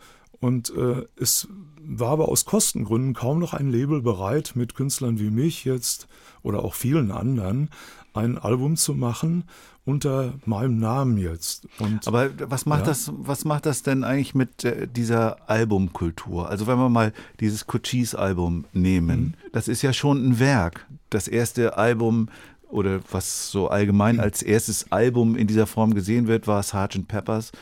Und 0.43 0.75
äh, 0.77 1.07
es 1.17 1.49
war 1.81 2.11
aber 2.11 2.29
aus 2.29 2.45
Kostengründen 2.45 3.15
kaum 3.15 3.39
noch 3.39 3.55
ein 3.55 3.71
Label 3.71 4.03
bereit, 4.03 4.53
mit 4.57 4.75
Künstlern 4.75 5.19
wie 5.21 5.31
mich 5.31 5.65
jetzt 5.65 6.09
oder 6.43 6.65
auch 6.65 6.75
vielen 6.75 7.11
anderen 7.13 7.71
ein 8.13 8.37
Album 8.37 8.77
zu 8.77 8.93
machen 8.95 9.45
unter 9.85 10.35
meinem 10.45 10.79
Namen 10.79 11.17
jetzt. 11.17 11.67
Und 11.79 12.07
Aber 12.09 12.31
was 12.51 12.67
macht 12.67 12.81
Ja. 12.81 12.87
das, 12.87 13.11
was 13.17 13.45
macht 13.45 13.67
das 13.67 13.83
denn 13.85 14.05
eigentlich 14.05 14.35
mit 14.35 14.65
äh, 14.65 14.87
dieser 14.89 15.49
Albumkultur? 15.49 16.49
Also 16.49 16.67
wenn 16.67 16.79
wir 16.79 16.89
mal 16.89 17.13
dieses 17.41 17.67
Cochise-Album 17.69 18.65
nehmen, 18.73 19.37
das 19.53 19.69
ist 19.69 19.83
ja 19.83 19.93
schon 19.93 20.25
ein 20.29 20.39
Werk. 20.41 20.87
Das 21.11 21.29
erste 21.29 21.77
Album 21.79 22.29
oder 22.69 23.01
was 23.11 23.51
so 23.51 23.69
allgemein 23.69 24.19
als 24.19 24.43
erstes 24.43 24.91
Album 24.91 25.37
in 25.37 25.47
dieser 25.47 25.67
Form 25.67 25.95
gesehen 25.95 26.27
wird, 26.27 26.47
war 26.47 26.63
Sgt. 26.63 27.07
Peppers 27.07 27.53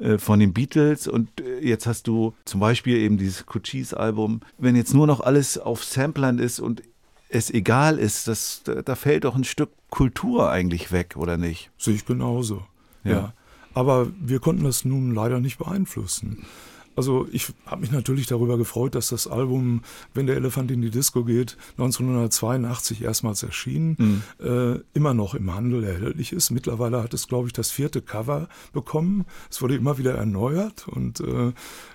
äh, 0.00 0.18
von 0.18 0.40
den 0.40 0.52
Beatles 0.52 1.06
und 1.06 1.40
äh, 1.40 1.60
jetzt 1.60 1.86
hast 1.86 2.06
du 2.06 2.34
zum 2.44 2.60
Beispiel 2.60 2.96
eben 2.96 3.18
dieses 3.18 3.46
Cochise-Album. 3.46 4.40
Wenn 4.58 4.76
jetzt 4.76 4.94
nur 4.94 5.06
noch 5.06 5.20
alles 5.20 5.58
auf 5.58 5.84
Samplern 5.84 6.38
ist 6.38 6.58
und 6.58 6.82
es 7.28 7.50
egal 7.50 7.98
ist, 7.98 8.26
das, 8.26 8.62
da, 8.64 8.82
da 8.82 8.94
fällt 8.94 9.24
doch 9.24 9.36
ein 9.36 9.44
Stück 9.44 9.70
Kultur 9.90 10.50
eigentlich 10.50 10.90
weg, 10.92 11.16
oder 11.16 11.36
nicht? 11.36 11.70
Sehe 11.76 11.94
ich 11.94 12.06
genauso. 12.06 12.64
Ja. 13.04 13.10
Ja. 13.10 13.34
Aber 13.74 14.08
wir 14.20 14.40
konnten 14.40 14.64
das 14.64 14.84
nun 14.84 15.14
leider 15.14 15.40
nicht 15.40 15.58
beeinflussen. 15.58 16.44
Also 16.96 17.26
ich 17.32 17.46
habe 17.66 17.82
mich 17.82 17.92
natürlich 17.92 18.26
darüber 18.26 18.58
gefreut, 18.58 18.94
dass 18.94 19.08
das 19.08 19.26
Album 19.26 19.82
Wenn 20.12 20.26
der 20.26 20.36
Elefant 20.36 20.70
in 20.70 20.82
die 20.82 20.90
Disco 20.90 21.24
geht 21.24 21.56
1982 21.78 23.02
erstmals 23.02 23.42
erschienen, 23.42 24.22
äh, 24.38 24.80
immer 24.92 25.14
noch 25.14 25.34
im 25.34 25.54
Handel 25.54 25.84
erhältlich 25.84 26.32
ist. 26.32 26.50
Mittlerweile 26.50 27.02
hat 27.02 27.14
es, 27.14 27.28
glaube 27.28 27.46
ich, 27.46 27.52
das 27.52 27.70
vierte 27.70 28.02
Cover 28.02 28.48
bekommen. 28.72 29.24
Es 29.50 29.62
wurde 29.62 29.76
immer 29.76 29.98
wieder 29.98 30.14
erneuert 30.14 30.88
und 30.88 31.20
äh, 31.20 31.52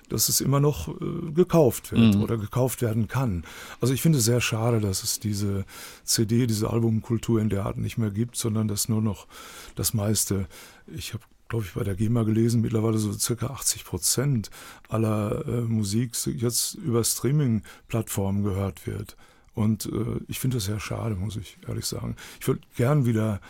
dass 0.08 0.28
es 0.28 0.40
immer 0.40 0.60
noch 0.60 0.88
äh, 0.88 1.32
gekauft 1.32 1.92
wird 1.92 2.16
oder 2.16 2.36
gekauft 2.36 2.82
werden 2.82 3.08
kann. 3.08 3.44
Also 3.80 3.92
ich 3.94 4.02
finde 4.02 4.18
es 4.18 4.24
sehr 4.24 4.40
schade, 4.40 4.80
dass 4.80 5.02
es 5.02 5.20
diese 5.20 5.64
CD, 6.04 6.46
diese 6.46 6.70
Albumkultur 6.70 7.40
in 7.40 7.48
der 7.48 7.66
Art 7.66 7.76
nicht 7.76 7.98
mehr 7.98 8.10
gibt, 8.10 8.36
sondern 8.36 8.68
dass 8.68 8.88
nur 8.88 9.02
noch 9.02 9.26
das 9.74 9.94
meiste, 9.94 10.46
ich 10.86 11.14
habe 11.14 11.24
glaube 11.48 11.64
ich, 11.64 11.74
bei 11.74 11.84
der 11.84 11.94
GEMA 11.94 12.24
gelesen, 12.24 12.60
mittlerweile 12.60 12.98
so 12.98 13.12
circa 13.12 13.46
80 13.48 13.84
Prozent 13.84 14.50
aller 14.88 15.46
äh, 15.46 15.60
Musik 15.62 16.14
jetzt 16.26 16.74
über 16.74 17.04
Streaming-Plattformen 17.04 18.42
gehört 18.42 18.86
wird. 18.86 19.16
Und 19.54 19.86
äh, 19.86 20.20
ich 20.28 20.38
finde 20.38 20.58
das 20.58 20.66
sehr 20.66 20.80
schade, 20.80 21.14
muss 21.14 21.36
ich 21.36 21.58
ehrlich 21.66 21.86
sagen. 21.86 22.16
Ich 22.40 22.46
würde 22.46 22.60
gern 22.76 23.06
wieder 23.06 23.40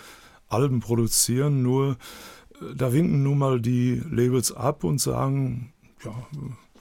Alben 0.48 0.80
produzieren, 0.80 1.62
nur 1.62 1.96
äh, 2.61 2.74
da 2.76 2.92
winken 2.92 3.22
nun 3.22 3.38
mal 3.38 3.61
die 3.61 4.02
Labels 4.11 4.52
ab 4.52 4.85
und 4.85 5.00
sagen, 5.00 5.73
ja, 6.04 6.14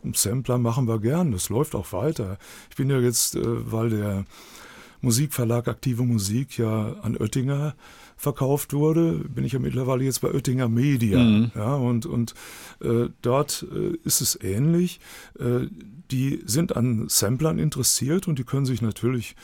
einen 0.04 0.14
Sampler 0.14 0.58
machen 0.58 0.88
wir 0.88 1.00
gern, 1.00 1.32
das 1.32 1.50
läuft 1.50 1.76
auch 1.76 1.92
weiter. 1.92 2.38
Ich 2.70 2.76
bin 2.76 2.90
ja 2.90 3.00
jetzt, 3.00 3.36
äh, 3.36 3.72
weil 3.72 3.90
der 3.90 4.26
Musikverlag 5.02 5.68
Aktive 5.68 6.04
Musik 6.04 6.58
ja 6.58 6.94
an 7.02 7.18
Oettinger 7.18 7.76
verkauft 8.18 8.74
wurde, 8.74 9.14
bin 9.14 9.44
ich 9.46 9.54
ja 9.54 9.60
mittlerweile 9.60 10.04
jetzt 10.04 10.22
bei 10.22 10.34
Oettinger 10.34 10.70
Media. 10.70 11.20
Mhm. 11.20 11.52
Ja, 11.56 11.76
und 11.76 12.06
und 12.06 12.34
äh, 12.82 13.10
dort 13.22 13.66
äh, 13.74 13.98
ist 14.04 14.22
es 14.22 14.40
ähnlich. 14.42 15.00
Äh, 15.40 15.68
die 16.12 16.42
sind 16.46 16.76
an 16.76 17.06
Samplern 17.10 17.60
interessiert 17.60 18.28
und 18.28 18.38
die 18.38 18.44
können 18.44 18.66
sich 18.66 18.82
natürlich 18.82 19.36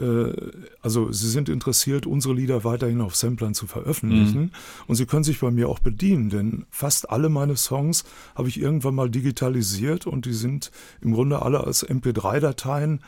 äh, 0.00 0.32
also 0.80 1.12
sie 1.12 1.30
sind 1.30 1.48
interessiert, 1.48 2.06
unsere 2.06 2.34
Lieder 2.34 2.64
weiterhin 2.64 3.00
auf 3.00 3.14
Samplern 3.14 3.54
zu 3.54 3.66
veröffentlichen. 3.66 4.52
Und 4.86 4.96
sie 4.96 5.06
können 5.06 5.24
sich 5.24 5.40
bei 5.40 5.50
mir 5.50 5.68
auch 5.68 5.78
bedienen, 5.78 6.30
denn 6.30 6.66
fast 6.70 7.10
alle 7.10 7.28
meine 7.28 7.56
Songs 7.56 8.04
habe 8.34 8.48
ich 8.48 8.60
irgendwann 8.60 8.94
mal 8.94 9.10
digitalisiert 9.10 10.06
und 10.06 10.26
die 10.26 10.32
sind 10.32 10.70
im 11.00 11.12
Grunde 11.12 11.42
alle 11.42 11.64
als 11.64 11.86
MP3-Dateien 11.86 13.00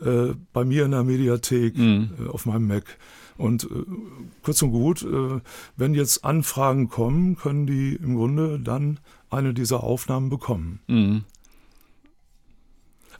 äh, 0.00 0.34
bei 0.52 0.64
mir 0.64 0.84
in 0.84 0.90
der 0.92 1.04
Mediathek 1.04 1.76
äh, 1.78 2.08
auf 2.28 2.46
meinem 2.46 2.66
Mac. 2.66 2.98
Und 3.38 3.64
äh, 3.64 3.68
kurz 4.42 4.60
und 4.62 4.72
gut, 4.72 5.02
äh, 5.02 5.40
wenn 5.76 5.94
jetzt 5.94 6.24
Anfragen 6.24 6.88
kommen, 6.88 7.36
können 7.36 7.66
die 7.66 7.94
im 7.94 8.16
Grunde 8.16 8.58
dann 8.60 9.00
eine 9.30 9.54
dieser 9.54 9.82
Aufnahmen 9.82 10.28
bekommen. 10.28 10.80
Mhm. 10.88 11.24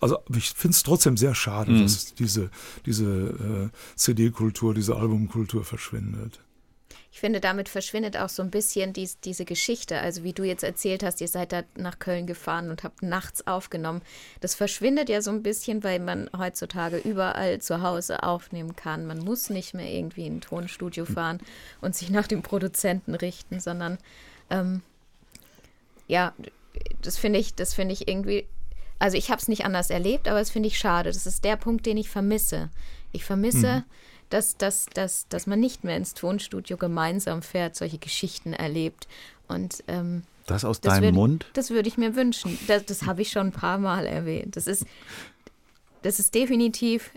Also 0.00 0.18
ich 0.36 0.50
finde 0.50 0.74
es 0.74 0.82
trotzdem 0.82 1.16
sehr 1.16 1.34
schade, 1.34 1.72
Mhm. 1.72 1.82
dass 1.82 2.14
diese, 2.14 2.50
diese 2.86 3.70
äh, 3.72 3.96
CD-Kultur, 3.96 4.74
diese 4.74 4.96
Albumkultur 4.96 5.64
verschwindet. 5.64 6.40
Ich 7.10 7.20
finde, 7.20 7.40
damit 7.40 7.68
verschwindet 7.68 8.16
auch 8.16 8.28
so 8.28 8.42
ein 8.42 8.50
bisschen 8.50 8.92
dies, 8.92 9.18
diese 9.20 9.44
Geschichte. 9.44 9.98
Also 9.98 10.24
wie 10.24 10.34
du 10.34 10.44
jetzt 10.44 10.62
erzählt 10.62 11.02
hast, 11.02 11.20
ihr 11.20 11.28
seid 11.28 11.52
da 11.52 11.62
nach 11.74 11.98
Köln 11.98 12.26
gefahren 12.26 12.70
und 12.70 12.84
habt 12.84 13.02
nachts 13.02 13.46
aufgenommen. 13.46 14.02
Das 14.40 14.54
verschwindet 14.54 15.08
ja 15.08 15.22
so 15.22 15.30
ein 15.30 15.42
bisschen, 15.42 15.82
weil 15.84 16.00
man 16.00 16.28
heutzutage 16.36 16.98
überall 16.98 17.60
zu 17.60 17.82
Hause 17.82 18.22
aufnehmen 18.22 18.76
kann. 18.76 19.06
Man 19.06 19.18
muss 19.18 19.48
nicht 19.48 19.74
mehr 19.74 19.90
irgendwie 19.90 20.26
in 20.26 20.36
ein 20.36 20.40
Tonstudio 20.42 21.06
fahren 21.06 21.40
und 21.80 21.96
sich 21.96 22.10
nach 22.10 22.26
dem 22.26 22.42
Produzenten 22.42 23.14
richten, 23.14 23.58
sondern 23.58 23.98
ähm, 24.50 24.82
ja, 26.08 26.34
das 27.02 27.16
finde 27.16 27.38
ich, 27.38 27.54
das 27.54 27.74
finde 27.74 27.94
ich 27.94 28.06
irgendwie. 28.06 28.46
Also 28.98 29.16
ich 29.16 29.30
habe 29.30 29.40
es 29.40 29.48
nicht 29.48 29.64
anders 29.64 29.90
erlebt, 29.90 30.28
aber 30.28 30.40
das 30.40 30.50
finde 30.50 30.66
ich 30.66 30.78
schade. 30.78 31.10
Das 31.10 31.26
ist 31.26 31.44
der 31.44 31.56
Punkt, 31.56 31.86
den 31.86 31.96
ich 31.96 32.10
vermisse. 32.10 32.68
Ich 33.12 33.24
vermisse, 33.24 33.84
dass, 34.30 34.56
dass, 34.56 34.86
dass, 34.86 35.28
dass 35.28 35.46
man 35.46 35.60
nicht 35.60 35.84
mehr 35.84 35.96
ins 35.96 36.14
Tonstudio 36.14 36.76
gemeinsam 36.76 37.42
fährt, 37.42 37.76
solche 37.76 37.98
Geschichten 37.98 38.52
erlebt. 38.52 39.08
Und 39.48 39.82
ähm, 39.88 40.22
Das 40.46 40.64
aus 40.64 40.80
das 40.80 40.94
deinem 40.94 41.10
würd- 41.14 41.18
Mund? 41.18 41.46
Das 41.54 41.70
würde 41.70 41.88
ich 41.88 41.96
mir 41.98 42.14
wünschen. 42.16 42.58
Das, 42.66 42.84
das 42.84 43.04
habe 43.04 43.22
ich 43.22 43.30
schon 43.30 43.48
ein 43.48 43.52
paar 43.52 43.78
Mal 43.78 44.06
erwähnt. 44.06 44.56
Das 44.56 44.66
ist, 44.66 44.84
das 46.02 46.18
ist 46.18 46.34
definitiv 46.34 47.10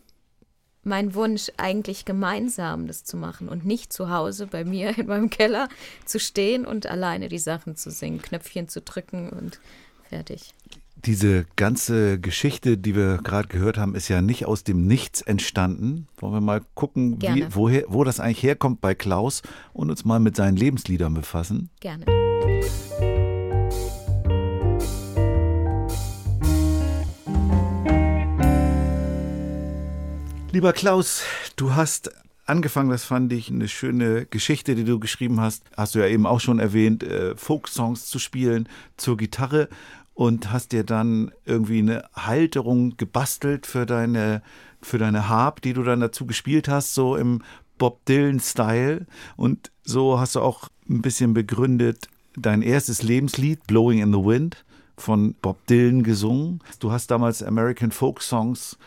mein 0.84 1.14
Wunsch, 1.14 1.52
eigentlich 1.58 2.06
gemeinsam 2.06 2.88
das 2.88 3.04
zu 3.04 3.16
machen 3.16 3.50
und 3.50 3.66
nicht 3.66 3.94
zu 3.94 4.10
Hause 4.10 4.48
bei 4.48 4.64
mir 4.66 4.98
in 4.98 5.06
meinem 5.06 5.30
Keller 5.30 5.70
zu 6.06 6.20
stehen 6.20 6.66
und 6.66 6.88
alleine 6.88 7.30
die 7.30 7.38
Sachen 7.38 7.76
zu 7.76 7.92
singen, 7.92 8.20
Knöpfchen 8.22 8.68
zu 8.68 8.82
drücken 8.82 9.30
und 9.30 9.60
fertig. 10.10 10.54
Diese 11.06 11.48
ganze 11.56 12.20
Geschichte, 12.20 12.78
die 12.78 12.96
wir 12.96 13.18
gerade 13.18 13.48
gehört 13.48 13.80
haben, 13.80 13.96
ist 13.96 14.08
ja 14.08 14.22
nicht 14.22 14.46
aus 14.46 14.64
dem 14.64 14.86
Nichts 14.86 15.24
entstanden. 15.24 16.08
Wollen 16.18 16.34
wir 16.34 16.42
mal 16.42 16.62
gucken, 16.76 17.20
wie, 17.20 17.48
woher, 17.50 17.86
wo 17.88 18.04
das 18.04 18.20
eigentlich 18.20 18.44
herkommt 18.44 18.82
bei 18.82 18.94
Klaus 18.94 19.42
und 19.74 19.90
uns 19.90 20.06
mal 20.06 20.20
mit 20.20 20.36
seinen 20.36 20.58
Lebensliedern 20.58 21.16
befassen? 21.16 21.72
Gerne. 21.80 22.06
Lieber 30.52 30.74
Klaus, 30.74 31.24
du 31.56 31.74
hast 31.74 32.12
angefangen, 32.46 32.90
das 32.90 33.06
fand 33.06 33.32
ich 33.34 33.50
eine 33.50 33.68
schöne 33.68 34.26
Geschichte, 34.26 34.76
die 34.76 34.84
du 34.84 35.00
geschrieben 35.00 35.40
hast. 35.40 35.64
Hast 35.76 35.96
du 35.96 36.00
ja 36.00 36.08
eben 36.08 36.28
auch 36.28 36.40
schon 36.40 36.60
erwähnt, 36.60 37.04
äh, 37.04 37.36
Folksongs 37.36 38.06
zu 38.06 38.20
spielen 38.20 38.68
zur 38.98 39.18
Gitarre 39.18 39.70
und 40.14 40.52
hast 40.52 40.72
dir 40.72 40.84
dann 40.84 41.32
irgendwie 41.46 41.80
eine 41.80 42.04
Halterung 42.14 42.98
gebastelt 42.98 43.66
für 43.66 43.86
deine, 43.86 44.42
für 44.82 44.98
deine 44.98 45.30
Harp, 45.30 45.62
die 45.62 45.74
du 45.74 45.84
dann 45.84 46.00
dazu 46.00 46.26
gespielt 46.26 46.68
hast, 46.68 46.94
so 46.94 47.16
im 47.16 47.42
Bob 47.78 48.06
Dylan-Style. 48.06 49.08
Und 49.36 49.72
so 49.84 50.20
hast 50.20 50.36
du 50.36 50.42
auch 50.42 50.70
ein 50.90 51.02
bisschen 51.02 51.34
begründet 51.34 52.08
dein 52.38 52.62
erstes 52.62 53.04
Lebenslied, 53.04 53.66
Blowing 53.68 54.00
in 54.00 54.14
the 54.14 54.20
Wind, 54.20 54.64
von 54.98 55.34
Bob 55.42 55.66
Dylan 55.68 56.04
gesungen. 56.04 56.60
Du 56.80 56.92
hast 56.92 57.08
damals 57.08 57.42
American 57.42 57.92
Folk 57.92 58.22
Songs 58.22 58.78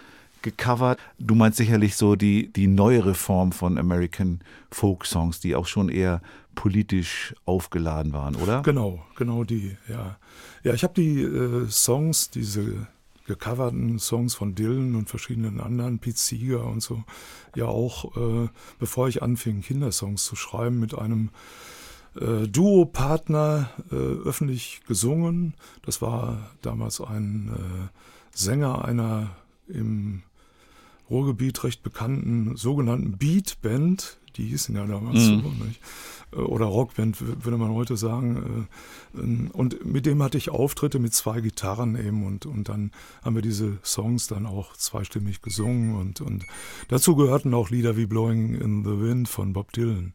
gecovert. 0.45 1.01
Du 1.18 1.34
meinst 1.34 1.57
sicherlich 1.57 1.97
so 1.97 2.14
die, 2.14 2.53
die 2.53 2.68
neuere 2.68 3.14
Form 3.14 3.51
von 3.51 3.76
American 3.78 4.40
Folk 4.70 5.05
Songs, 5.07 5.40
die 5.40 5.57
auch 5.57 5.66
schon 5.66 5.88
eher 5.88 6.22
politisch 6.55 7.34
aufgeladen 7.45 8.12
waren, 8.12 8.36
oder? 8.36 8.62
Genau, 8.62 9.05
genau 9.16 9.42
die, 9.42 9.76
ja. 9.88 10.16
Ja, 10.62 10.72
ich 10.72 10.84
habe 10.84 10.95
die 10.95 11.20
äh, 11.22 11.68
Songs, 11.68 12.30
diese 12.30 12.86
gecoverten 13.26 13.99
Songs 13.99 14.34
von 14.34 14.55
Dylan 14.55 14.95
und 14.95 15.09
verschiedenen 15.09 15.61
anderen, 15.61 15.99
Pete 15.99 16.18
Seeger 16.18 16.64
und 16.64 16.80
so, 16.80 17.03
ja 17.57 17.64
auch, 17.64 18.16
äh, 18.16 18.49
bevor 18.78 19.09
ich 19.09 19.22
anfing, 19.22 19.62
Kindersongs 19.62 20.24
zu 20.24 20.36
schreiben, 20.36 20.78
mit 20.78 20.97
einem 20.97 21.30
äh, 22.20 22.47
Duo-Partner 22.47 23.70
äh, 23.90 23.95
öffentlich 23.95 24.82
gesungen. 24.86 25.55
Das 25.84 26.03
war 26.03 26.51
damals 26.62 27.01
ein 27.01 27.51
äh, 27.55 28.36
Sänger 28.36 28.84
einer 28.84 29.30
im 29.68 30.22
Ruhrgebiet 31.11 31.64
recht 31.64 31.82
bekannten 31.82 32.57
sogenannten 32.57 33.18
Beat-Band, 33.18 34.18
die 34.36 34.46
hießen 34.46 34.74
ja 34.74 34.86
damals 34.86 35.24
so, 35.24 35.34
nicht? 35.34 35.80
Äh, 36.32 36.36
oder 36.36 36.66
Rockband 36.66 37.20
würde 37.20 37.59
man 37.59 37.72
heute 37.72 37.96
sagen. 37.96 38.68
äh, 39.14 39.20
ähm, 39.20 39.50
Und 39.52 39.84
mit 39.84 40.07
dem 40.07 40.22
hatte 40.22 40.38
ich 40.38 40.50
Auftritte 40.50 40.98
mit 40.98 41.14
zwei 41.14 41.40
Gitarren 41.40 41.96
eben 41.96 42.24
und, 42.24 42.46
und 42.46 42.68
dann 42.68 42.90
haben 43.22 43.34
wir 43.34 43.42
diese 43.42 43.78
Songs 43.84 44.26
dann 44.26 44.46
auch 44.46 44.76
zweistimmig 44.76 45.42
gesungen 45.42 45.94
und, 45.96 46.20
und 46.20 46.44
dazu 46.88 47.16
gehörten 47.16 47.55
auch 47.55 47.70
Lieder 47.70 47.96
wie 47.96 48.07
Blowing 48.07 48.55
in 48.55 48.84
the 48.84 49.00
Wind 49.00 49.28
von 49.28 49.52
Bob 49.52 49.72
Dylan. 49.72 50.14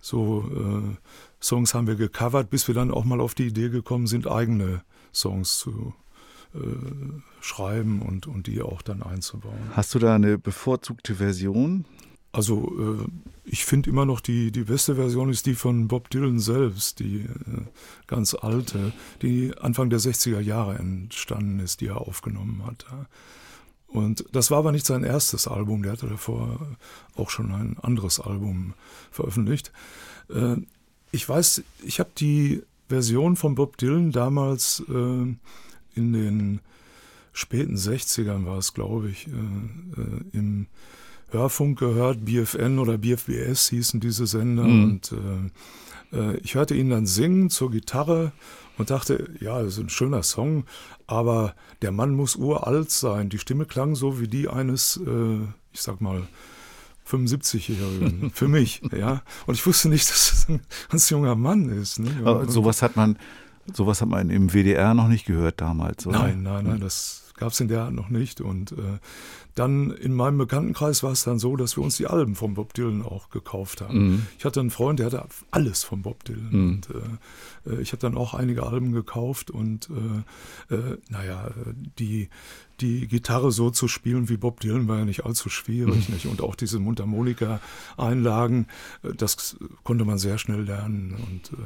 So 0.00 0.44
äh, 0.54 0.96
Songs 1.40 1.74
haben 1.74 1.86
wir 1.86 1.96
gecovert, 1.96 2.50
bis 2.50 2.66
wir 2.68 2.74
dann 2.74 2.90
auch 2.90 3.04
mal 3.04 3.20
auf 3.20 3.34
die 3.34 3.46
Idee 3.46 3.68
gekommen 3.68 4.06
sind, 4.06 4.26
eigene 4.26 4.82
Songs 5.12 5.58
zu 5.58 5.94
äh, 6.54 6.58
schreiben 7.40 8.02
und, 8.02 8.26
und 8.26 8.46
die 8.46 8.62
auch 8.62 8.82
dann 8.82 9.02
einzubauen. 9.02 9.58
Hast 9.72 9.94
du 9.94 9.98
da 9.98 10.14
eine 10.14 10.38
bevorzugte 10.38 11.16
Version? 11.16 11.84
Also 12.32 12.72
äh, 12.78 13.06
ich 13.44 13.64
finde 13.64 13.90
immer 13.90 14.04
noch 14.04 14.20
die, 14.20 14.52
die 14.52 14.64
beste 14.64 14.96
Version 14.96 15.30
ist 15.30 15.46
die 15.46 15.54
von 15.54 15.88
Bob 15.88 16.10
Dylan 16.10 16.38
selbst, 16.38 17.00
die 17.00 17.20
äh, 17.20 17.28
ganz 18.06 18.34
alte, 18.34 18.92
die 19.22 19.56
Anfang 19.58 19.90
der 19.90 20.00
60er 20.00 20.40
Jahre 20.40 20.76
entstanden 20.76 21.60
ist, 21.60 21.80
die 21.80 21.86
er 21.86 22.00
aufgenommen 22.00 22.64
hat. 22.66 22.86
ja. 22.90 23.06
Und 23.88 24.26
das 24.32 24.50
war 24.50 24.58
aber 24.58 24.72
nicht 24.72 24.84
sein 24.84 25.02
erstes 25.02 25.48
Album, 25.48 25.82
der 25.82 25.92
hatte 25.92 26.08
davor 26.08 26.76
auch 27.16 27.30
schon 27.30 27.50
ein 27.52 27.78
anderes 27.80 28.20
Album 28.20 28.74
veröffentlicht. 29.10 29.72
Äh, 30.28 30.56
ich 31.10 31.26
weiß, 31.26 31.62
ich 31.82 31.98
habe 31.98 32.10
die 32.18 32.62
Version 32.88 33.36
von 33.36 33.54
Bob 33.54 33.78
Dylan 33.78 34.12
damals 34.12 34.82
äh, 34.88 35.34
in 35.98 36.12
den 36.12 36.60
späten 37.32 37.76
60ern 37.76 38.46
war 38.46 38.58
es, 38.58 38.72
glaube 38.74 39.10
ich, 39.10 39.26
äh, 39.26 39.30
äh, 39.30 40.20
im 40.32 40.66
Hörfunk 41.30 41.78
gehört, 41.78 42.24
BFN 42.24 42.78
oder 42.78 42.96
BFBS 42.96 43.68
hießen 43.68 44.00
diese 44.00 44.26
Sender 44.26 44.64
und 44.64 45.12
äh, 45.12 46.16
äh, 46.16 46.36
ich 46.38 46.54
hörte 46.54 46.74
ihn 46.74 46.90
dann 46.90 47.06
singen 47.06 47.50
zur 47.50 47.70
Gitarre 47.70 48.32
und 48.78 48.90
dachte, 48.90 49.30
ja, 49.40 49.62
das 49.62 49.74
ist 49.74 49.80
ein 49.80 49.90
schöner 49.90 50.22
Song, 50.22 50.64
aber 51.06 51.54
der 51.82 51.92
Mann 51.92 52.14
muss 52.14 52.36
uralt 52.36 52.90
sein. 52.90 53.28
Die 53.28 53.38
Stimme 53.38 53.66
klang 53.66 53.94
so 53.94 54.20
wie 54.20 54.28
die 54.28 54.48
eines, 54.48 54.98
äh, 55.04 55.40
ich 55.72 55.80
sag 55.80 56.00
mal, 56.00 56.22
75-Jährigen 57.08 58.30
für 58.34 58.48
mich, 58.48 58.82
ja. 58.96 59.22
Und 59.46 59.54
ich 59.54 59.66
wusste 59.66 59.88
nicht, 59.88 60.08
dass 60.08 60.32
es 60.32 60.48
ein 60.48 60.60
ganz 60.90 61.10
junger 61.10 61.34
Mann 61.34 61.68
ist. 61.70 61.98
Ne? 61.98 62.10
Aber 62.24 62.48
sowas 62.48 62.82
hat 62.82 62.96
man, 62.96 63.18
sowas 63.72 64.00
hat 64.00 64.08
man 64.08 64.30
im 64.30 64.52
WDR 64.52 64.94
noch 64.94 65.08
nicht 65.08 65.26
gehört 65.26 65.60
damals, 65.60 66.06
oder? 66.06 66.20
Nein, 66.20 66.42
nein, 66.42 66.64
nein, 66.66 66.80
das 66.80 67.32
gab 67.36 67.52
es 67.52 67.60
in 67.60 67.68
der 67.68 67.82
Art 67.82 67.92
noch 67.92 68.08
nicht. 68.08 68.40
Und 68.40 68.72
äh, 68.72 68.98
dann 69.54 69.90
in 69.90 70.14
meinem 70.14 70.38
Bekanntenkreis 70.38 71.02
war 71.02 71.12
es 71.12 71.24
dann 71.24 71.38
so, 71.38 71.56
dass 71.56 71.76
wir 71.76 71.84
uns 71.84 71.96
die 71.96 72.06
Alben 72.06 72.34
von 72.34 72.54
Bob 72.54 72.74
Dylan 72.74 73.02
auch 73.02 73.30
gekauft 73.30 73.80
haben. 73.80 74.26
Ich 74.38 74.44
hatte 74.44 74.60
einen 74.60 74.70
Freund, 74.70 74.98
der 74.98 75.06
hatte 75.06 75.24
alles 75.50 75.84
von 75.84 76.02
Bob 76.02 76.24
Dylan. 76.24 76.48
Und 76.52 76.90
äh, 76.90 76.98
äh, 76.98 77.00
ich 77.80 77.92
habe 77.92 78.00
dann 78.00 78.16
auch 78.16 78.34
einige 78.34 78.64
Alben 78.64 78.92
gekauft 78.92 79.50
und 79.50 79.88
äh, 80.70 80.74
äh, 80.74 80.98
naja, 81.08 81.48
äh, 81.48 81.72
die, 81.98 82.28
die 82.80 83.08
Gitarre 83.08 83.50
so 83.50 83.70
zu 83.70 83.88
spielen 83.88 84.28
wie 84.28 84.36
Bob 84.36 84.60
Dylan 84.60 84.86
war 84.88 84.98
ja 84.98 85.04
nicht 85.04 85.24
allzu 85.24 85.48
schwierig. 85.48 86.08
Nicht? 86.08 86.26
Und 86.26 86.40
auch 86.42 86.54
diese 86.54 86.78
Mundharmonika-Einlagen, 86.78 88.66
äh, 89.02 89.12
das 89.14 89.56
konnte 89.84 90.04
man 90.04 90.18
sehr 90.18 90.38
schnell 90.38 90.62
lernen. 90.62 91.14
Und 91.14 91.58
äh, 91.58 91.62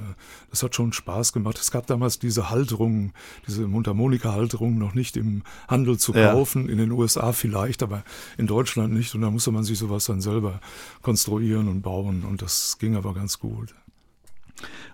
das 0.51 0.63
hat 0.63 0.75
schon 0.75 0.93
Spaß 0.93 1.33
gemacht. 1.33 1.59
Es 1.59 1.71
gab 1.71 1.87
damals 1.87 2.19
diese 2.19 2.51
Halterung, 2.51 3.13
diese 3.47 3.67
Mundharmonika-Halterung 3.67 4.79
noch 4.79 4.95
nicht 4.95 5.17
im 5.17 5.43
Handel 5.69 5.99
zu 5.99 6.15
Ja. 6.15 6.33
kaufen, 6.33 6.69
in 6.69 6.79
den 6.79 6.91
USA 6.93 7.33
vielleicht, 7.33 7.83
aber 7.83 8.05
in 8.39 8.47
Deutschland 8.47 8.93
nicht. 8.93 9.15
Und 9.15 9.21
da 9.23 9.31
musste 9.31 9.53
man 9.53 9.65
sich 9.65 9.79
sowas 9.79 10.07
dann 10.07 10.21
selber 10.21 10.61
konstruieren 11.03 11.69
und 11.69 11.83
bauen. 11.83 12.25
Und 12.25 12.43
das 12.43 12.79
ging 12.79 12.97
aber 12.97 13.15
ganz 13.15 13.39
gut. 13.39 13.75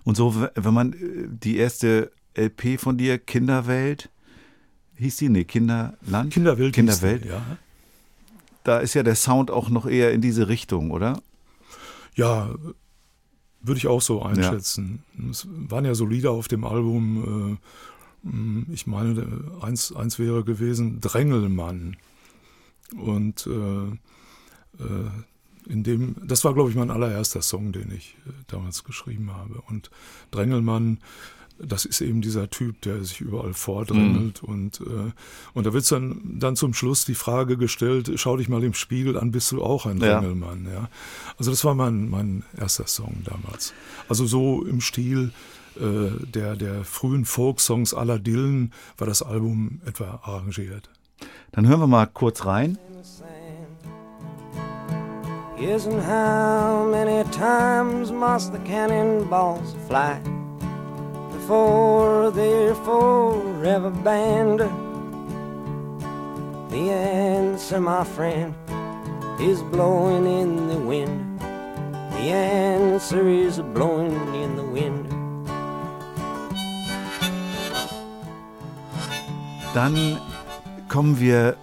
Und 0.03 0.15
so, 0.15 0.47
wenn 0.55 0.73
man 0.73 0.93
äh, 0.93 1.27
die 1.27 1.57
erste 1.57 2.11
LP 2.35 2.79
von 2.79 2.97
dir, 2.97 3.17
Kinderwelt, 3.17 4.09
hieß 4.95 5.17
die? 5.17 5.29
Nee, 5.29 5.43
Kinderland? 5.43 6.33
Kinderwelt. 6.33 6.73
Kinderwelt. 6.73 7.25
die, 7.25 7.29
Ja. 7.29 7.41
Da 8.63 8.79
ist 8.79 8.93
ja 8.93 9.03
der 9.03 9.15
Sound 9.15 9.51
auch 9.51 9.69
noch 9.69 9.85
eher 9.85 10.11
in 10.11 10.21
diese 10.21 10.47
Richtung, 10.47 10.91
oder? 10.91 11.21
Ja, 12.15 12.53
würde 13.61 13.77
ich 13.77 13.87
auch 13.87 14.01
so 14.01 14.21
einschätzen. 14.21 15.03
Es 15.29 15.47
waren 15.49 15.85
ja 15.85 15.95
so 15.95 16.05
Lieder 16.05 16.31
auf 16.31 16.47
dem 16.47 16.63
Album, 16.65 17.59
äh, 18.23 18.27
mh, 18.27 18.65
ich 18.73 18.87
meine, 18.87 19.21
äh, 19.21 19.65
eins, 19.65 19.93
eins 19.93 20.19
wäre 20.19 20.43
gewesen 20.43 21.01
Drängelmann. 21.01 21.97
Und 22.97 23.47
äh, 23.47 24.83
äh, 24.83 25.09
in 25.69 25.83
dem, 25.83 26.15
das 26.25 26.43
war, 26.43 26.53
glaube 26.53 26.69
ich, 26.71 26.75
mein 26.75 26.89
allererster 26.91 27.41
Song, 27.41 27.71
den 27.71 27.91
ich 27.91 28.17
äh, 28.27 28.31
damals 28.47 28.83
geschrieben 28.83 29.31
habe. 29.31 29.61
Und 29.67 29.91
Drängelmann, 30.31 30.97
das 31.59 31.85
ist 31.85 32.01
eben 32.01 32.21
dieser 32.21 32.49
Typ, 32.49 32.81
der 32.81 33.03
sich 33.03 33.21
überall 33.21 33.53
vordrängelt. 33.53 34.41
Und, 34.41 34.81
äh, 34.81 35.11
und 35.53 35.65
da 35.65 35.73
wird 35.73 35.89
dann, 35.91 36.21
dann 36.39 36.55
zum 36.55 36.73
Schluss 36.73 37.05
die 37.05 37.15
Frage 37.15 37.55
gestellt, 37.57 38.11
schau 38.15 38.37
dich 38.37 38.49
mal 38.49 38.63
im 38.63 38.73
Spiegel 38.73 39.17
an, 39.17 39.31
bist 39.31 39.51
du 39.51 39.63
auch 39.63 39.85
ein 39.85 39.99
Ja. 39.99 40.19
Drängelmann? 40.19 40.67
Ja. 40.71 40.89
Also 41.37 41.51
das 41.51 41.63
war 41.63 41.75
mein, 41.75 42.09
mein 42.09 42.43
erster 42.57 42.87
Song 42.87 43.23
damals. 43.25 43.73
Also 44.07 44.25
so 44.25 44.65
im 44.65 44.81
Stil 44.81 45.31
äh, 45.75 46.25
der, 46.25 46.55
der 46.55 46.83
frühen 46.83 47.25
Folksongs 47.25 47.93
aller 47.93 48.19
Dylan 48.19 48.71
war 48.97 49.05
das 49.07 49.21
Album 49.21 49.81
etwa 49.85 50.21
arrangiert. 50.23 50.89
Dann 51.51 51.67
hören 51.67 51.79
wir 51.79 51.87
mal 51.87 52.07
kurz 52.07 52.45
rein. 52.45 52.77
And 55.61 56.01
how 56.01 56.85
many 56.85 57.29
times 57.31 58.13
must 58.13 58.53
the 58.53 58.59
cannonballs 58.59 59.75
fly 59.87 60.21
before 61.33 62.31
they're 62.31 62.75
forever 62.75 63.89
banned? 63.89 64.61
The 66.71 66.91
answer, 66.91 67.81
my 67.81 68.05
friend, 68.05 68.55
is 69.41 69.61
blowing 69.63 70.25
in 70.25 70.69
the 70.69 70.79
wind. 70.79 71.41
The 71.41 72.31
answer 72.31 73.27
is 73.27 73.59
blowing 73.59 74.15
in 74.35 74.55
the 74.55 74.63
wind. 74.63 75.09
Dann 79.73 80.19
kommen 80.87 81.19
wir 81.19 81.57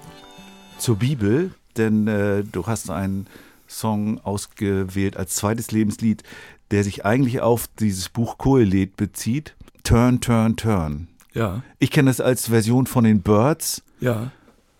zur 0.76 0.96
Bibel, 0.96 1.52
denn 1.78 2.06
äh, 2.06 2.44
du 2.44 2.66
hast 2.66 2.90
einen 2.90 3.26
Song 3.68 4.20
ausgewählt 4.20 5.16
als 5.16 5.34
zweites 5.34 5.70
Lebenslied, 5.72 6.22
der 6.70 6.84
sich 6.84 7.04
eigentlich 7.04 7.40
auf 7.40 7.66
dieses 7.78 8.08
Buch 8.08 8.38
Kohelet 8.38 8.96
bezieht. 8.96 9.54
Turn, 9.84 10.20
Turn, 10.20 10.56
Turn. 10.56 11.08
Ja, 11.32 11.62
Ich 11.78 11.90
kenne 11.90 12.10
das 12.10 12.20
als 12.20 12.48
Version 12.48 12.86
von 12.86 13.04
den 13.04 13.22
Birds. 13.22 13.82
ja. 14.00 14.30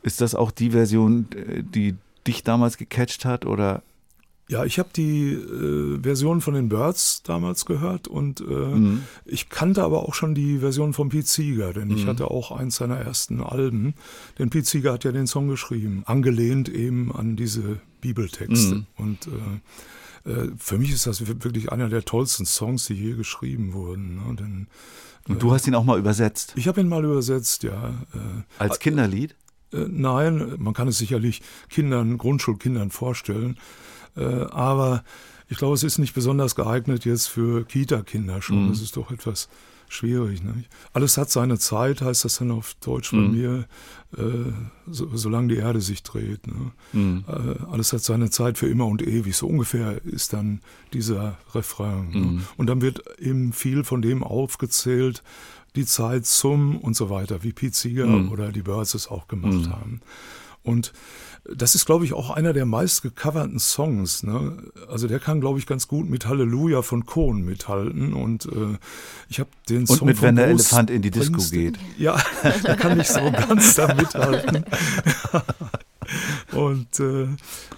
Ist 0.03 0.21
das 0.21 0.37
auch 0.37 0.53
die 0.53 0.71
Version, 0.71 1.27
äh, 1.35 1.65
die 1.65 1.97
dich 2.29 2.45
damals 2.45 2.77
gecatcht 2.77 3.25
hat? 3.25 3.45
Oder? 3.45 3.83
Ja, 4.49 4.65
ich 4.65 4.79
habe 4.79 4.91
die 4.95 5.33
äh, 5.33 5.99
Version 6.01 6.41
von 6.41 6.55
den 6.55 6.69
Birds 6.69 7.23
damals 7.25 7.67
gehört 7.67 8.07
und 8.07 8.41
äh, 8.41 8.45
Mhm. 8.45 9.03
ich 9.25 9.49
kannte 9.49 9.83
aber 9.83 10.03
auch 10.09 10.15
schon 10.15 10.37
die 10.37 10.59
Version 10.61 10.93
von 10.93 11.09
Pete 11.09 11.27
Seeger, 11.27 11.73
denn 11.73 11.91
ich 11.91 12.05
Mhm. 12.05 12.09
hatte 12.11 12.31
auch 12.31 12.53
eins 12.53 12.77
seiner 12.77 12.97
ersten 12.97 13.41
Alben. 13.41 13.95
Denn 14.39 14.51
Pete 14.51 14.67
Seeger 14.69 14.93
hat 14.93 15.03
ja 15.03 15.11
den 15.11 15.27
Song 15.27 15.49
geschrieben, 15.49 16.05
angelehnt 16.07 16.69
eben 16.69 17.11
an 17.13 17.35
diese 17.35 17.81
Bibeltexte. 18.01 18.77
Mhm. 18.77 18.87
Und 18.97 19.27
äh, 20.27 20.31
äh, 20.31 20.51
für 20.59 20.79
mich 20.79 20.93
ist 20.93 21.07
das 21.09 21.27
wirklich 21.27 21.73
einer 21.73 21.89
der 21.89 22.05
tollsten 22.05 22.47
Songs, 22.47 22.87
die 22.87 22.95
je 22.95 23.15
geschrieben 23.15 23.73
wurden. 23.73 24.15
Ne? 24.15 24.37
Denn 24.39 24.67
Und 25.29 25.43
du 25.43 25.53
hast 25.53 25.67
ihn 25.67 25.75
auch 25.75 25.85
mal 25.85 25.99
übersetzt. 25.99 26.53
ich 26.55 26.69
habe 26.69 26.81
ihn 26.81 26.89
mal 26.89 27.05
übersetzt, 27.05 27.65
ja. 27.65 27.89
Äh, 28.15 28.19
Als 28.61 28.79
Kinderlied? 28.79 29.35
äh, 29.73 29.87
Nein, 29.89 30.55
man 30.59 30.73
kann 30.73 30.87
es 30.87 30.99
sicherlich 30.99 31.43
Kindern, 31.69 32.17
Grundschulkindern 32.17 32.91
vorstellen. 32.93 33.59
Äh, 34.17 34.25
Aber 34.51 35.05
ich 35.49 35.59
glaube, 35.59 35.75
es 35.75 35.83
ist 35.85 35.99
nicht 35.99 36.15
besonders 36.15 36.55
geeignet 36.55 37.05
jetzt 37.05 37.29
für 37.29 37.65
Kita-Kinder 37.65 38.43
schon. 38.43 38.65
Mhm. 38.65 38.69
Das 38.71 38.81
ist 38.81 38.97
doch 38.97 39.11
etwas 39.11 39.49
schwierig. 39.89 40.43
Nicht? 40.43 40.69
Alles 40.93 41.17
hat 41.17 41.31
seine 41.31 41.59
Zeit, 41.59 42.01
heißt 42.03 42.25
das 42.25 42.39
dann 42.39 42.51
auf 42.51 42.75
Deutsch 42.85 43.13
bei 43.13 43.19
Mhm. 43.19 43.31
mir, 43.31 43.67
äh, 44.17 44.53
so, 44.91 45.09
solange 45.17 45.47
die 45.55 45.57
Erde 45.61 45.81
sich 45.81 46.03
dreht. 46.03 46.45
Ne? 46.49 46.73
Mhm. 46.93 47.25
Äh, 47.29 47.65
alles 47.71 47.93
hat 47.93 48.01
seine 48.03 48.31
Zeit 48.31 48.59
für 48.59 48.67
immer 48.69 48.87
und 48.87 49.01
ewig. 49.07 49.37
So 49.37 49.47
ungefähr 49.47 50.05
ist 50.05 50.33
dann 50.33 50.61
dieser 50.93 51.39
Refrain. 51.55 52.11
Ne? 52.11 52.19
Mhm. 52.19 52.43
Und 52.57 52.67
dann 52.67 52.81
wird 52.83 53.03
eben 53.21 53.53
viel 53.53 53.85
von 53.85 54.03
dem 54.03 54.25
aufgezählt, 54.25 55.23
die 55.77 55.87
Zeit 55.87 56.27
zum 56.27 56.79
und 56.79 56.97
so 56.97 57.09
weiter, 57.11 57.45
wie 57.45 57.53
Pete 57.53 57.77
Seeger 57.77 58.07
Mhm. 58.07 58.33
oder 58.33 58.51
die 58.51 58.63
Birds 58.63 58.95
es 58.95 59.07
auch 59.07 59.29
gemacht 59.29 59.53
Mhm. 59.67 59.71
haben. 59.73 60.01
Und 60.67 60.93
das 61.55 61.75
ist, 61.77 61.87
glaube 61.87 62.05
ich, 62.05 62.13
auch 62.13 62.31
einer 62.31 62.53
der 62.53 62.67
meist 62.67 63.03
gecoverten 63.03 63.59
Songs. 63.59 64.23
Ne? 64.23 64.59
Also 64.89 65.07
der 65.07 65.21
kann, 65.21 65.41
glaube 65.41 65.59
ich, 65.59 65.67
ganz 65.67 65.87
gut 65.87 66.09
mit 66.11 66.27
Halleluja 66.27 66.83
von 66.83 67.07
Cohn 67.07 67.43
mithalten. 67.45 68.15
Und 68.15 68.47
äh, 68.47 68.79
ich 69.29 69.39
habe 69.39 69.51
den 69.69 69.81
Und 69.81 69.87
Song 69.87 70.07
mit 70.09 70.19
von 70.19 70.29
Wenn 70.29 70.37
der 70.37 70.49
Elefant 70.49 70.91
in 70.91 71.03
die 71.03 71.11
Disco 71.11 71.41
geht. 71.51 71.79
Ja, 71.99 72.21
da 72.65 72.75
kann 72.75 72.99
ich 72.99 73.09
so 73.09 73.21
ganz 73.31 73.75
da 73.75 73.95
mithalten. 73.95 74.65
Und 76.53 77.01
äh, 77.01 77.25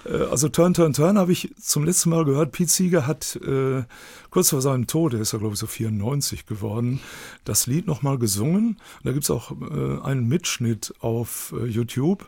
äh, 0.05 0.25
also 0.31 0.49
Turn, 0.49 0.75
Turn, 0.75 0.93
Turn 0.93 1.19
habe 1.19 1.33
ich 1.33 1.55
zum 1.61 1.85
letzten 1.85 2.11
Mal 2.11 2.25
gehört. 2.25 2.53
Pete 2.53 2.71
Seeger 2.71 3.07
hat 3.07 3.37
äh, 3.37 3.83
kurz 4.31 4.51
vor 4.51 4.61
seinem 4.61 4.87
Tod, 4.87 5.15
er 5.15 5.21
ist 5.21 5.33
ja 5.33 5.39
glaube 5.39 5.55
ich 5.55 5.61
so 5.61 5.67
94 5.67 6.47
geworden, 6.47 7.01
das 7.45 7.67
Lied 7.67 7.87
nochmal 7.87 8.19
gesungen. 8.19 8.79
Da 9.05 9.13
gibt's 9.13 9.31
auch 9.31 9.53
äh, 9.53 10.01
einen 10.03 10.29
Mitschnitt 10.29 10.95
auf 11.01 11.55
äh, 11.59 11.67
YouTube. 11.67 12.27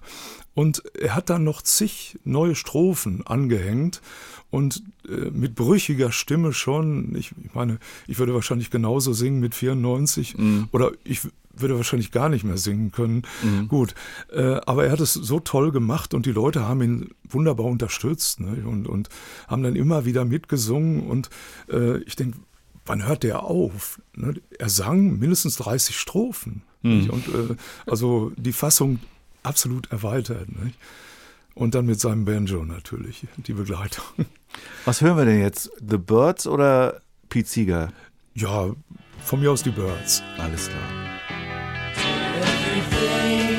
Und 0.54 0.82
er 0.94 1.14
hat 1.14 1.30
dann 1.30 1.44
noch 1.44 1.62
zig 1.62 2.18
neue 2.24 2.54
Strophen 2.54 3.26
angehängt 3.26 4.02
und 4.50 4.82
äh, 5.08 5.30
mit 5.30 5.54
brüchiger 5.54 6.12
Stimme 6.12 6.52
schon. 6.52 7.14
Ich, 7.16 7.32
ich 7.44 7.54
meine, 7.54 7.78
ich 8.06 8.18
würde 8.18 8.34
wahrscheinlich 8.34 8.70
genauso 8.70 9.12
singen 9.12 9.40
mit 9.40 9.54
94 9.54 10.36
oder 10.72 10.92
ich 11.04 11.20
würde 11.52 11.76
wahrscheinlich 11.76 12.10
gar 12.10 12.28
nicht 12.28 12.44
mehr 12.44 12.58
singen 12.58 12.92
können. 12.92 13.22
Gut, 13.68 13.94
äh, 14.32 14.60
aber 14.66 14.86
er 14.86 14.92
hat 14.92 15.00
es 15.00 15.14
so 15.14 15.40
toll 15.40 15.72
gemacht 15.72 16.14
und 16.14 16.26
die 16.26 16.32
Leute 16.32 16.66
haben 16.66 16.82
ihn 16.82 17.10
wunderbar 17.28 17.66
unterstützt 17.66 18.40
ne? 18.40 18.64
und, 18.66 18.86
und 18.88 19.08
haben 19.48 19.62
dann 19.62 19.76
immer 19.76 20.04
wieder 20.04 20.24
mitgesungen 20.24 21.00
und 21.02 21.30
äh, 21.70 21.98
ich 21.98 22.16
denke, 22.16 22.38
wann 22.86 23.06
hört 23.06 23.22
der 23.22 23.42
auf? 23.44 24.00
Ne? 24.14 24.34
Er 24.58 24.68
sang 24.68 25.18
mindestens 25.18 25.56
30 25.56 25.98
Strophen 25.98 26.62
nicht? 26.82 27.10
und 27.10 27.28
äh, 27.28 27.56
also 27.86 28.32
die 28.36 28.52
Fassung 28.52 29.00
absolut 29.42 29.90
erweitert. 29.90 30.48
Nicht? 30.62 30.78
Und 31.54 31.74
dann 31.74 31.86
mit 31.86 32.00
seinem 32.00 32.24
Banjo 32.24 32.64
natürlich, 32.64 33.26
die 33.36 33.52
Begleitung. 33.52 34.04
Was 34.84 35.00
hören 35.00 35.16
wir 35.16 35.24
denn 35.24 35.40
jetzt? 35.40 35.70
The 35.78 35.98
Birds 35.98 36.46
oder 36.46 37.02
Pete 37.28 37.48
Seeger? 37.48 37.92
Ja, 38.34 38.70
von 39.22 39.40
mir 39.40 39.50
aus 39.50 39.62
die 39.62 39.70
Birds. 39.70 40.22
Alles 40.38 40.68
klar. 40.68 41.00
There 42.90 43.49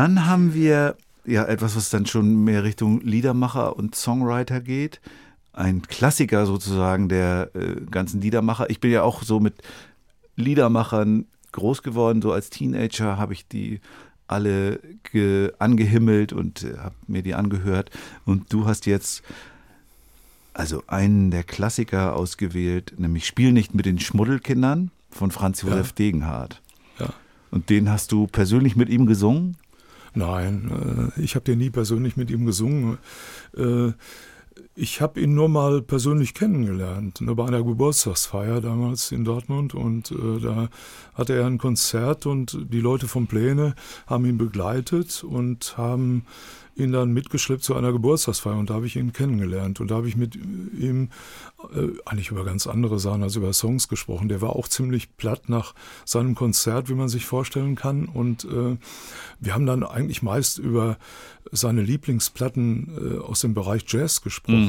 Dann 0.00 0.24
haben 0.24 0.54
wir 0.54 0.96
ja 1.26 1.44
etwas, 1.44 1.76
was 1.76 1.90
dann 1.90 2.06
schon 2.06 2.42
mehr 2.42 2.64
Richtung 2.64 3.02
Liedermacher 3.02 3.76
und 3.76 3.94
Songwriter 3.94 4.62
geht. 4.62 4.98
Ein 5.52 5.82
Klassiker 5.82 6.46
sozusagen 6.46 7.10
der 7.10 7.50
äh, 7.54 7.82
ganzen 7.90 8.22
Liedermacher. 8.22 8.70
Ich 8.70 8.80
bin 8.80 8.90
ja 8.92 9.02
auch 9.02 9.22
so 9.22 9.40
mit 9.40 9.56
Liedermachern 10.36 11.26
groß 11.52 11.82
geworden. 11.82 12.22
So 12.22 12.32
als 12.32 12.48
Teenager 12.48 13.18
habe 13.18 13.34
ich 13.34 13.46
die 13.46 13.82
alle 14.26 14.80
ge 15.02 15.52
angehimmelt 15.58 16.32
und 16.32 16.62
äh, 16.62 16.78
habe 16.78 16.94
mir 17.06 17.22
die 17.22 17.34
angehört. 17.34 17.90
Und 18.24 18.50
du 18.54 18.64
hast 18.64 18.86
jetzt 18.86 19.22
also 20.54 20.82
einen 20.86 21.30
der 21.30 21.44
Klassiker 21.44 22.16
ausgewählt, 22.16 22.94
nämlich 22.96 23.26
Spiel 23.26 23.52
nicht 23.52 23.74
mit 23.74 23.84
den 23.84 24.00
Schmuddelkindern 24.00 24.92
von 25.10 25.30
Franz 25.30 25.60
Josef 25.60 25.88
Ja. 25.88 25.94
Degenhardt. 25.96 26.62
Ja. 26.98 27.12
Und 27.50 27.68
den 27.68 27.90
hast 27.90 28.12
du 28.12 28.28
persönlich 28.28 28.76
mit 28.76 28.88
ihm 28.88 29.04
gesungen? 29.04 29.58
Nein, 30.14 31.12
äh, 31.16 31.20
ich 31.20 31.34
habe 31.34 31.44
den 31.44 31.58
nie 31.58 31.70
persönlich 31.70 32.16
mit 32.16 32.30
ihm 32.30 32.46
gesungen. 32.46 32.98
Ich 34.76 35.00
habe 35.00 35.20
ihn 35.20 35.34
nur 35.34 35.48
mal 35.48 35.82
persönlich 35.82 36.32
kennengelernt, 36.32 37.20
ne, 37.20 37.34
bei 37.34 37.44
einer 37.44 37.62
Geburtstagsfeier 37.62 38.60
damals 38.60 39.10
in 39.10 39.24
Dortmund. 39.24 39.74
Und 39.74 40.12
äh, 40.12 40.40
da 40.40 40.68
hatte 41.14 41.34
er 41.34 41.46
ein 41.46 41.58
Konzert 41.58 42.24
und 42.24 42.56
die 42.72 42.80
Leute 42.80 43.08
vom 43.08 43.26
Pläne 43.26 43.74
haben 44.06 44.24
ihn 44.26 44.38
begleitet 44.38 45.24
und 45.24 45.76
haben 45.76 46.24
ihn 46.76 46.92
dann 46.92 47.12
mitgeschleppt 47.12 47.62
zu 47.62 47.74
einer 47.74 47.92
Geburtstagsfeier 47.92 48.56
und 48.56 48.70
da 48.70 48.74
habe 48.74 48.86
ich 48.86 48.96
ihn 48.96 49.12
kennengelernt 49.12 49.80
und 49.80 49.90
da 49.90 49.96
habe 49.96 50.08
ich 50.08 50.16
mit 50.16 50.36
ihm 50.36 51.10
äh, 51.74 51.88
eigentlich 52.06 52.30
über 52.30 52.44
ganz 52.44 52.66
andere 52.66 52.98
Sachen 52.98 53.22
als 53.22 53.36
über 53.36 53.52
Songs 53.52 53.88
gesprochen. 53.88 54.28
Der 54.28 54.40
war 54.40 54.56
auch 54.56 54.68
ziemlich 54.68 55.16
platt 55.16 55.48
nach 55.48 55.74
seinem 56.04 56.34
Konzert, 56.34 56.88
wie 56.88 56.94
man 56.94 57.08
sich 57.08 57.26
vorstellen 57.26 57.74
kann 57.74 58.06
und 58.06 58.44
äh, 58.44 58.76
wir 59.40 59.54
haben 59.54 59.66
dann 59.66 59.84
eigentlich 59.84 60.22
meist 60.22 60.58
über 60.58 60.96
seine 61.52 61.82
Lieblingsplatten 61.82 63.18
äh, 63.18 63.18
aus 63.18 63.40
dem 63.40 63.54
Bereich 63.54 63.84
Jazz 63.86 64.22
gesprochen. 64.22 64.59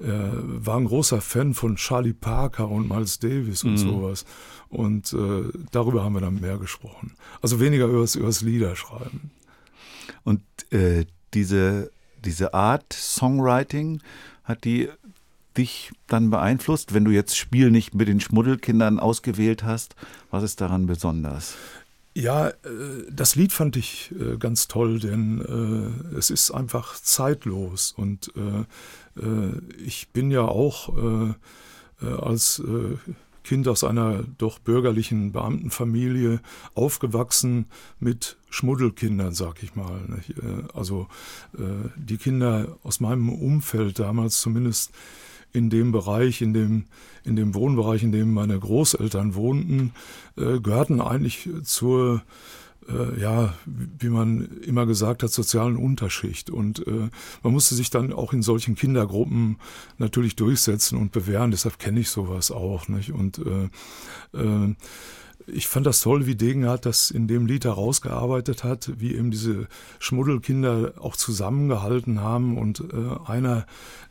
Er 0.00 0.32
war 0.66 0.78
ein 0.78 0.86
großer 0.86 1.20
Fan 1.20 1.54
von 1.54 1.76
Charlie 1.76 2.12
Parker 2.12 2.68
und 2.68 2.88
Miles 2.88 3.20
Davis 3.20 3.62
und 3.62 3.76
sowas. 3.76 4.24
Und 4.68 5.12
äh, 5.12 5.44
darüber 5.70 6.02
haben 6.02 6.14
wir 6.14 6.20
dann 6.20 6.40
mehr 6.40 6.58
gesprochen. 6.58 7.12
Also 7.40 7.60
weniger 7.60 7.86
übers, 7.86 8.16
übers 8.16 8.40
Liederschreiben. 8.40 9.30
Und 10.24 10.42
äh, 10.70 11.04
diese, 11.34 11.90
diese 12.24 12.52
Art 12.52 12.92
Songwriting, 12.92 14.00
hat 14.44 14.64
die 14.64 14.88
dich 15.56 15.92
dann 16.06 16.30
beeinflusst, 16.30 16.94
wenn 16.94 17.04
du 17.04 17.10
jetzt 17.10 17.36
Spiel 17.36 17.70
nicht 17.70 17.94
mit 17.94 18.08
den 18.08 18.20
Schmuddelkindern 18.20 18.98
ausgewählt 18.98 19.64
hast? 19.64 19.94
Was 20.30 20.42
ist 20.42 20.60
daran 20.60 20.86
besonders? 20.86 21.54
Ja, 22.14 22.48
äh, 22.48 22.54
das 23.10 23.36
Lied 23.36 23.52
fand 23.52 23.76
ich 23.76 24.12
äh, 24.18 24.36
ganz 24.36 24.68
toll, 24.68 24.98
denn 25.00 25.40
äh, 26.12 26.16
es 26.16 26.30
ist 26.30 26.50
einfach 26.50 26.94
zeitlos 27.00 27.92
und 27.96 28.32
ich 29.84 30.08
bin 30.08 30.30
ja 30.30 30.40
auch 30.40 30.94
als 32.00 32.62
Kind 33.44 33.68
aus 33.68 33.84
einer 33.84 34.24
doch 34.38 34.58
bürgerlichen 34.58 35.32
Beamtenfamilie 35.32 36.40
aufgewachsen 36.74 37.66
mit 38.00 38.38
Schmuddelkindern, 38.48 39.34
sag 39.34 39.62
ich 39.62 39.74
mal. 39.74 40.00
Äh, 40.28 40.72
Also 40.72 41.08
die 41.96 42.16
Kinder 42.16 42.78
aus 42.82 43.00
meinem 43.00 43.28
Umfeld 43.28 43.98
damals 43.98 44.40
zumindest 44.40 44.92
in 45.52 45.70
dem 45.70 45.92
Bereich, 45.92 46.40
in 46.40 46.52
dem, 46.52 46.84
in 47.24 47.36
dem 47.36 47.54
Wohnbereich, 47.54 48.02
in 48.02 48.12
dem 48.12 48.32
meine 48.32 48.58
Großeltern 48.58 49.34
wohnten, 49.34 49.92
äh, 50.36 50.60
gehörten 50.60 51.00
eigentlich 51.00 51.48
zur, 51.62 52.22
äh, 52.88 53.20
ja, 53.20 53.54
wie 53.66 54.08
man 54.08 54.48
immer 54.62 54.86
gesagt 54.86 55.22
hat, 55.22 55.30
sozialen 55.30 55.76
Unterschicht. 55.76 56.50
Und 56.50 56.86
äh, 56.86 57.10
man 57.42 57.52
musste 57.52 57.74
sich 57.74 57.90
dann 57.90 58.12
auch 58.12 58.32
in 58.32 58.42
solchen 58.42 58.74
Kindergruppen 58.74 59.58
natürlich 59.98 60.36
durchsetzen 60.36 60.98
und 60.98 61.12
bewähren. 61.12 61.50
Deshalb 61.50 61.78
kenne 61.78 62.00
ich 62.00 62.10
sowas 62.10 62.50
auch. 62.50 62.88
Nicht? 62.88 63.12
Und 63.12 63.38
äh, 63.38 64.38
äh, 64.38 64.74
ich 65.46 65.68
fand 65.68 65.86
das 65.86 66.00
toll, 66.00 66.26
wie 66.26 66.34
Degenhardt 66.34 66.86
das 66.86 67.10
in 67.10 67.26
dem 67.26 67.46
Lied 67.46 67.64
herausgearbeitet 67.64 68.64
hat, 68.64 68.90
wie 68.98 69.14
eben 69.14 69.30
diese 69.30 69.66
Schmuddelkinder 69.98 70.94
auch 71.00 71.16
zusammengehalten 71.16 72.20
haben 72.20 72.58
und 72.58 72.80
äh, 72.80 73.30
einer, 73.30 73.66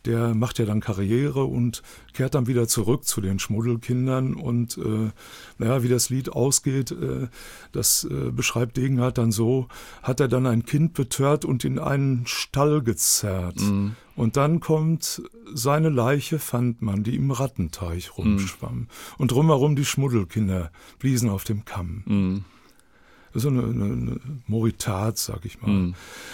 der 0.05 0.33
macht 0.33 0.59
ja 0.59 0.65
dann 0.65 0.79
Karriere 0.79 1.43
und 1.43 1.83
kehrt 2.13 2.35
dann 2.35 2.47
wieder 2.47 2.67
zurück 2.67 3.05
zu 3.05 3.21
den 3.21 3.39
Schmuddelkindern 3.39 4.33
und 4.33 4.77
äh, 4.77 5.11
naja, 5.57 5.83
wie 5.83 5.89
das 5.89 6.09
Lied 6.09 6.29
ausgeht, 6.29 6.91
äh, 6.91 7.27
das 7.71 8.03
äh, 8.03 8.31
beschreibt 8.31 8.77
Degenhardt 8.77 9.17
dann 9.17 9.31
so, 9.31 9.67
hat 10.03 10.19
er 10.19 10.27
dann 10.27 10.45
ein 10.45 10.65
Kind 10.65 10.93
betört 10.93 11.45
und 11.45 11.65
in 11.65 11.79
einen 11.79 12.25
Stall 12.25 12.81
gezerrt. 12.81 13.59
Und 14.15 14.37
dann 14.37 14.59
kommt 14.59 15.21
seine 15.53 15.89
Leiche 15.89 16.39
fand 16.39 16.81
man, 16.81 17.03
die 17.03 17.15
im 17.15 17.31
Rattenteich 17.31 18.17
rumschwamm. 18.17 18.87
Und 19.17 19.31
drumherum 19.31 19.75
die 19.75 19.85
Schmuddelkinder 19.85 20.71
bliesen 20.99 21.29
auf 21.29 21.43
dem 21.43 21.65
Kamm. 21.65 22.43
So 23.33 23.47
eine, 23.47 23.63
eine, 23.63 23.85
eine 23.85 24.19
Moritat, 24.47 25.17
sag 25.17 25.45
ich 25.45 25.61
mal. 25.61 25.93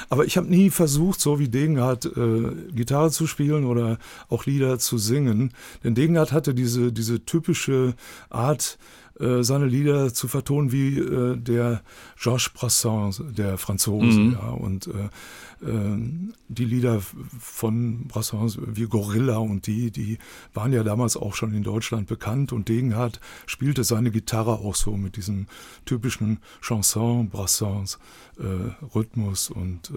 Aber 0.10 0.26
ich 0.26 0.36
habe 0.36 0.48
nie 0.48 0.72
versucht, 0.72 1.22
so 1.22 1.38
wie 1.38 1.48
Degenhardt, 1.48 2.06
äh, 2.06 2.72
Gitarre 2.74 3.12
zu 3.12 3.28
spielen 3.28 3.66
oder 3.66 4.00
auch 4.30 4.46
Lieder 4.48 4.80
zu 4.80 4.98
singen. 4.98 5.54
Denn 5.84 5.94
Degenhardt 5.94 6.32
hatte 6.32 6.56
diese, 6.56 6.92
diese 6.92 7.24
typische 7.24 7.94
Art, 8.32 8.80
äh, 9.20 9.44
seine 9.44 9.66
Lieder 9.66 10.14
zu 10.14 10.28
vertonen 10.28 10.72
wie 10.72 10.98
äh, 11.00 11.38
der 11.38 11.82
Georges 12.20 12.50
Brassens, 12.50 13.22
der 13.30 13.58
Franzose. 13.58 14.34
Ja, 14.34 14.50
und 14.50 14.88
äh, 14.88 15.66
äh, 15.66 15.98
die 16.48 16.66
Lieder 16.66 17.02
von 17.40 18.08
Brassens 18.08 18.60
wie 18.62 18.86
Gorilla 18.86 19.38
und 19.38 19.68
die, 19.68 19.92
die 19.92 20.18
waren 20.54 20.74
ja 20.74 20.84
damals 20.84 21.18
auch 21.18 21.36
schon 21.36 21.54
in 21.54 21.64
Deutschland 21.64 22.08
bekannt 22.08 22.54
und 22.54 22.70
Degenhardt 22.70 23.20
spielte 23.46 23.84
seine 23.84 24.12
Gitarre 24.12 24.54
auch 24.54 24.76
so 24.76 24.98
mit 24.98 25.18
diesem 25.18 25.48
typischen 25.86 26.40
Chanson 26.62 27.30
Brassens 27.30 28.00
äh, 28.40 28.86
Rhythmus 28.96 29.50
und 29.50 29.92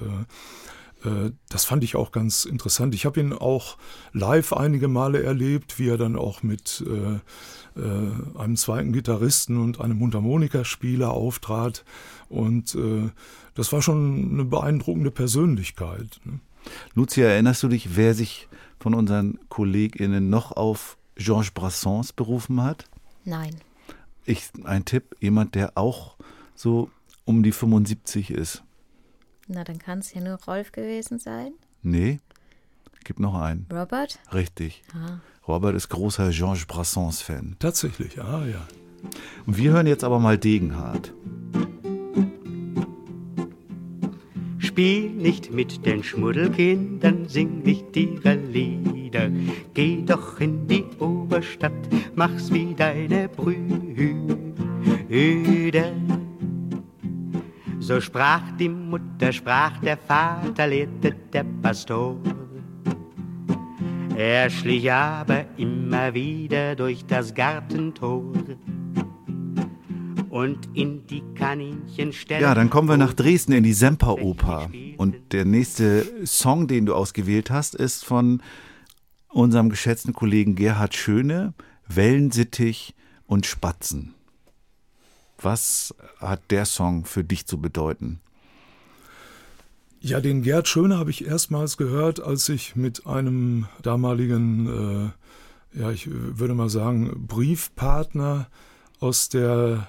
das 1.48 1.64
fand 1.64 1.82
ich 1.82 1.96
auch 1.96 2.12
ganz 2.12 2.44
interessant. 2.44 2.94
Ich 2.94 3.06
habe 3.06 3.20
ihn 3.20 3.32
auch 3.32 3.78
live 4.12 4.52
einige 4.52 4.88
Male 4.88 5.22
erlebt, 5.22 5.78
wie 5.78 5.88
er 5.88 5.96
dann 5.96 6.16
auch 6.16 6.42
mit 6.42 6.84
äh, 6.86 7.80
äh, 7.80 8.38
einem 8.38 8.56
zweiten 8.56 8.92
Gitarristen 8.92 9.56
und 9.56 9.80
einem 9.80 9.98
Mundharmonikaspieler 9.98 11.10
auftrat. 11.10 11.84
Und 12.28 12.74
äh, 12.74 13.10
das 13.54 13.72
war 13.72 13.82
schon 13.82 14.30
eine 14.32 14.44
beeindruckende 14.44 15.10
Persönlichkeit. 15.10 16.20
Ne? 16.24 16.40
Lucia, 16.94 17.28
erinnerst 17.28 17.62
du 17.62 17.68
dich, 17.68 17.96
wer 17.96 18.14
sich 18.14 18.48
von 18.78 18.94
unseren 18.94 19.38
KollegInnen 19.48 20.28
noch 20.30 20.52
auf 20.52 20.98
Georges 21.16 21.50
Brassens 21.50 22.12
berufen 22.12 22.62
hat? 22.62 22.84
Nein. 23.24 23.56
Ich, 24.24 24.48
ein 24.64 24.84
Tipp, 24.84 25.16
jemand, 25.20 25.54
der 25.54 25.76
auch 25.76 26.16
so 26.54 26.90
um 27.24 27.42
die 27.42 27.52
75 27.52 28.30
ist. 28.30 28.62
Na, 29.52 29.64
dann 29.64 29.80
kann 29.80 29.98
es 29.98 30.14
ja 30.14 30.20
nur 30.20 30.38
Rolf 30.46 30.70
gewesen 30.70 31.18
sein. 31.18 31.54
Nee, 31.82 32.20
gibt 33.02 33.18
noch 33.18 33.34
einen. 33.34 33.66
Robert? 33.72 34.20
Richtig. 34.32 34.84
Ah. 34.94 35.18
Robert 35.48 35.74
ist 35.74 35.88
großer 35.88 36.30
Georges 36.30 36.66
Brassens-Fan. 36.66 37.56
Tatsächlich, 37.58 38.22
ah 38.22 38.46
ja. 38.46 38.68
Und 39.46 39.58
wir 39.58 39.72
hören 39.72 39.88
jetzt 39.88 40.04
aber 40.04 40.20
mal 40.20 40.38
Degenhardt. 40.38 41.12
Spiel 44.58 45.10
nicht 45.10 45.52
mit 45.52 45.84
den 45.84 46.04
Schmuddelkindern, 46.04 47.28
sing 47.28 47.64
nicht 47.64 47.96
ihre 47.96 48.34
Lieder. 48.34 49.30
Geh 49.74 50.04
doch 50.06 50.38
in 50.38 50.68
die 50.68 50.84
Oberstadt, 51.00 51.72
mach's 52.14 52.52
wie 52.52 52.72
deine 52.76 53.28
Brüder. 53.28 53.50
So 57.80 57.98
sprach 57.98 58.42
die 58.58 58.68
Mutter, 58.68 59.32
sprach 59.32 59.78
der 59.80 59.96
Vater, 59.96 60.66
lehrte 60.66 61.16
der 61.32 61.44
Pastor. 61.62 62.16
Er 64.16 64.50
schlich 64.50 64.92
aber 64.92 65.46
immer 65.56 66.12
wieder 66.12 66.76
durch 66.76 67.06
das 67.06 67.34
Gartentor 67.34 68.22
und 70.28 70.68
in 70.74 71.06
die 71.06 71.22
Kaninchenstelle. 71.34 72.42
Ja, 72.42 72.54
dann 72.54 72.68
kommen 72.68 72.86
wir 72.86 72.98
nach 72.98 73.14
Dresden 73.14 73.52
in 73.52 73.64
die 73.64 73.72
Semperoper. 73.72 74.70
Und 74.98 75.32
der 75.32 75.46
nächste 75.46 76.26
Song, 76.26 76.68
den 76.68 76.84
du 76.84 76.94
ausgewählt 76.94 77.50
hast, 77.50 77.74
ist 77.74 78.04
von 78.04 78.42
unserem 79.28 79.70
geschätzten 79.70 80.12
Kollegen 80.12 80.54
Gerhard 80.54 80.94
Schöne, 80.94 81.54
Wellensittich 81.88 82.94
und 83.26 83.46
Spatzen. 83.46 84.14
Was 85.42 85.94
hat 86.18 86.50
der 86.50 86.66
Song 86.66 87.04
für 87.04 87.24
dich 87.24 87.46
zu 87.46 87.60
bedeuten? 87.60 88.20
Ja, 90.00 90.20
den 90.20 90.42
Gerd 90.42 90.66
Schöne 90.66 90.98
habe 90.98 91.10
ich 91.10 91.26
erstmals 91.26 91.76
gehört, 91.76 92.20
als 92.20 92.48
ich 92.48 92.74
mit 92.74 93.06
einem 93.06 93.66
damaligen, 93.82 95.12
äh, 95.74 95.78
ja, 95.78 95.90
ich 95.90 96.08
würde 96.10 96.54
mal 96.54 96.70
sagen, 96.70 97.26
Briefpartner 97.26 98.48
aus 98.98 99.28
der 99.28 99.88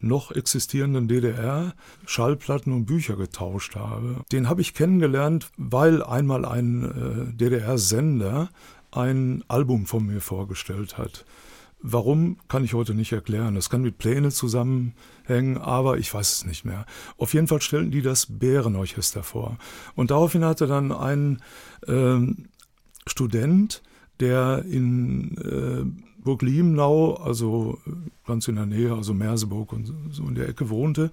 noch 0.00 0.32
existierenden 0.32 1.08
DDR 1.08 1.74
Schallplatten 2.06 2.72
und 2.72 2.86
Bücher 2.86 3.16
getauscht 3.16 3.76
habe. 3.76 4.24
Den 4.32 4.48
habe 4.48 4.60
ich 4.60 4.74
kennengelernt, 4.74 5.50
weil 5.56 6.02
einmal 6.02 6.44
ein 6.44 6.84
äh, 6.84 7.32
DDR-Sender 7.32 8.48
ein 8.90 9.44
Album 9.48 9.86
von 9.86 10.06
mir 10.06 10.20
vorgestellt 10.20 10.98
hat. 10.98 11.24
Warum, 11.80 12.38
kann 12.48 12.64
ich 12.64 12.74
heute 12.74 12.92
nicht 12.94 13.12
erklären. 13.12 13.54
Das 13.54 13.70
kann 13.70 13.82
mit 13.82 13.98
Pläne 13.98 14.30
zusammenhängen, 14.30 15.58
aber 15.58 15.98
ich 15.98 16.12
weiß 16.12 16.32
es 16.32 16.44
nicht 16.44 16.64
mehr. 16.64 16.86
Auf 17.16 17.34
jeden 17.34 17.46
Fall 17.46 17.62
stellten 17.62 17.92
die 17.92 18.02
das 18.02 18.26
Bärenorchester 18.26 19.22
vor. 19.22 19.58
Und 19.94 20.10
daraufhin 20.10 20.44
hatte 20.44 20.66
dann 20.66 20.90
ein 20.90 21.40
ähm, 21.86 22.48
Student, 23.06 23.82
der 24.18 24.64
in 24.64 25.36
äh, 25.38 26.07
Burg 26.22 26.42
Liemnau, 26.42 27.14
also 27.14 27.78
äh, 27.86 27.90
ganz 28.26 28.48
in 28.48 28.56
der 28.56 28.66
Nähe, 28.66 28.92
also 28.92 29.14
Merseburg 29.14 29.72
und 29.72 29.92
so 30.10 30.24
in 30.24 30.34
der 30.34 30.48
Ecke 30.48 30.68
wohnte, 30.70 31.10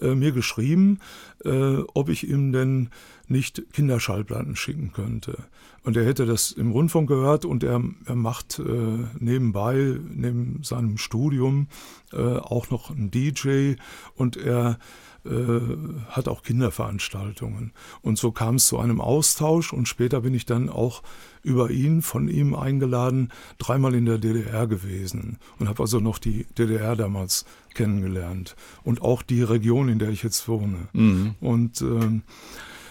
äh, 0.00 0.14
mir 0.14 0.32
geschrieben, 0.32 1.00
äh, 1.44 1.78
ob 1.94 2.08
ich 2.08 2.28
ihm 2.28 2.52
denn 2.52 2.90
nicht 3.28 3.62
Kinderschallplatten 3.72 4.56
schicken 4.56 4.92
könnte. 4.92 5.36
Und 5.84 5.96
er 5.96 6.04
hätte 6.04 6.26
das 6.26 6.52
im 6.52 6.70
Rundfunk 6.70 7.08
gehört 7.08 7.44
und 7.44 7.64
er, 7.64 7.82
er 8.04 8.14
macht 8.14 8.60
äh, 8.60 8.98
nebenbei, 9.18 9.98
neben 10.08 10.62
seinem 10.62 10.96
Studium, 10.98 11.66
äh, 12.12 12.18
auch 12.18 12.70
noch 12.70 12.90
einen 12.90 13.10
DJ 13.10 13.74
und 14.14 14.36
er 14.36 14.78
hat 15.24 16.28
auch 16.28 16.42
Kinderveranstaltungen. 16.42 17.72
Und 18.00 18.18
so 18.18 18.32
kam 18.32 18.56
es 18.56 18.66
zu 18.66 18.78
einem 18.78 19.00
Austausch 19.00 19.72
und 19.72 19.86
später 19.86 20.22
bin 20.22 20.34
ich 20.34 20.46
dann 20.46 20.68
auch 20.68 21.02
über 21.42 21.70
ihn, 21.70 22.02
von 22.02 22.28
ihm 22.28 22.54
eingeladen, 22.54 23.30
dreimal 23.58 23.94
in 23.94 24.04
der 24.04 24.18
DDR 24.18 24.66
gewesen 24.66 25.38
und 25.58 25.68
habe 25.68 25.82
also 25.82 26.00
noch 26.00 26.18
die 26.18 26.46
DDR 26.58 26.96
damals 26.96 27.44
kennengelernt 27.74 28.56
und 28.84 29.02
auch 29.02 29.22
die 29.22 29.42
Region, 29.42 29.88
in 29.88 29.98
der 29.98 30.10
ich 30.10 30.22
jetzt 30.22 30.48
wohne. 30.48 30.88
Mhm. 30.92 31.34
Und 31.40 31.80
ähm, 31.82 32.22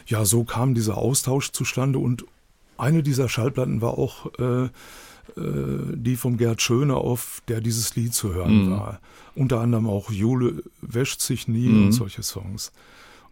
ja, 0.06 0.26
so 0.26 0.44
kam 0.44 0.74
dieser 0.74 0.98
Austausch 0.98 1.52
zustande 1.52 2.00
und 2.00 2.26
eine 2.78 3.04
dieser 3.04 3.30
Schallplatten 3.30 3.82
war 3.82 3.98
auch 3.98 4.28
äh, 4.40 4.64
äh, 4.64 4.70
die 5.36 6.16
vom 6.16 6.38
Gerd 6.38 6.62
Schöne, 6.62 6.96
auf 6.96 7.42
der 7.48 7.62
dieses 7.62 7.96
Lied 7.96 8.14
zu 8.14 8.34
hören 8.34 8.66
Mhm. 8.68 8.72
war. 8.72 9.00
Unter 9.36 9.62
anderem 9.62 9.88
auch 9.88 10.12
Jule 10.12 10.64
wäscht 10.82 11.22
sich 11.22 11.48
nie 11.48 11.68
Mhm. 11.70 11.86
und 11.86 11.92
solche 11.94 12.22
Songs. 12.24 12.72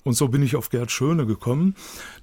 Und 0.06 0.14
so 0.14 0.30
bin 0.30 0.42
ich 0.42 0.56
auf 0.56 0.70
Gerd 0.70 0.92
Schöne 0.92 1.26
gekommen. 1.26 1.76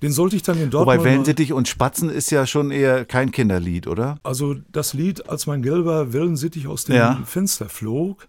Den 0.02 0.10
sollte 0.10 0.34
ich 0.34 0.42
dann 0.42 0.56
in 0.58 0.70
Dortmund. 0.70 0.98
Wobei 0.98 1.04
Wellensittich 1.10 1.52
und 1.52 1.68
Spatzen 1.68 2.08
ist 2.08 2.30
ja 2.30 2.46
schon 2.46 2.70
eher 2.70 3.04
kein 3.04 3.30
Kinderlied, 3.32 3.86
oder? 3.86 4.18
also 4.22 4.56
das 4.72 4.94
Lied, 4.94 5.28
als 5.28 5.46
mein 5.46 5.60
gelber 5.62 6.12
Wellensittich 6.14 6.66
aus 6.68 6.84
dem 6.86 6.96
Ja. 6.96 7.20
Fenster 7.26 7.68
flog, 7.68 8.26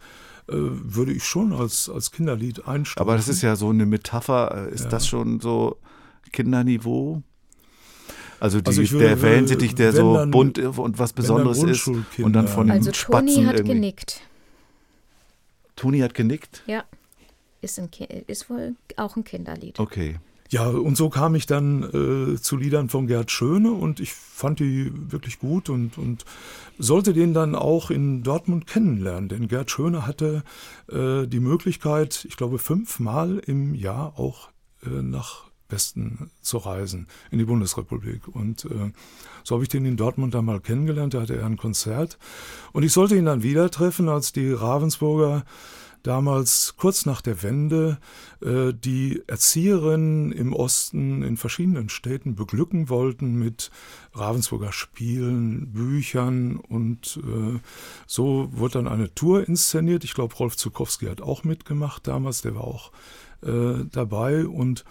äh, 0.49 0.53
würde 0.55 1.13
ich 1.13 1.23
schon 1.23 1.53
als, 1.53 1.89
als 1.89 2.11
Kinderlied 2.11 2.67
einstufen. 2.67 3.01
Aber 3.01 3.15
das 3.15 3.29
ist 3.29 3.41
ja 3.41 3.55
so 3.55 3.69
eine 3.69 3.85
Metapher. 3.85 4.67
Ist 4.69 4.83
Ja. 4.85 4.89
das 4.89 5.07
schon 5.07 5.39
so 5.39 5.77
Kinderniveau? 6.33 7.23
Also, 8.39 8.59
die, 8.61 8.67
Also 8.67 8.81
ich 8.81 8.91
würde- 8.91 9.05
der 9.07 9.21
Wellensittich, 9.21 9.73
der 9.75 9.93
so 9.93 10.13
dann- 10.15 10.31
bunt 10.31 10.59
und 10.59 10.99
was 10.99 11.13
Besonderes 11.13 11.63
ist 11.63 11.87
und 11.87 12.33
dann 12.33 12.47
von 12.47 12.69
Also 12.69 12.91
den 12.91 12.93
Spatzen 12.93 13.27
Toni 13.35 13.45
hat 13.45 13.55
irgendwie. 13.55 13.73
genickt. 13.73 14.21
Toni 15.75 15.99
hat 15.99 16.13
genickt? 16.13 16.63
Ja. 16.67 16.83
Ist, 17.61 17.79
ein, 17.79 17.89
ist 18.27 18.49
wohl 18.49 18.75
auch 18.97 19.15
ein 19.15 19.23
Kinderlied. 19.23 19.79
Okay. 19.79 20.17
Ja, 20.49 20.67
und 20.69 20.95
so 20.95 21.09
kam 21.09 21.35
ich 21.35 21.45
dann 21.45 21.83
äh, 22.35 22.39
zu 22.39 22.55
Liedern 22.55 22.87
von 22.87 23.07
Gerd 23.07 23.31
Schöne 23.31 23.71
und 23.73 23.99
ich 23.99 24.13
fand 24.13 24.59
die 24.59 24.91
wirklich 25.11 25.39
gut 25.39 25.69
und, 25.69 25.97
und 25.97 26.23
sollte 26.77 27.11
den 27.13 27.33
dann 27.33 27.53
auch 27.53 27.89
in 27.91 28.23
Dortmund 28.23 28.65
kennenlernen. 28.65 29.27
Denn 29.27 29.47
Gerd 29.49 29.69
Schöne 29.71 30.07
hatte 30.07 30.43
äh, 30.89 31.27
die 31.27 31.41
Möglichkeit, 31.41 32.25
ich 32.29 32.37
glaube, 32.37 32.59
fünfmal 32.59 33.39
im 33.45 33.75
Jahr 33.75 34.17
auch 34.17 34.47
äh, 34.85 35.01
nach 35.01 35.46
Westen 35.69 36.31
zu 36.41 36.57
reisen, 36.57 37.07
in 37.31 37.39
die 37.39 37.45
Bundesrepublik. 37.45 38.27
Und 38.27 38.65
äh, 38.65 38.91
so 39.43 39.55
habe 39.55 39.63
ich 39.63 39.69
den 39.69 39.85
in 39.85 39.97
Dortmund 39.97 40.33
dann 40.33 40.45
mal 40.45 40.59
kennengelernt, 40.59 41.13
da 41.13 41.21
hatte 41.21 41.37
er 41.37 41.45
ein 41.45 41.57
Konzert. 41.57 42.17
Und 42.73 42.83
ich 42.83 42.93
sollte 42.93 43.15
ihn 43.15 43.25
dann 43.25 43.43
wieder 43.43 43.69
treffen, 43.69 44.09
als 44.09 44.31
die 44.31 44.51
Ravensburger 44.51 45.43
damals 46.07 46.75
kurz 46.77 47.05
nach 47.05 47.21
der 47.21 47.43
Wende 47.43 47.97
äh, 48.41 48.73
die 48.73 49.21
Erzieherinnen 49.27 50.31
im 50.31 50.53
Osten 50.53 51.21
in 51.21 51.35
verschiedenen 51.35 51.89
Städten 51.89 52.35
beglücken 52.35 52.89
wollten 52.89 53.35
mit 53.35 53.71
Ravensburger 54.13 54.71
Spielen, 54.71 55.73
Büchern 55.73 56.55
und 56.55 57.19
äh, 57.23 57.59
so 58.05 58.49
wurde 58.51 58.75
dann 58.75 58.87
eine 58.87 59.13
Tour 59.13 59.47
inszeniert. 59.47 60.03
Ich 60.05 60.13
glaube, 60.13 60.35
Rolf 60.35 60.55
Zukowski 60.55 61.07
hat 61.07 61.21
auch 61.21 61.43
mitgemacht 61.43 62.07
damals, 62.07 62.41
der 62.41 62.55
war 62.55 62.63
auch 62.63 62.91
äh, 63.43 63.83
dabei 63.91 64.45
und 64.45 64.85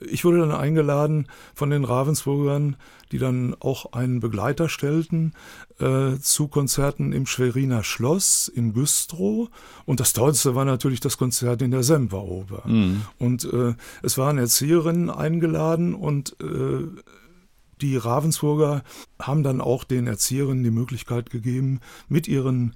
ich 0.00 0.24
wurde 0.24 0.38
dann 0.38 0.52
eingeladen 0.52 1.26
von 1.54 1.70
den 1.70 1.84
Ravensburgern, 1.84 2.76
die 3.12 3.18
dann 3.18 3.54
auch 3.60 3.92
einen 3.92 4.20
Begleiter 4.20 4.68
stellten, 4.68 5.32
äh, 5.78 6.16
zu 6.18 6.48
Konzerten 6.48 7.12
im 7.12 7.26
Schweriner 7.26 7.82
Schloss 7.82 8.48
in 8.48 8.74
Güstrow. 8.74 9.48
Und 9.84 10.00
das 10.00 10.12
Tollste 10.12 10.54
war 10.54 10.64
natürlich 10.64 11.00
das 11.00 11.18
Konzert 11.18 11.62
in 11.62 11.70
der 11.70 11.82
Semperoper. 11.82 12.62
Und 13.18 13.44
äh, 13.52 13.74
es 14.02 14.18
waren 14.18 14.38
Erzieherinnen 14.38 15.10
eingeladen 15.10 15.94
und 15.94 16.36
äh, 16.40 16.86
die 17.80 17.96
Ravensburger 17.96 18.82
haben 19.20 19.42
dann 19.42 19.60
auch 19.60 19.84
den 19.84 20.06
Erzieherinnen 20.06 20.64
die 20.64 20.70
Möglichkeit 20.70 21.30
gegeben, 21.30 21.80
mit 22.08 22.26
ihren 22.26 22.74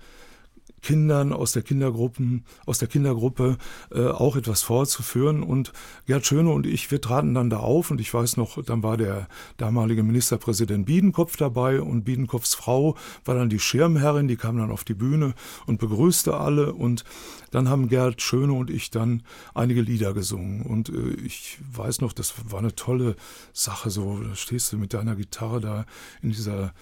Kindern 0.83 1.33
aus 1.33 1.53
der 1.53 1.63
Kindergruppen, 1.63 2.45
aus 2.67 2.79
der 2.79 2.89
Kindergruppe 2.89 3.59
äh, 3.93 4.07
auch 4.07 4.37
etwas 4.37 4.63
vorzuführen. 4.63 5.43
Und 5.43 5.73
Gerd 6.07 6.27
Schöne 6.27 6.51
und 6.51 6.67
ich, 6.67 6.91
wir 6.91 7.01
traten 7.01 7.35
dann 7.35 7.51
da 7.51 7.59
auf 7.59 7.91
und 7.91 8.01
ich 8.01 8.13
weiß 8.13 8.37
noch, 8.37 8.63
dann 8.63 8.83
war 8.83 8.97
der 8.97 9.29
damalige 9.57 10.03
Ministerpräsident 10.03 10.87
Biedenkopf 10.87 11.37
dabei 11.37 11.81
und 11.81 12.05
Biedenkopfs 12.05 12.55
Frau 12.55 12.97
war 13.25 13.35
dann 13.35 13.51
die 13.51 13.59
Schirmherrin, 13.59 14.29
die 14.29 14.37
kam 14.37 14.59
dann 14.59 14.71
auf 14.71 14.85
die 14.85 14.95
Bühne 14.95 15.35
und 15.67 15.79
begrüßte 15.79 16.37
alle 16.37 16.73
und 16.73 17.05
dann 17.51 17.69
haben 17.69 17.89
Gerd 17.89 18.23
Schöne 18.23 18.53
und 18.53 18.71
ich 18.71 18.91
dann 18.91 19.23
einige 19.55 19.81
Lieder 19.81 20.15
gesungen. 20.15 20.63
Und 20.63 20.89
äh, 20.89 21.15
ich 21.25 21.59
weiß 21.73 22.01
noch, 22.01 22.13
das 22.13 22.35
war 22.51 22.61
eine 22.61 22.75
tolle 22.75 23.17
Sache, 23.53 23.91
so 23.91 24.21
da 24.21 24.35
stehst 24.35 24.73
du 24.73 24.79
mit 24.79 24.95
deiner 24.95 25.17
Gitarre 25.17 25.61
da 25.61 25.87
in 26.23 26.31
dieser 26.31 26.73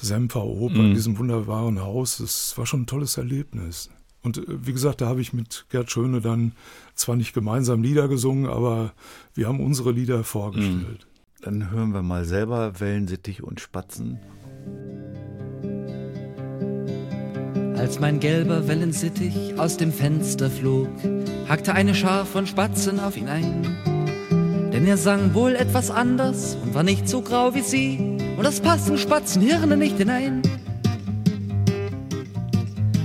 Semperoper 0.00 0.80
in 0.80 0.94
diesem 0.94 1.18
wunderbaren 1.18 1.80
Haus. 1.80 2.18
Das 2.18 2.56
war 2.56 2.66
schon 2.66 2.82
ein 2.82 2.86
tolles 2.86 3.16
Erlebnis. 3.16 3.90
Und 4.22 4.38
äh, 4.38 4.42
wie 4.66 4.72
gesagt, 4.72 5.00
da 5.00 5.06
habe 5.06 5.20
ich 5.20 5.32
mit 5.32 5.66
Gerd 5.70 5.90
Schöne 5.90 6.20
dann 6.20 6.52
zwar 6.94 7.16
nicht 7.16 7.32
gemeinsam 7.32 7.82
Lieder 7.82 8.08
gesungen, 8.08 8.46
aber 8.46 8.92
wir 9.34 9.48
haben 9.48 9.60
unsere 9.60 9.92
Lieder 9.92 10.24
vorgestellt. 10.24 11.06
Dann 11.40 11.70
hören 11.70 11.92
wir 11.92 12.02
mal 12.02 12.24
selber 12.24 12.80
Wellensittich 12.80 13.42
und 13.42 13.60
Spatzen. 13.60 14.18
Als 17.76 18.00
mein 18.00 18.18
gelber 18.18 18.66
Wellensittich 18.66 19.56
aus 19.56 19.76
dem 19.76 19.92
Fenster 19.92 20.50
flog, 20.50 20.88
hackte 21.48 21.74
eine 21.74 21.94
Schar 21.94 22.26
von 22.26 22.46
Spatzen 22.46 22.98
auf 22.98 23.16
ihn 23.16 23.28
ein. 23.28 23.97
Denn 24.72 24.86
er 24.86 24.96
sang 24.96 25.34
wohl 25.34 25.54
etwas 25.54 25.90
anders 25.90 26.56
und 26.62 26.74
war 26.74 26.82
nicht 26.82 27.08
so 27.08 27.22
grau 27.22 27.54
wie 27.54 27.62
sie, 27.62 27.98
und 28.36 28.44
das 28.44 28.60
passen 28.60 28.98
Spatzenhirne 28.98 29.76
nicht 29.76 29.96
hinein. 29.96 30.42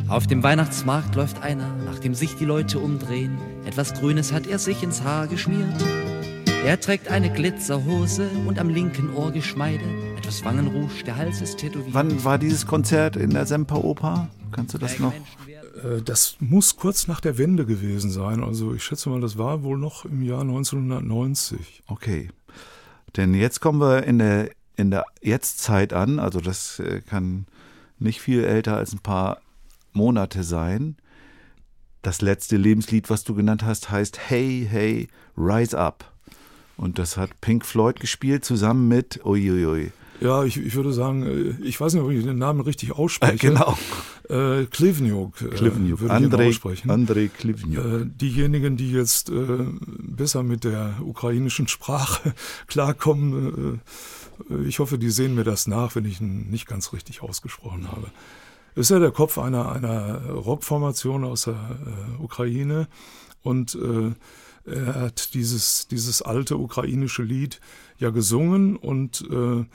Auf 0.08 0.28
dem 0.28 0.44
Weihnachtsmarkt 0.44 1.16
läuft 1.16 1.42
einer, 1.42 1.74
nachdem 1.86 2.14
sich 2.14 2.36
die 2.36 2.46
Leute 2.46 2.78
umdrehen. 2.80 3.38
Etwas 3.66 3.94
Grünes 3.94 4.32
hat 4.32 4.46
er 4.46 4.60
sich 4.60 4.84
ins 4.84 5.02
Haar 5.04 5.26
geschmiert. 5.28 5.74
Er 6.66 6.80
trägt 6.80 7.08
eine 7.08 7.32
Glitzerhose 7.32 8.30
und 8.48 8.60
am 8.60 8.70
linken 8.70 9.14
Ohr 9.16 9.32
Geschmeide. 9.32 9.84
Etwas 10.18 10.46
Wangenrouge, 10.46 11.04
der 11.06 11.18
Hals 11.18 11.42
ist 11.42 11.58
tätowiert. 11.58 11.94
Wann 11.94 12.24
war 12.24 12.38
dieses 12.38 12.68
Konzert 12.68 13.16
in 13.16 13.32
der 13.32 13.46
Semperoper? 13.46 14.28
Kannst 14.52 14.74
du 14.74 14.78
das 14.78 15.00
noch? 15.00 15.14
Äh, 15.84 16.02
Das 16.02 16.38
muss 16.40 16.76
kurz 16.78 17.08
nach 17.08 17.20
der 17.22 17.38
Wende 17.38 17.66
gewesen 17.66 18.10
sein. 18.10 18.44
Also 18.44 18.74
ich 18.74 18.84
schätze 18.84 19.10
mal, 19.10 19.22
das 19.22 19.38
war 19.38 19.64
wohl 19.64 19.78
noch 19.78 20.06
im 20.06 20.22
Jahr 20.24 20.42
1990. 20.42 21.84
Okay. 21.88 22.30
Denn 23.16 23.34
jetzt 23.34 23.60
kommen 23.60 23.80
wir 23.80 24.04
in 24.04 24.20
der, 24.20 24.50
in 24.76 24.90
der 24.92 25.06
Jetztzeit 25.22 25.94
an. 25.94 26.20
Also 26.20 26.40
das 26.40 26.80
äh, 26.80 27.02
kann 27.02 27.46
nicht 28.00 28.22
viel 28.22 28.44
älter 28.44 28.78
als 28.78 28.94
ein 28.94 29.00
paar 29.00 29.40
Monate 29.92 30.44
sein. 30.44 30.98
Das 32.02 32.22
letzte 32.22 32.58
Lebenslied, 32.58 33.10
was 33.10 33.24
du 33.24 33.34
genannt 33.36 33.64
hast, 33.64 33.90
heißt 33.92 34.20
Hey, 34.30 34.68
Hey, 34.70 35.08
Rise 35.38 35.78
Up. 35.78 36.12
Und 36.76 36.98
das 36.98 37.18
hat 37.18 37.40
Pink 37.40 37.66
Floyd 37.66 38.00
gespielt 38.00 38.44
zusammen 38.44 38.88
mit 38.88 39.24
Uiuiui. 39.24 39.92
Ja, 40.20 40.44
ich, 40.44 40.58
ich 40.58 40.74
würde 40.76 40.92
sagen, 40.92 41.24
äh, 41.24 41.56
ich 41.66 41.80
weiß 41.80 41.94
nicht, 41.94 42.04
ob 42.04 42.10
ich 42.12 42.24
den 42.24 42.38
Namen 42.38 42.62
richtig 42.62 42.94
ausspreche. 42.94 43.34
Äh, 43.34 43.50
genau. 43.52 43.78
Äh, 44.30 44.66
Klivniuk. 44.66 45.42
äh, 45.42 45.48
Klivniuk. 45.48 46.02
würde 46.02 46.14
ich 46.14 46.20
ihn 46.20 46.26
Andrei, 46.26 46.48
aussprechen. 46.50 46.90
Andrei 46.90 47.28
Klivniuk. 47.28 47.86
Äh, 47.86 48.06
diejenigen, 48.06 48.78
die 48.78 48.92
jetzt 48.92 49.30
äh, 49.30 49.66
besser 50.00 50.44
mit 50.44 50.64
der 50.64 50.96
ukrainischen 51.02 51.68
Sprache 51.68 52.34
klarkommen, 52.68 53.82
äh, 54.50 54.66
ich 54.66 54.80
hoffe, 54.80 54.98
die 54.98 55.10
sehen 55.10 55.36
mir 55.36 55.44
das 55.44 55.68
nach, 55.68 55.96
wenn 55.96 56.06
ich 56.06 56.22
ihn 56.22 56.50
nicht 56.50 56.68
ganz 56.68 56.94
richtig 56.94 57.22
ausgesprochen 57.22 57.92
habe. 57.92 58.08
Ist 58.76 58.90
ja 58.90 59.00
der 59.00 59.12
Kopf 59.12 59.38
einer, 59.38 59.72
einer 59.72 60.26
Rockformation 60.30 61.24
aus 61.24 61.44
der 61.44 61.54
äh, 61.54 62.24
Ukraine 62.24 62.88
und 63.44 63.76
äh, 63.76 64.12
er 64.66 64.96
hat 64.96 65.34
dieses, 65.34 65.88
dieses 65.88 66.22
alte 66.22 66.58
ukrainische 66.58 67.22
Lied 67.24 67.60
ja 68.00 68.10
gesungen 68.10 68.78
und 68.78 69.24
äh, 69.30 69.36
äh, 69.36 69.66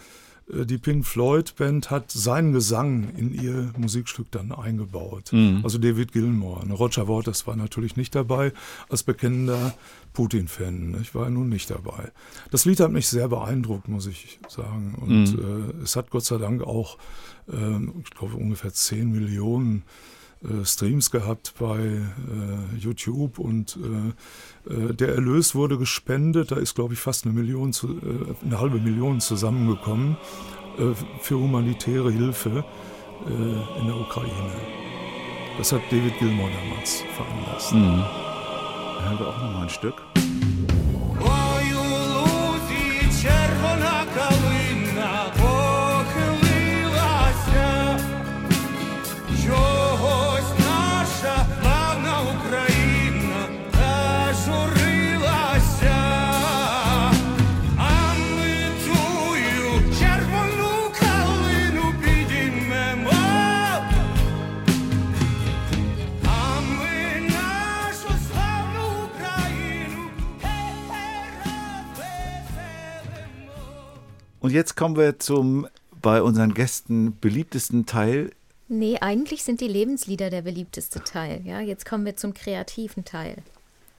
die 0.51 0.79
Pink 0.79 1.07
Floyd 1.07 1.55
Band 1.57 1.91
hat 1.91 2.11
seinen 2.11 2.53
Gesang 2.53 3.15
in 3.17 3.35
ihr 3.35 3.73
Musikstück 3.77 4.31
dann 4.31 4.53
eingebaut. 4.53 5.33
Mhm. 5.33 5.61
Also 5.63 5.79
David 5.79 6.13
Gilmour. 6.13 6.65
Ne, 6.65 6.75
Roger 6.75 7.09
Waters 7.09 7.47
war 7.47 7.57
natürlich 7.57 7.97
nicht 7.97 8.15
dabei 8.15 8.53
als 8.89 9.03
bekennender 9.03 9.75
Putin-Fan. 10.13 10.93
ne? 10.93 10.99
Ich 11.03 11.15
war 11.15 11.29
nun 11.31 11.49
nicht 11.49 11.71
dabei. 11.71 12.11
Das 12.51 12.65
Lied 12.65 12.81
hat 12.81 12.91
mich 12.91 13.09
sehr 13.09 13.29
beeindruckt, 13.29 13.89
muss 13.89 14.07
ich 14.07 14.41
sagen. 14.49 14.95
Und 15.01 15.39
äh, 15.39 15.83
es 15.83 15.97
hat 15.97 16.11
Gott 16.11 16.25
sei 16.25 16.39
Dank 16.39 16.63
auch, 16.63 16.99
ähm, 17.53 18.03
ich 18.03 18.11
glaube, 18.11 18.37
ungefähr 18.37 18.73
10 18.73 19.11
Millionen 19.11 19.79
äh, 19.79 20.18
Streams 20.65 21.11
gehabt 21.11 21.55
bei 21.59 21.79
äh, 21.79 22.77
YouTube 22.79 23.39
und 23.39 23.77
äh, 24.69 24.73
äh, 24.73 24.95
der 24.95 25.15
Erlös 25.15 25.55
wurde 25.55 25.79
gespendet. 25.79 26.53
Da 26.53 26.57
ist, 26.57 26.75
glaube 26.75 26.95
ich, 26.95 27.01
fast 27.01 27.25
eine 27.25 27.35
Million, 27.35 27.73
zu, 27.73 27.89
äh, 27.89 28.45
eine 28.45 28.61
halbe 28.61 28.79
Million 28.79 29.21
zusammengekommen 29.21 30.17
äh, 30.79 30.95
für 31.21 31.39
humanitäre 31.39 32.13
Hilfe 32.13 32.65
äh, 33.27 33.81
in 33.81 33.87
der 33.87 33.97
Ukraine. 33.97 34.53
Das 35.59 35.73
hat 35.73 35.83
David 35.91 36.17
Gilmour 36.19 36.49
damals 36.51 37.03
veranlasst. 37.17 37.73
Mhm. 37.75 38.05
Da 38.99 39.05
hören 39.09 39.19
wir 39.19 39.29
auch 39.29 39.43
noch 39.43 39.53
mal 39.53 39.63
ein 39.63 39.71
Stück. 39.71 39.95
Und 74.41 74.53
jetzt 74.53 74.77
kommen 74.77 74.97
wir 74.97 75.19
zum 75.19 75.67
bei 76.01 76.23
unseren 76.23 76.55
Gästen 76.55 77.17
beliebtesten 77.21 77.87
Teil. 77.87 78.31
Nee, 78.69 78.99
eigentlich 79.01 79.43
sind 79.43 79.61
die 79.61 79.69
Lebenslieder 79.69 80.31
der 80.31 80.43
beliebteste 80.43 81.03
Teil. 81.03 81.41
Ja, 81.45 81.61
jetzt 81.61 81.85
kommen 81.87 82.05
wir 82.05 82.17
zum 82.17 82.35
kreativen 82.35 83.05
Teil. 83.05 83.39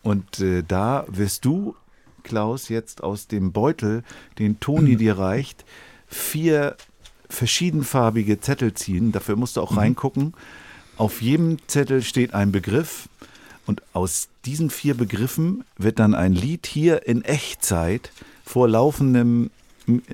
Und 0.03 0.39
äh, 0.39 0.63
da 0.65 1.05
wirst 1.07 1.43
du, 1.43 1.75
Klaus, 2.23 2.69
jetzt 2.69 3.03
aus 3.03 3.27
dem 3.27 3.51
Beutel, 3.51 4.03
den 4.37 4.59
Toni 4.59 4.95
dir 4.95 5.17
reicht, 5.17 5.65
vier 6.07 6.77
verschiedenfarbige 7.29 8.39
Zettel 8.39 8.73
ziehen. 8.73 9.11
Dafür 9.11 9.35
musst 9.35 9.57
du 9.57 9.61
auch 9.61 9.75
reingucken. 9.75 10.33
Auf 10.97 11.21
jedem 11.21 11.57
Zettel 11.67 12.01
steht 12.01 12.33
ein 12.33 12.51
Begriff. 12.51 13.09
Und 13.65 13.83
aus 13.93 14.29
diesen 14.45 14.69
vier 14.69 14.95
Begriffen 14.95 15.63
wird 15.77 15.99
dann 15.99 16.15
ein 16.15 16.33
Lied 16.33 16.65
hier 16.65 17.07
in 17.07 17.23
Echtzeit 17.23 18.11
vor 18.43 18.67
laufendem 18.67 19.51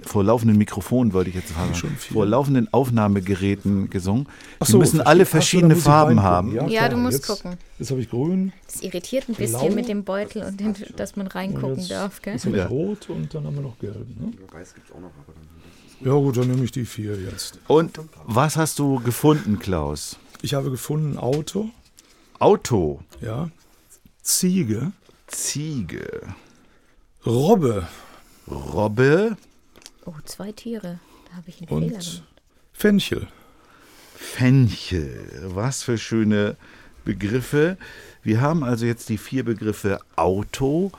vor 0.06 0.24
laufenden 0.24 0.58
Mikrofonen 0.58 1.14
wollte 1.14 1.30
ich 1.30 1.36
jetzt 1.36 1.50
sagen, 1.50 1.74
Schon 1.76 1.90
vier. 1.92 2.14
vor 2.14 2.26
laufenden 2.26 2.72
Aufnahmegeräten 2.74 3.90
gesungen. 3.90 4.28
Ach 4.60 4.66
Die 4.66 4.72
so, 4.72 4.78
müssen 4.78 4.98
verstehe. 4.98 5.08
alle 5.08 5.26
verschiedene 5.26 5.76
Farben 5.76 6.22
haben. 6.24 6.54
Ja, 6.54 6.66
klar. 6.68 6.90
du 6.90 6.98
musst 6.98 7.18
jetzt, 7.18 7.28
gucken. 7.28 7.58
Jetzt 7.80 7.92
habe 7.92 8.02
ich 8.02 8.10
grün. 8.10 8.54
Das 8.66 8.82
irritiert 8.82 9.28
ein 9.30 9.36
bisschen 9.36 9.60
Blau. 9.60 9.76
mit 9.76 9.88
dem 9.88 10.04
Beutel 10.04 10.44
und 10.44 10.60
dem, 10.60 10.74
dass 10.96 11.16
man 11.16 11.28
reingucken 11.28 11.88
darf. 11.88 12.22
Gell? 12.22 12.34
Jetzt 12.34 12.46
habe 12.46 12.58
Ja. 12.58 12.66
ich 12.66 12.70
rot 12.72 13.10
und 13.10 13.34
dann 13.34 13.46
haben 13.46 13.56
wir 13.56 13.62
noch 13.64 13.78
gelb. 13.80 13.96
Ne? 14.20 14.32
Ja 16.04 16.12
gut, 16.14 16.38
dann 16.38 16.50
nehme 16.50 16.64
ich 16.64 16.72
die 16.72 16.86
vier 16.86 17.16
jetzt. 17.22 17.60
Und 17.68 18.00
was 18.26 18.58
hast 18.58 18.80
du 18.80 19.00
gefunden, 19.00 19.60
Klaus? 19.60 20.18
Ich 20.42 20.54
habe 20.54 20.70
gefunden 20.70 21.18
Auto, 21.18 21.70
Auto, 22.40 23.00
ja, 23.22 23.50
Ziege, 24.22 24.92
Ziege, 25.28 26.22
Robbe 27.26 27.88
Robbe, 28.48 29.38
Oh, 30.06 30.14
zwei 30.26 30.52
Tiere. 30.52 31.00
Da 31.30 31.38
habe 31.38 31.50
ich 31.50 31.58
einen 31.60 31.68
Fehler 31.68 31.82
und 31.82 31.90
gemacht. 31.90 32.24
Fenchel. 32.74 33.28
Fenchel. 34.16 35.50
Was 35.54 35.84
für 35.84 35.98
schöne 35.98 36.58
Begriffe. 37.04 37.78
Wir 38.24 38.42
haben 38.42 38.64
also 38.64 38.86
jetzt 38.86 39.10
die 39.10 39.18
vier 39.18 39.44
Begriffe 39.44 40.00
Auto, 40.16 40.92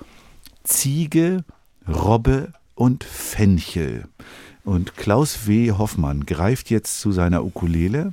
Ziege, 0.64 1.44
Robbe 1.88 2.52
und 2.74 3.04
Fenchel. 3.04 4.09
Und 4.64 4.96
Klaus 4.96 5.46
W. 5.46 5.72
Hoffmann 5.72 6.26
greift 6.26 6.70
jetzt 6.70 7.00
zu 7.00 7.12
seiner 7.12 7.44
Ukulele 7.44 8.12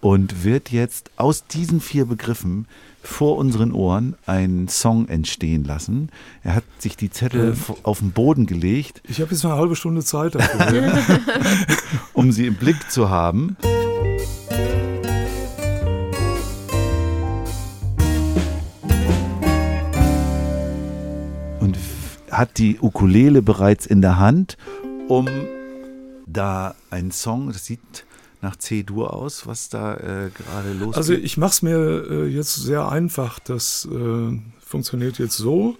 und 0.00 0.44
wird 0.44 0.70
jetzt 0.70 1.10
aus 1.16 1.46
diesen 1.46 1.80
vier 1.80 2.06
Begriffen 2.06 2.66
vor 3.02 3.36
unseren 3.36 3.72
Ohren 3.72 4.14
einen 4.26 4.68
Song 4.68 5.08
entstehen 5.08 5.64
lassen. 5.64 6.10
Er 6.42 6.54
hat 6.54 6.64
sich 6.78 6.96
die 6.96 7.10
Zettel 7.10 7.54
Ähm. 7.54 7.74
auf 7.82 7.98
den 7.98 8.12
Boden 8.12 8.46
gelegt, 8.46 9.02
Ich 9.08 9.20
habe 9.20 9.32
jetzt 9.32 9.44
eine 9.44 9.56
halbe 9.56 9.74
Stunde 9.76 10.02
Zeit 10.04 10.34
dafür. 10.36 10.92
um 12.12 12.30
sie 12.32 12.46
im 12.46 12.54
Blick 12.54 12.90
zu 12.90 13.10
haben. 13.10 13.56
Und 21.60 21.78
hat 22.30 22.58
die 22.58 22.78
Ukulele 22.80 23.42
bereits 23.42 23.86
in 23.86 24.00
der 24.02 24.18
Hand, 24.18 24.56
um 25.08 25.26
da 26.26 26.74
einen 26.90 27.10
Song, 27.10 27.48
das 27.48 27.66
sieht 27.66 28.04
nach 28.42 28.56
C-Dur 28.56 29.14
aus, 29.14 29.46
was 29.46 29.68
da 29.68 29.94
äh, 29.94 30.30
gerade 30.30 30.72
los 30.78 30.96
Also 30.96 31.14
ich 31.14 31.36
mache 31.36 31.52
es 31.52 31.62
mir 31.62 32.06
äh, 32.10 32.26
jetzt 32.26 32.56
sehr 32.56 32.88
einfach. 32.88 33.38
Das 33.38 33.88
äh, 33.90 34.38
funktioniert 34.60 35.18
jetzt 35.18 35.36
so. 35.36 35.76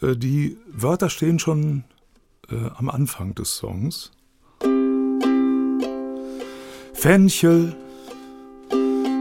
Äh, 0.00 0.16
die 0.16 0.56
Wörter 0.72 1.10
stehen 1.10 1.38
schon 1.38 1.84
äh, 2.50 2.56
am 2.76 2.88
Anfang 2.88 3.34
des 3.34 3.56
Songs. 3.56 4.10
Fenchel, 6.94 7.76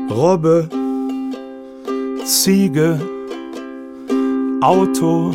Robbe, 0.10 0.70
Ziege, 2.26 3.00
Auto 4.62 5.32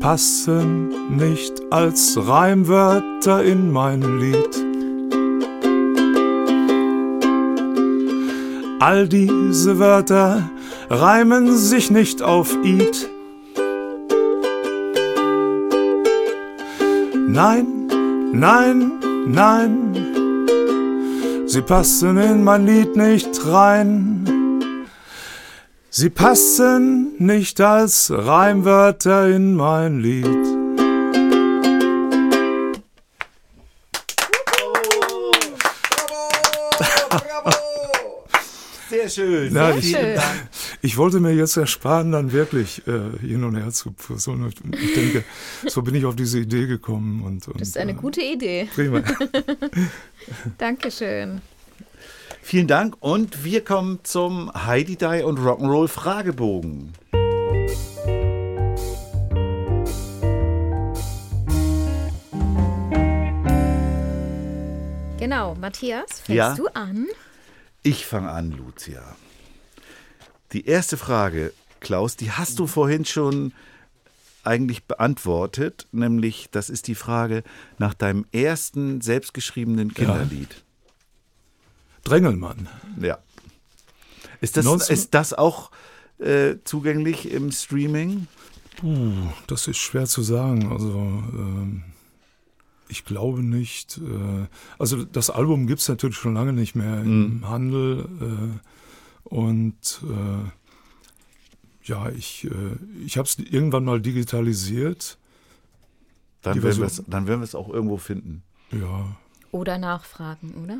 passen 0.00 1.16
nicht 1.16 1.52
als 1.70 2.16
Reimwörter 2.16 3.42
in 3.42 3.72
mein 3.72 4.20
Lied. 4.20 4.63
All 8.86 9.08
diese 9.08 9.78
Wörter 9.78 10.50
reimen 10.90 11.56
sich 11.56 11.90
nicht 11.90 12.20
auf 12.20 12.54
Id. 12.62 13.08
Nein, 17.26 17.66
nein, 18.34 18.92
nein, 19.26 19.96
sie 21.46 21.62
passen 21.62 22.18
in 22.18 22.44
mein 22.44 22.66
Lied 22.66 22.94
nicht 22.94 23.46
rein. 23.46 24.28
Sie 25.88 26.10
passen 26.10 27.14
nicht 27.16 27.62
als 27.62 28.12
Reimwörter 28.14 29.28
in 29.28 29.54
mein 29.54 30.00
Lied. 30.00 30.63
Sehr 38.90 39.08
schön. 39.08 39.54
Ja, 39.54 39.68
Sehr 39.72 39.78
ich, 39.78 39.90
schön. 39.90 40.20
ich 40.82 40.96
wollte 40.96 41.20
mir 41.20 41.32
jetzt 41.32 41.56
ersparen, 41.56 42.12
dann 42.12 42.32
wirklich 42.32 42.86
äh, 42.86 43.18
hin 43.20 43.44
und 43.44 43.56
her 43.56 43.70
zu. 43.70 43.94
Und 44.26 44.54
Ich 44.80 44.94
denke, 44.94 45.24
so 45.66 45.82
bin 45.82 45.94
ich 45.94 46.04
auf 46.04 46.16
diese 46.16 46.38
Idee 46.38 46.66
gekommen. 46.66 47.22
Und, 47.22 47.48
und, 47.48 47.60
Das 47.60 47.68
ist 47.68 47.78
eine 47.78 47.92
äh, 47.92 47.94
gute 47.94 48.20
Idee. 48.20 48.68
Prima. 48.74 49.02
Dankeschön. 50.58 51.40
Vielen 52.42 52.66
Dank 52.66 52.96
und 53.00 53.42
wir 53.44 53.64
kommen 53.64 54.00
zum 54.02 54.52
Heidi 54.54 54.96
Die 54.96 55.22
und 55.24 55.38
Rock'n'Roll 55.38 55.88
Fragebogen. 55.88 56.92
Genau, 65.18 65.54
Matthias, 65.54 66.20
fängst 66.20 66.28
Ja. 66.28 66.54
du 66.54 66.66
an? 66.74 67.06
Ich 67.86 68.06
fange 68.06 68.30
an, 68.30 68.50
Lucia. 68.50 69.02
Die 70.52 70.66
erste 70.66 70.96
Frage, 70.96 71.52
Klaus, 71.80 72.16
die 72.16 72.32
hast 72.32 72.58
du 72.58 72.66
vorhin 72.66 73.04
schon 73.04 73.52
eigentlich 74.42 74.84
beantwortet, 74.84 75.86
nämlich 75.92 76.48
das 76.50 76.70
ist 76.70 76.86
die 76.88 76.94
Frage 76.94 77.44
nach 77.76 77.92
deinem 77.92 78.24
ersten 78.32 79.02
selbstgeschriebenen 79.02 79.92
Kinderlied. 79.92 80.64
Drängelmann. 82.04 82.68
Ja. 82.98 83.18
Ist 84.40 84.56
das, 84.56 84.64
19 84.64 84.94
ist 84.94 85.12
das 85.12 85.34
auch 85.34 85.70
äh, 86.18 86.56
zugänglich 86.64 87.30
im 87.30 87.52
Streaming? 87.52 88.28
Puh, 88.78 89.12
das 89.46 89.68
ist 89.68 89.76
schwer 89.76 90.06
zu 90.06 90.22
sagen. 90.22 90.72
Also, 90.72 90.88
ähm, 90.88 91.84
Ich 92.88 93.04
glaube 93.04 93.42
nicht. 93.42 93.98
Äh, 93.98 94.46
also 94.78 95.04
das 95.04 95.30
Album 95.30 95.66
gibt 95.66 95.80
es 95.80 95.88
natürlich 95.88 96.16
schon 96.16 96.34
lange 96.34 96.52
nicht 96.52 96.74
mehr 96.74 97.00
im 97.00 97.48
Handel. 97.48 98.08
Äh, 98.20 99.28
und 99.34 100.02
äh, 100.04 100.50
ja, 101.88 102.08
ich, 102.10 102.48
ich 103.04 103.18
habe 103.18 103.26
es 103.28 103.38
irgendwann 103.38 103.84
mal 103.84 104.00
digitalisiert. 104.00 105.18
Dann 106.42 106.54
Die 106.54 106.62
werden, 106.62 106.78
wir 106.78 106.86
es, 106.86 107.02
dann 107.06 107.26
werden 107.26 107.40
wir 107.40 107.44
es 107.44 107.54
auch 107.54 107.68
irgendwo 107.68 107.96
finden. 107.96 108.42
Ja. 108.70 109.16
Oder 109.50 109.78
nachfragen, 109.78 110.54
oder? 110.62 110.78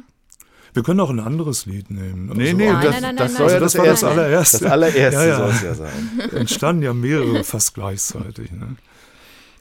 Wir 0.72 0.82
können 0.82 1.00
auch 1.00 1.10
ein 1.10 1.20
anderes 1.20 1.66
Lied 1.66 1.90
nehmen. 1.90 2.26
Nee, 2.34 2.48
Also 2.48 2.56
nee, 2.56 2.72
Nein, 2.72 2.82
das, 2.82 2.92
nein, 2.92 3.02
nein, 3.02 3.16
das 3.16 3.32
nein, 3.32 3.36
soll 3.38 3.46
nein. 3.46 3.54
ja 3.54 3.60
das 3.60 3.72
das, 3.72 3.78
war 3.78 3.86
das 3.86 4.02
erste. 4.02 4.08
allererste. 4.10 4.58
Das 4.64 4.72
allererste 4.72 5.16
Ja, 5.16 5.24
ja. 5.26 5.36
soll 5.36 5.50
es 5.50 5.62
ja 5.62 5.74
sein. 5.74 6.20
entstanden 6.32 6.82
ja 6.82 6.92
mehrere 6.94 7.44
fast 7.44 7.74
gleichzeitig. 7.74 8.50
Ne? 8.52 8.76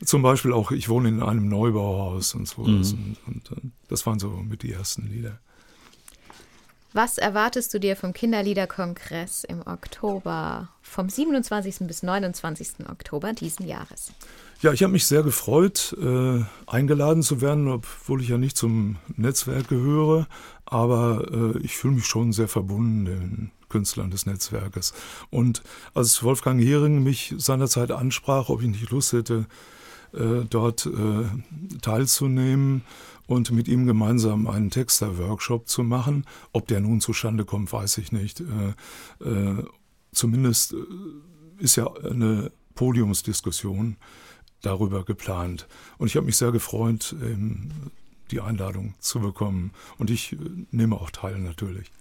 Zum 0.06 0.22
Beispiel 0.22 0.54
auch, 0.54 0.72
ich 0.72 0.90
wohne 0.90 1.10
in 1.10 1.22
einem 1.22 1.48
Neubauhaus 1.48 2.36
und 2.36 2.48
so. 2.48 2.64
Mhm. 2.64 2.78
Und, 2.78 3.18
und, 3.28 3.52
äh, 3.52 3.62
das 3.88 4.06
waren 4.06 4.20
so 4.20 4.30
mit 4.30 4.64
die 4.64 4.72
ersten 4.72 5.08
Lieder. 5.08 5.40
Was 6.94 7.18
erwartest 7.18 7.74
du 7.74 7.80
dir 7.80 7.96
vom 7.96 8.14
Kinderliederkongress 8.14 9.46
im 9.46 9.66
Oktober, 9.66 10.70
vom 10.84 11.10
27. 11.10 11.88
bis 11.88 12.04
29. 12.04 12.88
Oktober 12.88 13.34
diesen 13.34 13.68
Jahres? 13.68 14.14
Ja, 14.62 14.72
ich 14.74 14.84
habe 14.84 14.94
mich 14.94 15.08
sehr 15.08 15.24
gefreut, 15.24 15.98
äh, 16.00 16.44
eingeladen 16.68 17.24
zu 17.24 17.42
werden, 17.42 17.68
obwohl 17.68 18.22
ich 18.22 18.30
ja 18.30 18.38
nicht 18.38 18.56
zum 18.56 18.98
Netzwerk 19.16 19.70
gehöre. 19.70 20.28
Aber 20.66 21.56
äh, 21.56 21.58
ich 21.64 21.76
fühle 21.76 21.96
mich 21.96 22.06
schon 22.06 22.32
sehr 22.32 22.48
verbunden 22.48 23.06
den 23.06 23.52
Künstlern 23.70 24.12
des 24.12 24.28
Netzwerkes. 24.28 24.94
Und 25.32 25.64
als 25.96 26.22
Wolfgang 26.22 26.62
Hering 26.62 27.02
mich 27.02 27.34
seinerzeit 27.38 27.90
ansprach, 27.90 28.50
ob 28.50 28.62
ich 28.62 28.68
nicht 28.68 28.92
Lust 28.92 29.14
hätte, 29.14 29.48
äh, 29.48 29.73
dort 30.50 30.86
äh, 30.86 31.80
teilzunehmen 31.82 32.84
und 33.28 33.52
mit 33.52 33.68
ihm 33.68 33.86
gemeinsam 33.86 34.48
einen 34.48 34.70
Texter-Workshop 34.70 35.68
zu 35.68 35.84
machen. 35.84 36.26
Ob 36.52 36.68
der 36.68 36.82
nun 36.82 37.02
zustande 37.02 37.46
kommt, 37.46 37.72
weiß 37.72 37.98
ich 37.98 38.12
nicht. 38.12 38.42
Äh, 38.42 39.28
äh, 39.28 39.64
zumindest 40.12 40.74
äh, 40.74 40.78
ist 41.58 41.76
ja 41.76 41.92
eine 41.94 42.52
Podiumsdiskussion 42.76 43.98
darüber 44.62 45.04
geplant. 45.04 45.68
Und 45.98 46.08
ich 46.08 46.16
habe 46.16 46.26
mich 46.26 46.38
sehr 46.38 46.52
gefreut, 46.52 47.16
ähm, 47.22 47.72
die 48.32 48.42
Einladung 48.42 48.94
zu 49.00 49.20
bekommen. 49.20 49.72
Und 49.98 50.10
ich 50.10 50.34
äh, 50.34 50.38
nehme 50.72 50.96
auch 50.96 51.12
teil 51.12 51.40
natürlich. 51.40 51.92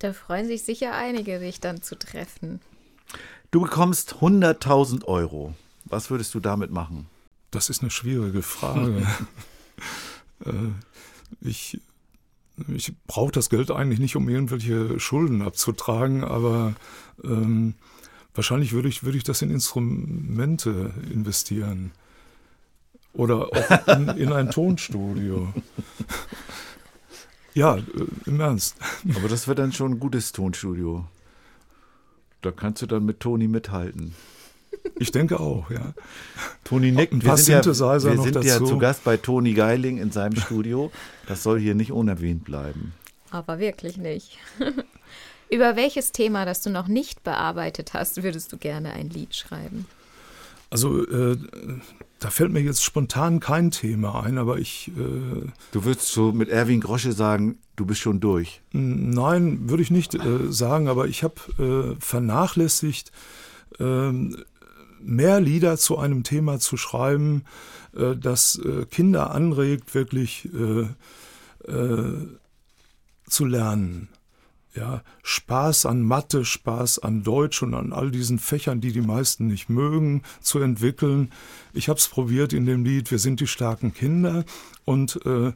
Da 0.00 0.12
freuen 0.12 0.46
sich 0.46 0.62
sicher 0.62 0.94
einige, 0.94 1.38
dich 1.38 1.60
dann 1.60 1.82
zu 1.82 1.96
treffen. 1.96 2.60
Du 3.50 3.60
bekommst 3.60 4.16
100.000 4.16 5.04
Euro. 5.04 5.54
Was 5.84 6.10
würdest 6.10 6.34
du 6.34 6.40
damit 6.40 6.70
machen? 6.70 7.06
Das 7.54 7.70
ist 7.70 7.82
eine 7.82 7.90
schwierige 7.90 8.42
Frage. 8.42 9.06
äh, 10.44 10.50
ich 11.40 11.80
ich 12.68 12.92
brauche 13.06 13.32
das 13.32 13.50
Geld 13.50 13.70
eigentlich 13.70 13.98
nicht, 13.98 14.16
um 14.16 14.28
irgendwelche 14.28 15.00
Schulden 15.00 15.42
abzutragen, 15.42 16.22
aber 16.22 16.74
ähm, 17.22 17.74
wahrscheinlich 18.34 18.72
würde 18.72 18.88
ich, 18.88 19.02
würde 19.02 19.18
ich 19.18 19.24
das 19.24 19.42
in 19.42 19.50
Instrumente 19.50 20.92
investieren. 21.12 21.90
Oder 23.12 23.48
auch 23.48 23.88
in, 23.88 24.08
in 24.08 24.32
ein 24.32 24.50
Tonstudio. 24.50 25.52
Ja, 27.56 27.76
äh, 27.76 27.82
im 28.26 28.40
Ernst. 28.40 28.74
Aber 29.14 29.28
das 29.28 29.46
wird 29.46 29.60
dann 29.60 29.72
schon 29.72 29.92
ein 29.92 30.00
gutes 30.00 30.32
Tonstudio. 30.32 31.06
Da 32.42 32.50
kannst 32.50 32.82
du 32.82 32.86
dann 32.86 33.04
mit 33.04 33.20
Toni 33.20 33.46
mithalten. 33.46 34.12
Ich 34.98 35.10
denke 35.12 35.40
auch, 35.40 35.70
ja. 35.70 35.94
Toni. 36.62 36.88
Ein 36.88 36.96
Wir 36.96 37.36
sind, 37.36 37.54
ja, 37.54 37.62
Synthesizer 37.62 38.04
wir 38.04 38.14
noch 38.14 38.24
sind 38.24 38.44
ja 38.44 38.58
zu 38.58 38.78
Gast 38.78 39.04
bei 39.04 39.16
Toni 39.16 39.54
Geiling 39.54 39.98
in 39.98 40.10
seinem 40.10 40.36
Studio. 40.36 40.90
Das 41.26 41.42
soll 41.42 41.58
hier 41.58 41.74
nicht 41.74 41.92
unerwähnt 41.92 42.44
bleiben. 42.44 42.92
Aber 43.30 43.58
wirklich 43.58 43.96
nicht. 43.96 44.38
Über 45.50 45.76
welches 45.76 46.12
Thema, 46.12 46.44
das 46.44 46.62
du 46.62 46.70
noch 46.70 46.88
nicht 46.88 47.22
bearbeitet 47.22 47.94
hast, 47.94 48.22
würdest 48.22 48.52
du 48.52 48.56
gerne 48.56 48.92
ein 48.92 49.10
Lied 49.10 49.34
schreiben? 49.34 49.86
Also 50.70 51.06
äh, 51.06 51.36
da 52.18 52.30
fällt 52.30 52.52
mir 52.52 52.60
jetzt 52.60 52.82
spontan 52.82 53.38
kein 53.38 53.70
Thema 53.70 54.24
ein, 54.24 54.38
aber 54.38 54.58
ich 54.58 54.90
äh, 54.96 55.46
Du 55.72 55.84
würdest 55.84 56.08
so 56.08 56.32
mit 56.32 56.48
Erwin 56.48 56.80
Grosche 56.80 57.12
sagen, 57.12 57.58
du 57.76 57.86
bist 57.86 58.00
schon 58.00 58.18
durch. 58.18 58.60
Nein, 58.72 59.68
würde 59.68 59.82
ich 59.82 59.90
nicht 59.90 60.14
äh, 60.14 60.50
sagen, 60.50 60.88
aber 60.88 61.06
ich 61.06 61.22
habe 61.22 61.94
äh, 61.96 62.00
vernachlässigt, 62.00 63.12
ähm, 63.78 64.44
mehr 65.04 65.40
Lieder 65.40 65.76
zu 65.76 65.98
einem 65.98 66.22
Thema 66.22 66.58
zu 66.58 66.76
schreiben, 66.76 67.44
äh, 67.96 68.16
das 68.16 68.56
äh, 68.56 68.86
Kinder 68.86 69.30
anregt, 69.30 69.94
wirklich 69.94 70.48
äh, 70.54 71.70
äh, 71.70 72.26
zu 73.26 73.44
lernen. 73.44 74.08
Ja, 74.74 75.02
Spaß 75.22 75.86
an 75.86 76.02
Mathe, 76.02 76.44
Spaß 76.44 76.98
an 76.98 77.22
Deutsch 77.22 77.62
und 77.62 77.74
an 77.74 77.92
all 77.92 78.10
diesen 78.10 78.40
Fächern, 78.40 78.80
die 78.80 78.90
die 78.90 79.02
meisten 79.02 79.46
nicht 79.46 79.68
mögen, 79.68 80.22
zu 80.40 80.58
entwickeln. 80.58 81.30
Ich 81.72 81.88
habe 81.88 82.00
es 82.00 82.08
probiert 82.08 82.52
in 82.52 82.66
dem 82.66 82.84
Lied 82.84 83.12
Wir 83.12 83.20
sind 83.20 83.38
die 83.38 83.46
starken 83.46 83.94
Kinder 83.94 84.44
und 84.84 85.24
äh, 85.24 85.52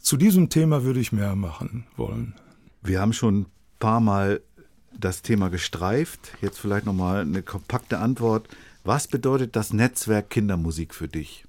zu 0.00 0.16
diesem 0.16 0.50
Thema 0.50 0.84
würde 0.84 1.00
ich 1.00 1.10
mehr 1.10 1.34
machen 1.34 1.84
wollen. 1.96 2.34
Wir 2.82 3.00
haben 3.00 3.12
schon 3.12 3.40
ein 3.40 3.46
paar 3.80 4.00
Mal 4.00 4.40
das 4.98 5.22
Thema 5.22 5.48
gestreift. 5.48 6.32
Jetzt 6.40 6.58
vielleicht 6.58 6.86
nochmal 6.86 7.22
eine 7.22 7.42
kompakte 7.42 7.98
Antwort. 7.98 8.48
Was 8.84 9.08
bedeutet 9.08 9.56
das 9.56 9.72
Netzwerk 9.72 10.28
Kindermusik 10.28 10.94
für 10.94 11.08
dich? 11.08 11.46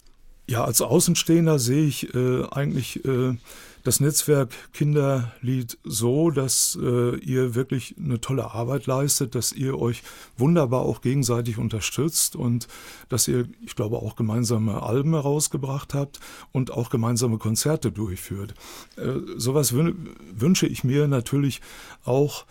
Ja, 0.48 0.64
als 0.64 0.82
Außenstehender 0.82 1.60
sehe 1.60 1.86
ich 1.86 2.14
äh, 2.14 2.44
eigentlich 2.50 3.04
äh, 3.04 3.36
das 3.84 4.00
Netzwerk 4.00 4.52
Kinderlied 4.72 5.78
so, 5.84 6.32
dass 6.32 6.78
äh, 6.82 7.18
ihr 7.18 7.54
wirklich 7.54 7.96
eine 8.00 8.22
tolle 8.22 8.52
Arbeit 8.52 8.86
leistet, 8.86 9.36
dass 9.36 9.52
ihr 9.52 9.78
euch 9.78 10.02
wunderbar 10.38 10.84
auch 10.84 11.02
gegenseitig 11.02 11.58
unterstützt 11.58 12.38
und 12.38 12.70
dass 13.10 13.28
ihr, 13.28 13.50
ich 13.66 13.76
glaube, 13.76 13.98
auch 13.98 14.16
gemeinsame 14.16 14.82
Alben 14.82 15.12
herausgebracht 15.12 15.94
habt 15.94 16.22
und 16.54 16.72
auch 16.72 16.90
gemeinsame 16.90 17.38
Konzerte 17.38 17.92
durchführt. 17.92 18.54
Äh, 18.96 19.14
sowas 19.36 19.74
wün 19.74 20.10
wünsche 20.34 20.68
ich 20.68 20.86
mir 20.86 21.08
natürlich 21.08 21.60
auch 22.06 22.46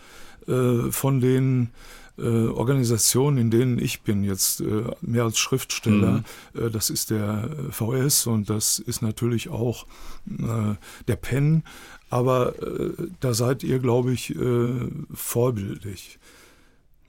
äh, 0.47 0.91
von 0.91 1.21
den 1.21 1.71
äh, 2.17 2.47
Organisationen, 2.47 3.37
in 3.37 3.51
denen 3.51 3.79
ich 3.79 4.01
bin, 4.01 4.23
jetzt 4.23 4.61
äh, 4.61 4.83
mehr 5.01 5.23
als 5.23 5.37
Schriftsteller, 5.37 6.23
äh, 6.53 6.69
das 6.69 6.89
ist 6.89 7.09
der 7.09 7.49
äh, 7.69 7.71
VS 7.71 8.27
und 8.27 8.49
das 8.49 8.79
ist 8.79 9.01
natürlich 9.01 9.49
auch 9.49 9.85
äh, 10.29 10.75
der 11.07 11.15
PEN, 11.15 11.63
aber 12.09 12.53
da 13.19 13.33
seid 13.33 13.63
ihr, 13.63 13.79
glaube 13.79 14.13
ich, 14.13 14.33
vorbildlich 15.13 16.19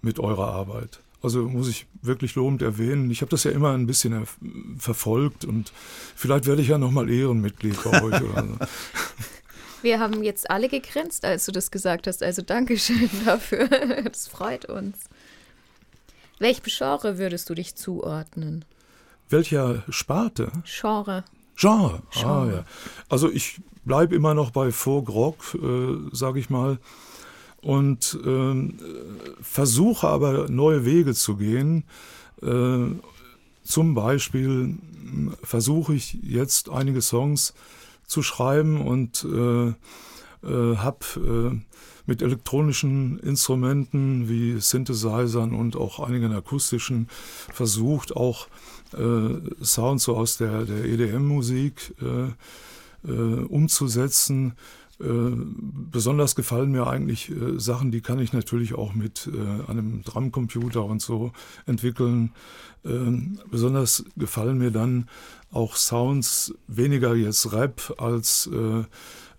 mit 0.03 0.19
eurer 0.19 0.49
Arbeit. 0.49 1.01
Also 1.23 1.49
muss 1.49 1.69
ich 1.69 1.87
wirklich 2.03 2.35
lobend 2.35 2.63
erwähnen. 2.63 3.11
Ich 3.11 3.21
habe 3.21 3.31
das 3.31 3.45
ja 3.45 3.51
immer 3.51 3.73
ein 3.73 3.87
bisschen 3.87 4.15
erf- 4.15 4.37
verfolgt 4.79 5.45
und 5.45 5.73
vielleicht 6.15 6.47
werde 6.47 6.63
ich 6.63 6.69
ja 6.69 6.79
nochmal 6.79 7.11
Ehrenmitglied 7.11 7.77
bei 7.85 8.03
euch 8.03 8.23
oder 8.23 8.43
so. 8.47 8.57
Wir 9.83 10.01
haben 10.01 10.23
jetzt 10.23 10.51
alle 10.51 10.69
gegrinst, 10.69 11.25
als 11.25 11.47
du 11.47 11.53
das 11.53 11.71
gesagt 11.71 12.07
hast. 12.07 12.23
Also 12.23 12.43
Dankeschön 12.43 13.11
dafür. 13.25 13.69
Das 14.05 14.29
freut 14.29 14.67
uns. 14.67 14.97
Welchem 16.39 16.65
Genre 16.67 17.19
würdest 17.19 17.49
du 17.49 17.55
dich 17.55 17.77
zuordnen? 17.77 18.65
Welcher 19.29 19.83
Sparte? 19.89 20.53
Genre. 20.65 21.25
Genre. 21.57 22.03
Ah, 22.03 22.21
Genre. 22.21 22.53
ja. 22.53 22.65
Also 23.09 23.31
ich 23.31 23.61
bleibe 23.85 24.15
immer 24.15 24.35
noch 24.35 24.51
bei 24.51 24.71
Folk 24.71 25.09
Rock, 25.09 25.55
äh, 25.55 25.97
sage 26.13 26.39
ich 26.39 26.51
mal, 26.51 26.79
und 27.63 28.19
äh, 28.25 28.73
versuche 29.41 30.07
aber 30.07 30.49
neue 30.49 30.85
Wege 30.85 31.15
zu 31.15 31.37
gehen. 31.37 31.85
Äh, 32.43 32.87
zum 33.65 33.95
Beispiel 33.95 34.77
versuche 35.43 35.95
ich 35.95 36.19
jetzt 36.23 36.69
einige 36.69 37.01
Songs 37.03 37.55
zu 38.07 38.23
schreiben 38.23 38.81
und 38.81 39.25
äh, 39.25 39.69
äh, 39.69 40.77
habe 40.77 40.99
äh, 41.17 41.59
mit 42.07 42.23
elektronischen 42.23 43.19
Instrumenten 43.19 44.29
wie 44.29 44.61
Synthesizern 44.61 45.53
und 45.53 45.77
auch 45.77 45.99
einigen 45.99 46.33
akustischen 46.33 47.09
versucht, 47.53 48.15
auch 48.15 48.47
äh, 48.93 49.65
Sounds 49.65 50.05
so 50.05 50.17
aus 50.17 50.37
der, 50.37 50.65
der 50.65 50.85
EDM-Musik 50.85 51.95
äh, 52.01 53.11
umzusetzen. 53.11 54.55
Äh, 54.99 55.05
besonders 55.05 56.37
gefallen 56.37 56.71
mir 56.71 56.87
eigentlich 56.87 57.31
äh, 57.31 57.59
Sachen, 57.59 57.91
die 57.91 58.01
kann 58.01 58.19
ich 58.19 58.33
natürlich 58.33 58.75
auch 58.75 58.95
mit 58.95 59.29
äh, 59.31 59.71
einem 59.71 60.03
Drumcomputer 60.05 60.83
und 60.85 61.03
so 61.03 61.33
entwickeln. 61.67 62.33
Ähm, 62.83 63.39
besonders 63.51 64.05
gefallen 64.17 64.57
mir 64.57 64.71
dann 64.71 65.09
auch 65.57 65.75
Sounds, 65.75 66.55
weniger 66.69 67.15
jetzt 67.15 67.53
Rap 67.53 67.95
als 67.99 68.49
äh, 68.53 68.85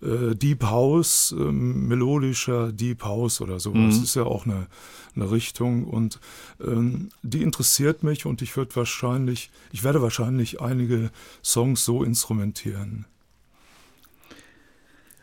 äh, 0.04 0.34
Deep 0.34 0.64
House, 0.64 1.32
äh, 1.32 1.52
melodischer 1.52 2.72
Deep 2.72 3.04
House 3.04 3.40
oder 3.40 3.60
so. 3.60 3.72
Das 3.72 3.96
ist 3.98 4.16
ja 4.16 4.24
auch 4.24 4.44
eine, 4.44 4.66
eine 5.14 5.30
Richtung 5.30 5.84
und 5.84 6.20
ähm, 6.60 7.10
die 7.22 7.42
interessiert 7.42 8.02
mich 8.02 8.26
und 8.26 8.42
ich 8.42 8.56
würde 8.56 8.74
wahrscheinlich, 8.76 9.50
ich 9.72 9.84
werde 9.84 10.02
wahrscheinlich 10.02 10.60
einige 10.60 11.10
Songs 11.42 11.84
so 11.84 12.02
instrumentieren. 12.02 13.06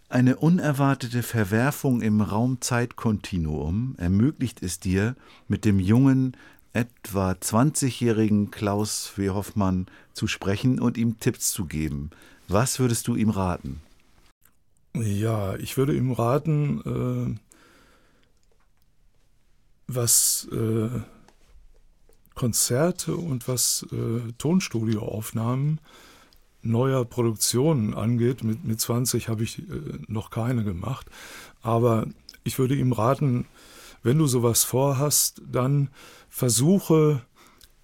Eine 0.07 0.37
unerwartete 0.37 1.23
Verwerfung 1.23 2.01
im 2.01 2.21
Raum-Zeit-Kontinuum 2.21 3.95
ermöglicht 3.97 4.61
es 4.61 4.79
dir, 4.79 5.15
mit 5.47 5.65
dem 5.65 5.79
jungen, 5.79 6.37
etwa 6.76 7.32
20-jährigen 7.32 8.51
Klaus 8.51 9.13
W. 9.15 9.30
Hoffmann 9.30 9.88
zu 10.13 10.28
sprechen 10.28 10.80
und 10.80 10.97
ihm 10.97 11.19
Tipps 11.19 11.51
zu 11.53 11.65
geben. 11.65 12.09
Was 12.49 12.80
würdest 12.80 13.07
du 13.07 13.15
ihm 13.15 13.30
raten? 13.30 13.82
Ja, 14.93 15.55
ich 15.55 15.78
würde 15.78 15.95
ihm 15.95 16.11
raten, 16.11 17.38
äh, 17.38 17.39
was 19.88 20.47
äh, 20.51 20.89
Konzerte 22.34 23.15
und 23.15 23.47
was 23.47 23.86
äh, 23.91 24.34
Tonstudioaufnahmen 24.38 25.80
neuer 26.61 27.05
Produktionen 27.05 27.93
angeht. 27.93 28.43
Mit, 28.43 28.65
mit 28.65 28.82
20 28.82 29.30
habe 29.30 29.43
ich 29.43 29.59
äh, 29.59 29.63
noch 30.07 30.30
keine 30.30 30.65
gemacht. 30.65 31.07
Aber 31.61 32.05
ich 32.43 32.59
würde 32.59 32.76
ihm 32.76 32.91
raten, 32.91 33.45
wenn 34.03 34.17
du 34.17 34.28
sowas 34.28 34.63
vorhast, 34.63 35.41
dann 35.49 35.89
versuche 36.36 37.21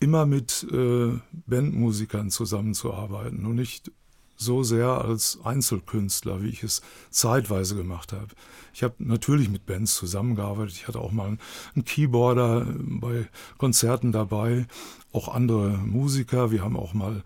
immer 0.02 0.26
mit 0.26 0.68
äh, 0.74 1.18
Bandmusikern 1.48 2.30
zusammenzuarbeiten 2.30 3.46
und 3.46 3.56
nicht 3.56 3.94
so 4.36 4.62
sehr 4.62 4.88
als 4.88 5.40
Einzelkünstler, 5.46 6.44
wie 6.44 6.50
ich 6.50 6.62
es 6.62 6.82
zeitweise 7.12 7.78
gemacht 7.78 8.12
habe. 8.12 8.28
Ich 8.74 8.84
habe 8.84 8.96
natürlich 8.98 9.50
mit 9.50 9.66
Bands 9.66 9.96
zusammengearbeitet. 9.96 10.76
Ich 10.76 10.90
hatte 10.90 11.00
auch 11.00 11.14
mal 11.14 11.38
einen 11.76 11.86
Keyboarder 11.86 12.68
bei 12.78 13.30
Konzerten 13.58 14.12
dabei, 14.12 14.68
auch 15.14 15.30
andere 15.30 15.70
Musiker. 15.70 16.52
Wir 16.52 16.62
haben 16.62 16.76
auch 16.76 16.94
mal 16.94 17.24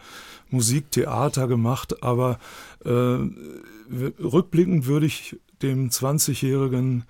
Musiktheater 0.51 1.47
gemacht, 1.47 2.03
aber 2.03 2.37
äh, 2.83 3.17
rückblickend 4.21 4.85
würde 4.85 5.07
ich 5.07 5.39
dem 5.63 5.89
20-jährigen 5.89 7.03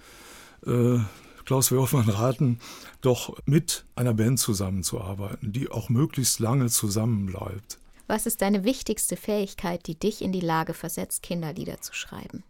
äh, 0.65 0.99
Klaus 1.45 1.71
Werfmann 1.71 2.09
raten, 2.09 2.59
doch 3.01 3.37
mit 3.45 3.85
einer 3.95 4.13
Band 4.13 4.39
zusammenzuarbeiten, 4.39 5.53
die 5.53 5.69
auch 5.69 5.89
möglichst 5.89 6.39
lange 6.39 6.67
zusammenbleibt. 6.67 7.77
Was 8.07 8.25
ist 8.25 8.41
deine 8.41 8.63
wichtigste 8.63 9.15
Fähigkeit, 9.15 9.87
die 9.87 9.95
dich 9.95 10.21
in 10.21 10.31
die 10.31 10.41
Lage 10.41 10.73
versetzt, 10.73 11.23
Kinderlieder 11.23 11.81
zu 11.81 11.93
schreiben? 11.93 12.43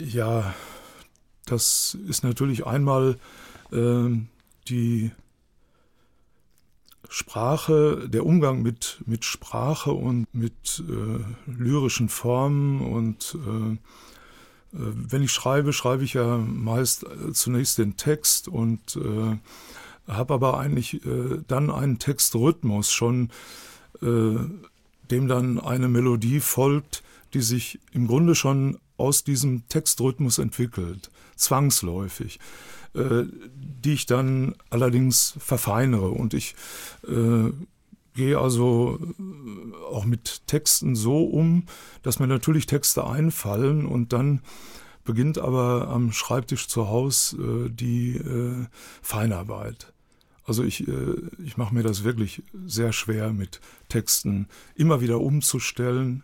Ja, 0.00 0.54
das 1.46 1.96
ist 2.06 2.22
natürlich 2.22 2.66
einmal 2.66 3.18
äh, 3.72 4.08
die 4.68 5.10
Sprache, 7.08 8.08
der 8.08 8.24
Umgang 8.24 8.62
mit, 8.62 9.02
mit 9.04 9.24
Sprache 9.24 9.92
und 9.92 10.26
mit 10.32 10.82
äh, 10.88 11.50
lyrischen 11.50 12.08
Formen 12.08 12.80
und 12.80 13.36
äh 13.46 13.76
wenn 14.72 15.22
ich 15.22 15.32
schreibe, 15.32 15.72
schreibe 15.72 16.04
ich 16.04 16.14
ja 16.14 16.38
meist 16.38 17.04
äh, 17.04 17.32
zunächst 17.32 17.78
den 17.78 17.96
Text 17.96 18.48
und 18.48 18.96
äh, 18.96 19.36
habe 20.10 20.34
aber 20.34 20.58
eigentlich 20.58 21.02
dann 21.46 21.70
einen 21.70 22.00
Textrhythmus 22.00 22.90
schon 22.90 23.30
dem 24.02 25.28
dann 25.28 25.60
eine 25.60 25.88
Melodie 25.88 26.40
folgt, 26.40 27.02
die 27.34 27.42
sich 27.42 27.78
im 27.92 28.06
Grunde 28.06 28.34
schon 28.34 28.78
aus 28.96 29.24
diesem 29.24 29.66
Textrhythmus 29.68 30.38
entwickelt, 30.38 31.10
zwangsläufig, 31.36 32.38
äh, 32.94 33.24
die 33.54 33.94
ich 33.94 34.06
dann 34.06 34.54
allerdings 34.68 35.34
verfeinere. 35.38 36.10
Und 36.10 36.34
ich 36.34 36.54
äh, 37.08 37.50
gehe 38.20 38.38
also 38.38 38.98
äh, 39.00 39.84
auch 39.92 40.04
mit 40.04 40.46
Texten 40.46 40.94
so 40.94 41.24
um, 41.24 41.64
dass 42.02 42.18
mir 42.18 42.26
natürlich 42.26 42.66
Texte 42.66 43.06
einfallen 43.06 43.86
und 43.86 44.12
dann 44.12 44.42
beginnt 45.04 45.38
aber 45.38 45.88
am 45.88 46.12
Schreibtisch 46.12 46.68
zu 46.68 46.88
Hause 46.88 47.66
äh, 47.66 47.70
die 47.70 48.16
äh, 48.16 48.66
Feinarbeit. 49.00 49.94
Also 50.44 50.64
ich, 50.64 50.86
äh, 50.86 51.14
ich 51.42 51.56
mache 51.56 51.74
mir 51.74 51.82
das 51.82 52.04
wirklich 52.04 52.42
sehr 52.66 52.92
schwer, 52.92 53.32
mit 53.32 53.60
Texten 53.88 54.48
immer 54.74 55.00
wieder 55.00 55.20
umzustellen, 55.20 56.22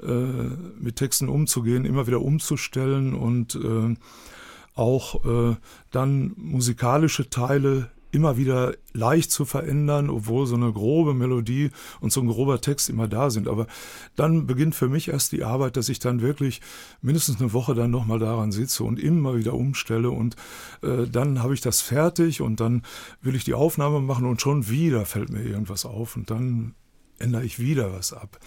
äh, 0.00 0.06
mit 0.06 0.96
Texten 0.96 1.28
umzugehen, 1.28 1.84
immer 1.84 2.06
wieder 2.06 2.22
umzustellen 2.22 3.14
und 3.14 3.56
äh, 3.56 3.96
auch 4.74 5.20
dann 5.90 6.32
musikalische 6.36 7.28
Teile 7.28 7.90
immer 8.12 8.36
wieder 8.36 8.74
leicht 8.92 9.30
zu 9.30 9.44
verändern, 9.44 10.10
obwohl 10.10 10.46
so 10.46 10.54
eine 10.54 10.72
grobe 10.72 11.14
Melodie 11.14 11.70
und 12.00 12.12
so 12.12 12.20
ein 12.20 12.28
grober 12.28 12.60
Text 12.60 12.90
immer 12.90 13.08
da 13.08 13.30
sind. 13.30 13.48
Aber 13.48 13.66
dann 14.14 14.46
beginnt 14.46 14.74
für 14.74 14.88
mich 14.88 15.08
erst 15.08 15.32
die 15.32 15.44
Arbeit, 15.44 15.76
dass 15.76 15.88
ich 15.88 15.98
dann 15.98 16.20
wirklich 16.20 16.60
mindestens 17.00 17.40
eine 17.40 17.52
Woche 17.52 17.74
dann 17.74 17.90
nochmal 17.90 18.18
daran 18.18 18.52
sitze 18.52 18.84
und 18.84 19.00
immer 19.00 19.36
wieder 19.36 19.54
umstelle 19.54 20.10
und 20.10 20.36
äh, 20.82 21.06
dann 21.10 21.42
habe 21.42 21.54
ich 21.54 21.62
das 21.62 21.80
fertig 21.80 22.40
und 22.40 22.60
dann 22.60 22.82
will 23.22 23.34
ich 23.34 23.44
die 23.44 23.54
Aufnahme 23.54 24.00
machen 24.00 24.26
und 24.26 24.40
schon 24.40 24.68
wieder 24.68 25.06
fällt 25.06 25.30
mir 25.30 25.42
irgendwas 25.42 25.86
auf 25.86 26.14
und 26.14 26.30
dann 26.30 26.74
ändere 27.18 27.44
ich 27.44 27.58
wieder 27.58 27.92
was 27.92 28.12
ab. 28.12 28.38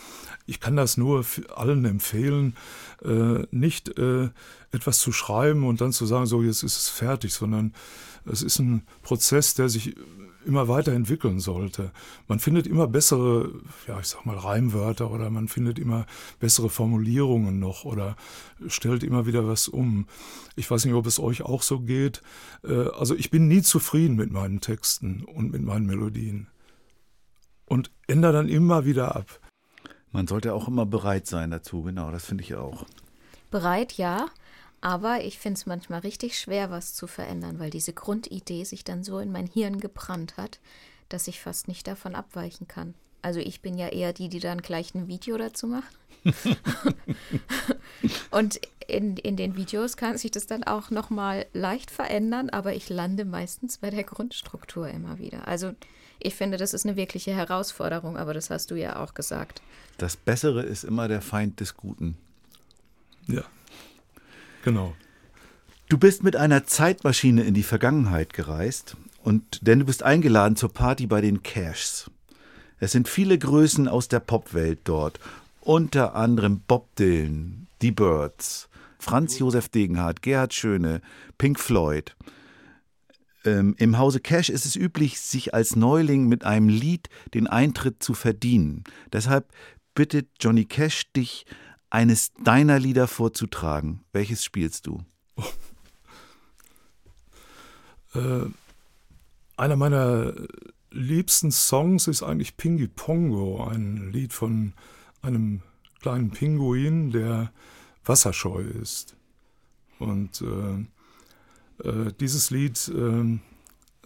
Ich 0.46 0.60
kann 0.60 0.76
das 0.76 0.98
nur 0.98 1.26
allen 1.56 1.86
empfehlen, 1.86 2.56
äh, 3.04 3.46
nicht 3.52 3.98
äh, 3.98 4.30
etwas 4.72 5.00
zu 5.00 5.12
schreiben 5.12 5.66
und 5.66 5.82
dann 5.82 5.92
zu 5.92 6.06
sagen, 6.06 6.26
so 6.28 6.44
jetzt 6.44 6.64
ist 6.64 6.78
es 6.78 6.90
fertig, 6.90 7.34
sondern 7.34 7.74
es 8.26 8.42
ist 8.42 8.60
ein 8.60 8.84
Prozess, 9.02 9.54
der 9.54 9.70
sich 9.70 9.96
immer 10.46 10.68
weiterentwickeln 10.68 11.40
sollte. 11.40 11.92
Man 12.28 12.40
findet 12.40 12.68
immer 12.68 12.88
bessere, 12.88 13.52
ja, 13.88 14.00
ich 14.00 14.08
sag 14.08 14.26
mal 14.26 14.38
Reimwörter 14.38 15.12
oder 15.12 15.30
man 15.30 15.48
findet 15.48 15.80
immer 15.80 16.06
bessere 16.40 16.70
Formulierungen 16.70 17.60
noch 17.60 17.84
oder 17.84 18.16
stellt 18.68 19.04
immer 19.04 19.26
wieder 19.26 19.48
was 19.48 19.68
um. 19.68 20.06
Ich 20.56 20.70
weiß 20.70 20.86
nicht, 20.86 20.94
ob 20.94 21.08
es 21.08 21.20
euch 21.20 21.42
auch 21.42 21.62
so 21.64 21.80
geht. 21.80 22.22
Äh, 22.64 22.90
also 22.90 23.16
ich 23.16 23.32
bin 23.32 23.48
nie 23.48 23.62
zufrieden 23.62 24.16
mit 24.16 24.32
meinen 24.32 24.62
Texten 24.62 25.24
und 25.24 25.52
mit 25.52 25.64
meinen 25.64 25.86
Melodien 25.86 26.48
und 27.66 27.92
ändere 28.08 28.34
dann 28.34 28.48
immer 28.48 28.86
wieder 28.86 29.16
ab. 29.16 29.40
Man 30.12 30.28
sollte 30.28 30.54
auch 30.54 30.68
immer 30.68 30.86
bereit 30.86 31.28
sein 31.28 31.52
dazu, 31.52 31.82
genau, 31.84 32.12
das 32.12 32.26
finde 32.26 32.44
ich 32.44 32.56
auch. 32.56 32.86
Bereit, 33.52 33.94
ja. 33.94 34.28
Aber 34.86 35.24
ich 35.24 35.40
finde 35.40 35.58
es 35.58 35.66
manchmal 35.66 36.02
richtig 36.02 36.38
schwer, 36.38 36.70
was 36.70 36.94
zu 36.94 37.08
verändern, 37.08 37.58
weil 37.58 37.72
diese 37.72 37.92
Grundidee 37.92 38.66
sich 38.66 38.84
dann 38.84 39.04
so 39.04 39.18
in 39.18 39.32
mein 39.32 39.48
Hirn 39.48 39.80
gebrannt 39.80 40.38
hat, 40.38 40.60
dass 41.10 41.28
ich 41.28 41.42
fast 41.42 41.68
nicht 41.68 41.88
davon 41.88 42.14
abweichen 42.14 42.68
kann. 42.68 42.94
Also 43.24 43.40
ich 43.40 43.62
bin 43.62 43.80
ja 43.80 43.88
eher 43.88 44.14
die, 44.14 44.30
die 44.30 44.40
dann 44.40 44.62
gleich 44.62 44.94
ein 44.94 45.08
Video 45.08 45.40
dazu 45.40 45.66
macht. 45.66 45.98
und 48.30 48.60
in, 48.88 49.18
in 49.18 49.36
den 49.38 49.56
Videos 49.56 49.98
kann 49.98 50.20
sich 50.20 50.30
das 50.30 50.46
dann 50.46 50.64
auch 50.64 50.92
nochmal 50.92 51.48
leicht 51.54 51.90
verändern, 51.90 52.52
aber 52.52 52.76
ich 52.76 52.88
lande 52.88 53.26
meistens 53.26 53.80
bei 53.80 53.90
der 53.90 54.04
Grundstruktur 54.04 54.88
immer 54.88 55.18
wieder. 55.18 55.48
Also 55.48 55.74
ich 56.20 56.36
finde, 56.36 56.58
das 56.58 56.76
ist 56.76 56.86
eine 56.86 56.96
wirkliche 56.96 57.34
Herausforderung, 57.34 58.18
aber 58.18 58.36
das 58.36 58.52
hast 58.52 58.70
du 58.70 58.76
ja 58.76 59.02
auch 59.02 59.16
gesagt. 59.16 59.64
Das 59.98 60.16
Bessere 60.16 60.62
ist 60.62 60.84
immer 60.84 61.08
der 61.08 61.22
Feind 61.22 61.60
des 61.60 61.76
Guten. 61.76 62.20
Ja. 63.26 63.46
Genau. 64.66 64.96
Du 65.90 66.00
bist 66.00 66.24
mit 66.24 66.36
einer 66.36 66.66
Zeitmaschine 66.66 67.44
in 67.44 67.54
die 67.54 67.62
Vergangenheit 67.62 68.34
gereist 68.34 68.98
und 69.24 69.60
denn 69.68 69.78
du 69.78 69.86
bist 69.86 70.02
eingeladen 70.02 70.56
zur 70.56 70.74
Party 70.74 71.06
bei 71.06 71.22
den 71.22 71.44
Cashs. 71.44 72.10
Es 72.80 72.92
sind 72.92 73.08
viele 73.08 73.38
Größen 73.38 73.88
aus 73.88 74.08
der 74.08 74.20
Popwelt 74.20 74.80
dort, 74.86 75.20
unter 75.62 76.16
anderem 76.16 76.62
Bob 76.68 76.96
Dylan, 76.96 77.68
die 77.84 77.92
Birds, 77.92 78.68
Franz 78.98 79.38
Josef 79.38 79.70
Degenhardt, 79.70 80.24
Gerhard 80.24 80.56
Schöne, 80.56 81.02
Pink 81.38 81.60
Floyd. 81.60 82.16
Ähm, 83.46 83.76
Im 83.78 84.00
Hause 84.00 84.20
Cash 84.20 84.50
ist 84.50 84.66
es 84.66 84.76
üblich, 84.76 85.22
sich 85.22 85.54
als 85.54 85.76
Neuling 85.76 86.28
mit 86.28 86.44
einem 86.44 86.70
Lied 86.70 87.10
den 87.36 87.46
Eintritt 87.46 88.02
zu 88.02 88.16
verdienen. 88.16 88.84
Deshalb 89.14 89.46
bittet 89.94 90.28
Johnny 90.40 90.66
Cash 90.66 91.12
dich, 91.16 91.46
eines 91.90 92.34
deiner 92.44 92.80
Lieder 92.80 93.08
vorzutragen. 93.08 94.04
Welches 94.12 94.44
spielst 94.44 94.88
du? 94.88 95.04
Äh, 98.14 98.46
einer 99.58 99.76
meiner 99.76 100.34
liebsten 100.92 101.52
Songs 101.52 102.08
ist 102.08 102.24
eigentlich 102.24 102.56
Pingy 102.56 102.88
Pongo, 102.88 103.66
ein 103.66 104.12
Lied 104.14 104.32
von 104.32 104.74
einem 105.22 105.62
kleinen 106.00 106.32
Pinguin, 106.32 107.12
der 107.12 107.52
wasserscheu 108.06 108.62
ist. 108.62 109.18
Und 110.00 110.42
äh, 110.42 111.88
äh, 111.88 112.14
dieses 112.20 112.52
Lied 112.52 112.88
äh, 112.88 113.40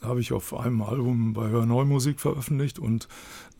habe 0.01 0.21
ich 0.21 0.33
auf 0.33 0.53
einem 0.53 0.81
Album 0.81 1.33
bei 1.33 1.49
Hör 1.49 1.65
Musik 1.65 2.19
veröffentlicht 2.19 2.79
und 2.79 3.07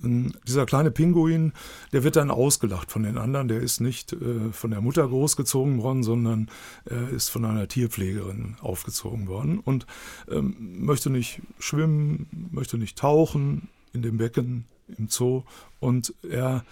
äh, 0.04 0.30
dieser 0.48 0.66
kleine 0.66 0.92
Pinguin, 0.92 1.54
der 1.92 2.04
wird 2.04 2.16
dann 2.16 2.32
ausgelacht 2.32 2.92
von 2.92 3.04
den 3.04 3.18
anderen. 3.18 3.48
Der 3.48 3.60
ist 3.60 3.80
nicht 3.80 4.14
äh, 4.14 4.52
von 4.52 4.72
der 4.72 4.82
Mutter 4.82 5.08
großgezogen 5.08 5.82
worden, 5.82 6.04
sondern 6.04 6.50
er 6.86 7.10
ist 7.10 7.30
von 7.30 7.46
einer 7.46 7.68
Tierpflegerin 7.68 8.56
aufgezogen 8.62 9.28
worden 9.28 9.60
und 9.60 9.86
ähm, 10.30 10.56
möchte 10.86 11.10
nicht 11.10 11.42
schwimmen, 11.60 12.50
möchte 12.52 12.78
nicht 12.78 12.98
tauchen 12.98 13.70
in 13.94 14.02
dem 14.02 14.18
Becken 14.18 14.66
im 14.98 15.08
Zoo 15.10 15.44
und 15.80 16.14
er 16.30 16.64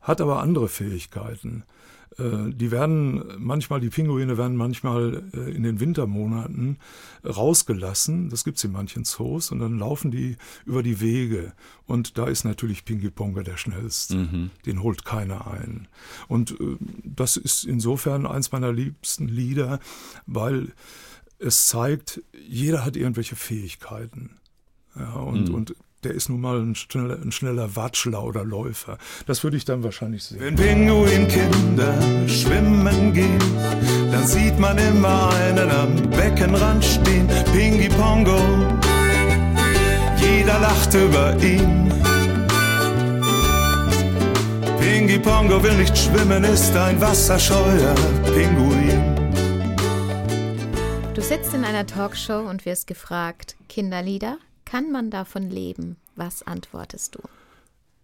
hat 0.00 0.20
aber 0.20 0.40
andere 0.40 0.68
Fähigkeiten. 0.68 1.64
Äh, 2.18 2.50
die 2.52 2.70
werden 2.70 3.22
manchmal, 3.38 3.80
die 3.80 3.90
Pinguine 3.90 4.36
werden 4.36 4.56
manchmal 4.56 5.22
äh, 5.34 5.50
in 5.54 5.62
den 5.62 5.80
Wintermonaten 5.80 6.78
rausgelassen. 7.24 8.30
Das 8.30 8.44
gibt 8.44 8.58
es 8.58 8.64
in 8.64 8.72
manchen 8.72 9.04
Zoos. 9.04 9.50
Und 9.50 9.60
dann 9.60 9.78
laufen 9.78 10.10
die 10.10 10.36
über 10.64 10.82
die 10.82 11.00
Wege. 11.00 11.52
Und 11.86 12.18
da 12.18 12.26
ist 12.26 12.44
natürlich 12.44 12.84
Pinky 12.84 13.10
Ponga 13.10 13.42
der 13.42 13.56
schnellste. 13.56 14.16
Den 14.66 14.82
holt 14.82 15.04
keiner 15.04 15.46
ein. 15.46 15.88
Und 16.28 16.52
äh, 16.60 16.76
das 17.04 17.36
ist 17.36 17.64
insofern 17.64 18.26
eins 18.26 18.52
meiner 18.52 18.72
liebsten 18.72 19.28
Lieder, 19.28 19.80
weil 20.26 20.72
es 21.38 21.66
zeigt, 21.66 22.22
jeder 22.46 22.84
hat 22.84 22.96
irgendwelche 22.96 23.36
Fähigkeiten. 23.36 24.36
Ja, 24.94 25.14
und, 25.14 25.48
und 25.50 25.74
der 26.04 26.12
ist 26.12 26.28
nun 26.28 26.40
mal 26.40 26.60
ein 26.60 26.74
schneller, 26.74 27.18
ein 27.22 27.32
schneller 27.32 27.76
Watschler 27.76 28.22
oder 28.24 28.44
Läufer. 28.44 28.98
Das 29.26 29.44
würde 29.44 29.56
ich 29.56 29.64
dann 29.64 29.82
wahrscheinlich 29.82 30.24
sehen. 30.24 30.40
Wenn 30.40 30.56
Pinguinkinder 30.56 31.94
schwimmen 32.28 33.12
gehen, 33.12 33.38
dann 34.10 34.26
sieht 34.26 34.58
man 34.58 34.78
immer 34.78 35.30
einen 35.34 35.70
am 35.70 36.10
Beckenrand 36.10 36.84
stehen. 36.84 37.28
Pingi 37.52 37.88
Pongo, 37.88 38.38
jeder 40.16 40.58
lacht 40.58 40.94
über 40.94 41.36
ihn. 41.42 41.92
Pingi 44.80 45.18
Pongo 45.18 45.62
will 45.62 45.76
nicht 45.76 45.96
schwimmen, 45.96 46.44
ist 46.44 46.74
ein 46.76 47.00
wasserscheuer 47.00 47.94
Pinguin. 48.34 49.16
Du 51.14 51.20
sitzt 51.20 51.52
in 51.52 51.64
einer 51.64 51.86
Talkshow 51.86 52.48
und 52.48 52.64
wirst 52.64 52.86
gefragt, 52.86 53.56
Kinderlieder, 53.68 54.38
kann 54.70 54.92
man 54.92 55.10
davon 55.10 55.50
leben? 55.50 55.96
Was 56.14 56.44
antwortest 56.44 57.16
du? 57.16 57.20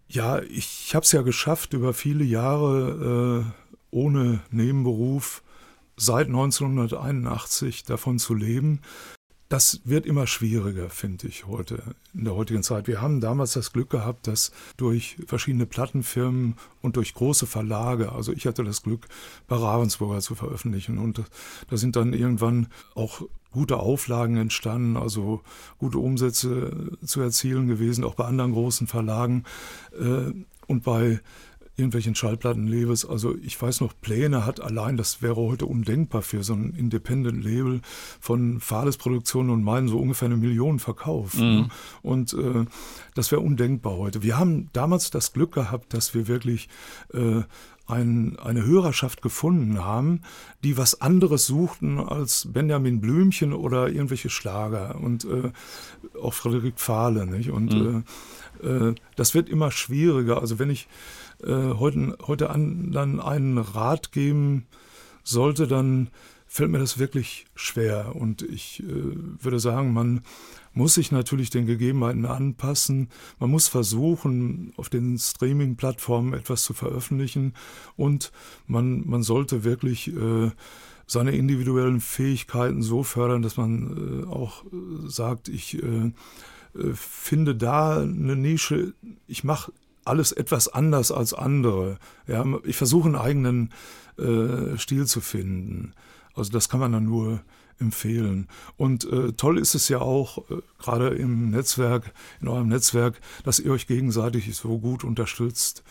Ja, 0.09 0.43
ich 0.43 0.97
habe 0.97 1.05
es 1.05 1.13
ja 1.13 1.23
geschafft, 1.23 1.75
über 1.75 1.95
viele 1.95 2.25
Jahre 2.25 3.45
äh, 3.47 3.77
ohne 3.93 4.41
Nebenberuf 4.51 5.45
seit 5.97 6.27
1981 6.27 7.85
davon 7.85 8.19
zu 8.19 8.35
leben. 8.35 8.81
Das 9.49 9.81
wird 9.85 10.07
immer 10.07 10.27
schwieriger, 10.27 10.91
finde 10.91 11.29
ich, 11.29 11.47
heute, 11.47 11.81
in 12.13 12.25
der 12.25 12.35
heutigen 12.35 12.65
Zeit. 12.65 12.89
Wir 12.89 13.01
haben 13.01 13.21
damals 13.21 13.53
das 13.53 13.73
Glück 13.73 13.91
gehabt, 13.91 14.27
dass 14.27 14.51
durch 14.77 15.19
verschiedene 15.25 15.67
Plattenfirmen 15.67 16.57
und 16.83 16.97
durch 16.97 17.15
große 17.15 17.47
Verlage, 17.47 18.11
also 18.11 18.33
ich 18.33 18.45
hatte 18.45 18.65
das 18.65 18.83
Glück, 18.83 19.07
bei 19.47 19.55
Ravensburger 19.55 20.21
zu 20.21 20.35
veröffentlichen. 20.35 20.99
Und 20.99 21.23
da 21.71 21.77
sind 21.77 21.95
dann 21.95 22.13
irgendwann 22.13 22.67
auch 22.97 23.23
gute 23.51 23.79
Auflagen 23.79 24.37
entstanden, 24.37 24.97
also 24.97 25.43
gute 25.79 25.99
Umsätze 25.99 26.93
zu 27.05 27.21
erzielen 27.21 27.67
gewesen, 27.67 28.05
auch 28.05 28.15
bei 28.15 28.25
anderen 28.25 28.53
großen 28.53 28.87
Verlagen. 28.87 29.45
Äh, 29.99 30.33
Und 30.69 30.83
bei 30.83 31.21
irgendwelchen 31.77 32.15
Schallplattenlabels. 32.15 33.05
Also 33.05 33.37
ich 33.37 33.61
weiß 33.61 33.83
noch, 33.83 33.93
Pläne 34.01 34.47
hat 34.47 34.61
allein, 34.61 34.97
das 34.97 35.21
wäre 35.21 35.37
heute 35.37 35.67
undenkbar 35.67 36.23
für 36.23 36.43
so 36.43 36.55
ein 36.55 36.73
Independent-Label 36.75 37.83
von 38.19 38.61
Fahles 38.61 38.97
Produktionen 38.97 39.51
und 39.51 39.63
meinen 39.63 39.87
so 39.89 39.99
ungefähr 39.99 40.27
eine 40.27 40.39
Million 40.39 40.79
verkauft. 40.79 41.39
Ne? 41.39 41.69
Und 42.03 42.33
äh, 42.33 42.65
das 43.15 43.31
wäre 43.31 43.43
undenkbar 43.43 43.97
heute. 43.97 44.23
Wir 44.23 44.39
haben 44.39 44.71
damals 44.73 45.11
das 45.11 45.33
Glück 45.33 45.53
gehabt, 45.53 45.93
dass 45.93 46.15
wir 46.15 46.27
wirklich 46.29 46.69
äh, 47.13 47.43
ein, 47.87 48.39
eine 48.39 48.65
Hörerschaft 48.65 49.23
gefunden 49.23 49.85
haben, 49.85 50.23
die 50.65 50.77
was 50.77 51.01
anderes 51.01 51.47
suchten 51.47 52.01
als 52.01 52.49
Benjamin 52.53 53.01
Blümchen 53.01 53.53
oder 53.53 53.89
irgendwelche 53.89 54.31
Schlager 54.31 54.97
und 55.01 55.25
äh, 55.25 55.53
auch 56.21 56.35
Frederik 56.35 56.81
Fahle. 56.81 57.27
Nicht? 57.27 57.51
Und 57.51 58.05
äh, 58.63 58.67
äh, 58.67 58.95
das 59.15 59.35
wird 59.35 59.49
immer 59.49 59.71
schwieriger. 59.71 60.41
Also 60.41 60.59
wenn 60.59 60.71
ich 60.71 60.89
äh, 61.43 61.53
heute, 61.53 62.17
heute 62.27 62.51
an, 62.51 62.91
dann 62.93 63.21
einen 63.21 63.59
Rat 63.59 64.13
geben 64.13 64.67
sollte, 65.23 65.67
dann 65.67 66.09
fällt 66.47 66.71
mir 66.71 66.79
das 66.79 66.99
wirklich 66.99 67.47
schwer. 67.55 68.17
Und 68.17 68.43
ich 68.43 68.83
äh, 68.83 69.15
würde 69.43 69.61
sagen, 69.61 69.93
man 69.93 70.23
muss 70.77 70.95
sich 70.95 71.11
natürlich 71.11 71.49
den 71.49 71.65
Gegebenheiten 71.65 72.27
anpassen. 72.27 73.09
Man 73.39 73.51
muss 73.51 73.67
versuchen, 73.67 74.75
auf 74.77 74.91
den 74.91 75.19
Streaming-Plattformen 75.19 76.35
etwas 76.35 76.65
zu 76.65 76.75
veröffentlichen. 76.75 77.55
Und 77.97 78.31
man, 78.67 79.09
man 79.09 79.23
sollte 79.23 79.65
wirklich 79.65 80.15
äh, 80.15 80.51
seine 81.07 81.35
individuellen 81.35 82.01
Fähigkeiten 82.01 82.83
so 82.83 83.03
fördern, 83.03 83.41
dass 83.41 83.57
man 83.57 84.25
äh, 84.25 84.27
auch 84.27 84.65
äh, 84.65 85.09
sagt, 85.09 85.49
ich 85.49 85.83
äh, 85.83 85.87
äh, 85.87 86.13
finde 86.93 87.55
da 87.55 88.03
eine 88.03 88.37
Nische, 88.37 88.93
ich 89.27 89.45
mache 89.45 89.73
alles 90.05 90.33
etwas 90.33 90.69
anders 90.69 91.11
als 91.11 91.33
andere. 91.33 91.99
Ja, 92.27 92.45
ich 92.65 92.77
versuche 92.77 93.07
einen 93.07 93.17
eigenen 93.17 93.73
äh, 94.19 94.77
Stil 94.77 95.07
zu 95.07 95.23
finden. 95.23 95.95
Also 96.35 96.53
das 96.53 96.69
kann 96.69 96.81
man 96.81 96.93
dann 96.93 97.07
nur 97.07 97.41
empfehlen. 97.79 98.49
Und 98.77 99.05
äh, 99.05 99.33
toll 99.33 99.59
ist 99.59 99.75
es 99.75 99.89
ja 99.89 100.01
auch, 100.01 100.39
äh, 100.51 100.57
gerade 100.79 101.09
im 101.09 101.51
Netzwerk, 101.51 102.13
in 102.41 102.49
eurem 102.49 102.69
Netzwerk, 102.69 103.21
dass 103.45 103.59
ihr 103.59 103.73
euch 103.73 103.87
gegenseitig 103.87 104.55
so 104.57 104.79
gut 104.79 105.05
unterstützt. 105.05 105.83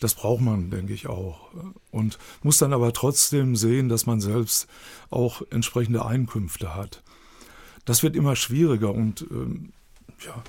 Das 0.00 0.14
braucht 0.14 0.42
man, 0.42 0.70
denke 0.70 0.92
ich, 0.92 1.06
auch. 1.06 1.50
Und 1.90 2.18
muss 2.42 2.58
dann 2.58 2.72
aber 2.72 2.92
trotzdem 2.92 3.56
sehen, 3.56 3.88
dass 3.88 4.06
man 4.06 4.20
selbst 4.20 4.66
auch 5.10 5.42
entsprechende 5.50 6.04
Einkünfte 6.04 6.74
hat. 6.74 7.02
Das 7.84 8.02
wird 8.02 8.16
immer 8.16 8.34
schwieriger 8.34 8.92
und 8.92 9.26
ähm, 9.30 9.72
ja, 10.24 10.42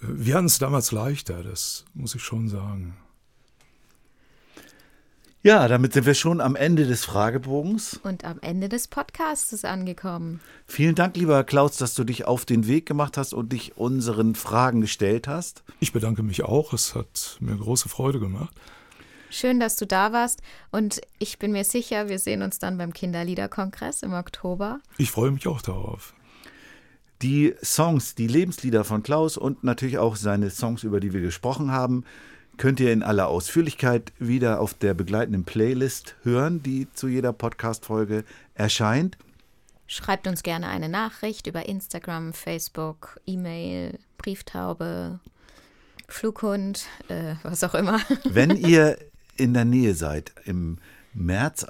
wir 0.00 0.34
hatten 0.34 0.46
es 0.46 0.58
damals 0.58 0.92
leichter, 0.92 1.42
das 1.42 1.84
muss 1.94 2.14
ich 2.14 2.22
schon 2.22 2.48
sagen. 2.48 2.96
Ja, 5.42 5.68
damit 5.68 5.94
sind 5.94 6.04
wir 6.04 6.12
schon 6.12 6.42
am 6.42 6.54
Ende 6.54 6.86
des 6.86 7.06
Fragebogens. 7.06 7.98
Und 8.02 8.26
am 8.26 8.40
Ende 8.42 8.68
des 8.68 8.88
Podcasts 8.88 9.64
angekommen. 9.64 10.40
Vielen 10.66 10.94
Dank, 10.94 11.16
lieber 11.16 11.44
Klaus, 11.44 11.78
dass 11.78 11.94
du 11.94 12.04
dich 12.04 12.26
auf 12.26 12.44
den 12.44 12.66
Weg 12.66 12.84
gemacht 12.84 13.16
hast 13.16 13.32
und 13.32 13.50
dich 13.50 13.78
unseren 13.78 14.34
Fragen 14.34 14.82
gestellt 14.82 15.28
hast. 15.28 15.62
Ich 15.80 15.94
bedanke 15.94 16.22
mich 16.22 16.42
auch, 16.42 16.74
es 16.74 16.94
hat 16.94 17.38
mir 17.40 17.56
große 17.56 17.88
Freude 17.88 18.20
gemacht. 18.20 18.54
Schön, 19.30 19.60
dass 19.60 19.76
du 19.76 19.86
da 19.86 20.12
warst. 20.12 20.42
Und 20.72 21.00
ich 21.18 21.38
bin 21.38 21.52
mir 21.52 21.64
sicher, 21.64 22.10
wir 22.10 22.18
sehen 22.18 22.42
uns 22.42 22.58
dann 22.58 22.76
beim 22.76 22.92
Kinderliederkongress 22.92 24.02
im 24.02 24.12
Oktober. 24.12 24.80
Ich 24.98 25.10
freue 25.10 25.30
mich 25.30 25.46
auch 25.46 25.62
darauf. 25.62 26.12
Die 27.22 27.54
Songs, 27.64 28.14
die 28.14 28.26
Lebenslieder 28.26 28.84
von 28.84 29.02
Klaus 29.02 29.38
und 29.38 29.64
natürlich 29.64 29.96
auch 29.96 30.16
seine 30.16 30.50
Songs, 30.50 30.82
über 30.82 31.00
die 31.00 31.14
wir 31.14 31.22
gesprochen 31.22 31.70
haben, 31.70 32.04
könnt 32.60 32.78
ihr 32.78 32.92
in 32.92 33.02
aller 33.02 33.28
Ausführlichkeit 33.28 34.12
wieder 34.18 34.60
auf 34.60 34.74
der 34.74 34.92
begleitenden 34.92 35.44
Playlist 35.44 36.16
hören, 36.24 36.62
die 36.62 36.88
zu 36.92 37.08
jeder 37.08 37.32
Podcast-Folge 37.32 38.22
erscheint. 38.52 39.16
Schreibt 39.86 40.26
uns 40.26 40.42
gerne 40.42 40.68
eine 40.68 40.90
Nachricht 40.90 41.46
über 41.46 41.66
Instagram, 41.66 42.34
Facebook, 42.34 43.18
E-Mail, 43.24 43.98
Brieftaube, 44.18 45.20
Flughund, 46.06 46.84
äh, 47.08 47.36
was 47.44 47.64
auch 47.64 47.74
immer. 47.74 47.98
Wenn 48.24 48.54
ihr 48.54 48.98
in 49.38 49.54
der 49.54 49.64
Nähe 49.64 49.94
seid, 49.94 50.32
im 50.44 50.76
März, 51.14 51.64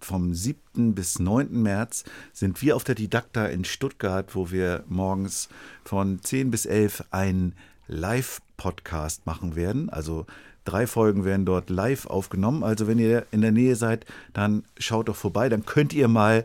vom 0.00 0.34
7. 0.34 0.94
bis 0.94 1.18
9. 1.18 1.62
März, 1.62 2.04
sind 2.34 2.60
wir 2.60 2.76
auf 2.76 2.84
der 2.84 2.94
Didakta 2.94 3.46
in 3.46 3.64
Stuttgart, 3.64 4.34
wo 4.34 4.50
wir 4.50 4.84
morgens 4.86 5.48
von 5.82 6.20
10 6.22 6.50
bis 6.50 6.66
11 6.66 7.04
einen 7.10 7.54
Live-Podcast 7.88 9.26
machen 9.26 9.56
werden. 9.56 9.90
Also 9.90 10.26
drei 10.64 10.86
Folgen 10.86 11.24
werden 11.24 11.46
dort 11.46 11.70
live 11.70 12.06
aufgenommen. 12.06 12.62
Also 12.62 12.86
wenn 12.86 12.98
ihr 12.98 13.26
in 13.30 13.40
der 13.40 13.52
Nähe 13.52 13.76
seid, 13.76 14.04
dann 14.32 14.64
schaut 14.78 15.08
doch 15.08 15.16
vorbei. 15.16 15.48
Dann 15.48 15.64
könnt 15.64 15.92
ihr 15.92 16.08
mal 16.08 16.42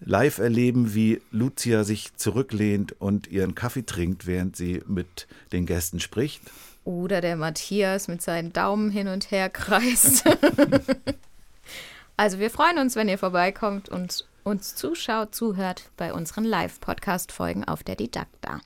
live 0.00 0.38
erleben, 0.38 0.94
wie 0.94 1.20
Lucia 1.30 1.84
sich 1.84 2.14
zurücklehnt 2.16 3.00
und 3.00 3.26
ihren 3.28 3.54
Kaffee 3.54 3.86
trinkt, 3.86 4.26
während 4.26 4.56
sie 4.56 4.82
mit 4.86 5.26
den 5.52 5.66
Gästen 5.66 6.00
spricht. 6.00 6.42
Oder 6.84 7.20
der 7.20 7.36
Matthias 7.36 8.08
mit 8.08 8.20
seinen 8.20 8.52
Daumen 8.52 8.90
hin 8.90 9.08
und 9.08 9.30
her 9.30 9.48
kreist. 9.48 10.24
also 12.16 12.38
wir 12.38 12.50
freuen 12.50 12.78
uns, 12.78 12.94
wenn 12.94 13.08
ihr 13.08 13.18
vorbeikommt 13.18 13.88
und 13.88 14.26
uns 14.42 14.74
zuschaut, 14.74 15.34
zuhört 15.34 15.90
bei 15.96 16.12
unseren 16.12 16.44
Live-Podcast-Folgen 16.44 17.64
auf 17.64 17.82
der 17.82 17.96
Didakta. 17.96 18.60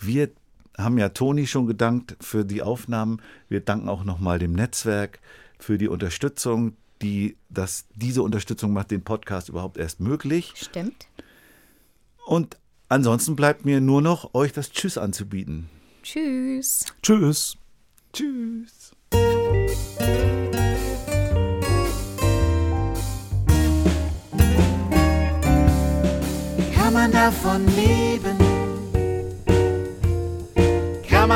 Wir 0.00 0.30
haben 0.78 0.96
ja 0.96 1.10
Toni 1.10 1.46
schon 1.46 1.66
gedankt 1.66 2.16
für 2.20 2.44
die 2.44 2.62
Aufnahmen. 2.62 3.20
Wir 3.48 3.60
danken 3.60 3.88
auch 3.88 4.04
nochmal 4.04 4.38
dem 4.38 4.52
Netzwerk 4.52 5.18
für 5.58 5.76
die 5.76 5.88
Unterstützung, 5.88 6.76
die 7.02 7.36
das, 7.48 7.86
diese 7.94 8.22
Unterstützung 8.22 8.72
macht 8.72 8.90
den 8.90 9.02
Podcast 9.02 9.48
überhaupt 9.48 9.76
erst 9.76 10.00
möglich. 10.00 10.52
Stimmt? 10.56 11.08
Und 12.26 12.58
ansonsten 12.88 13.36
bleibt 13.36 13.64
mir 13.64 13.80
nur 13.80 14.02
noch, 14.02 14.34
euch 14.34 14.52
das 14.52 14.70
Tschüss 14.70 14.98
anzubieten. 14.98 15.68
Tschüss. 16.02 16.84
Tschüss. 17.02 17.56
Tschüss. 18.12 18.92
Kann 26.74 26.92
man 26.92 27.12
davon 27.12 27.66
leben? 27.76 28.47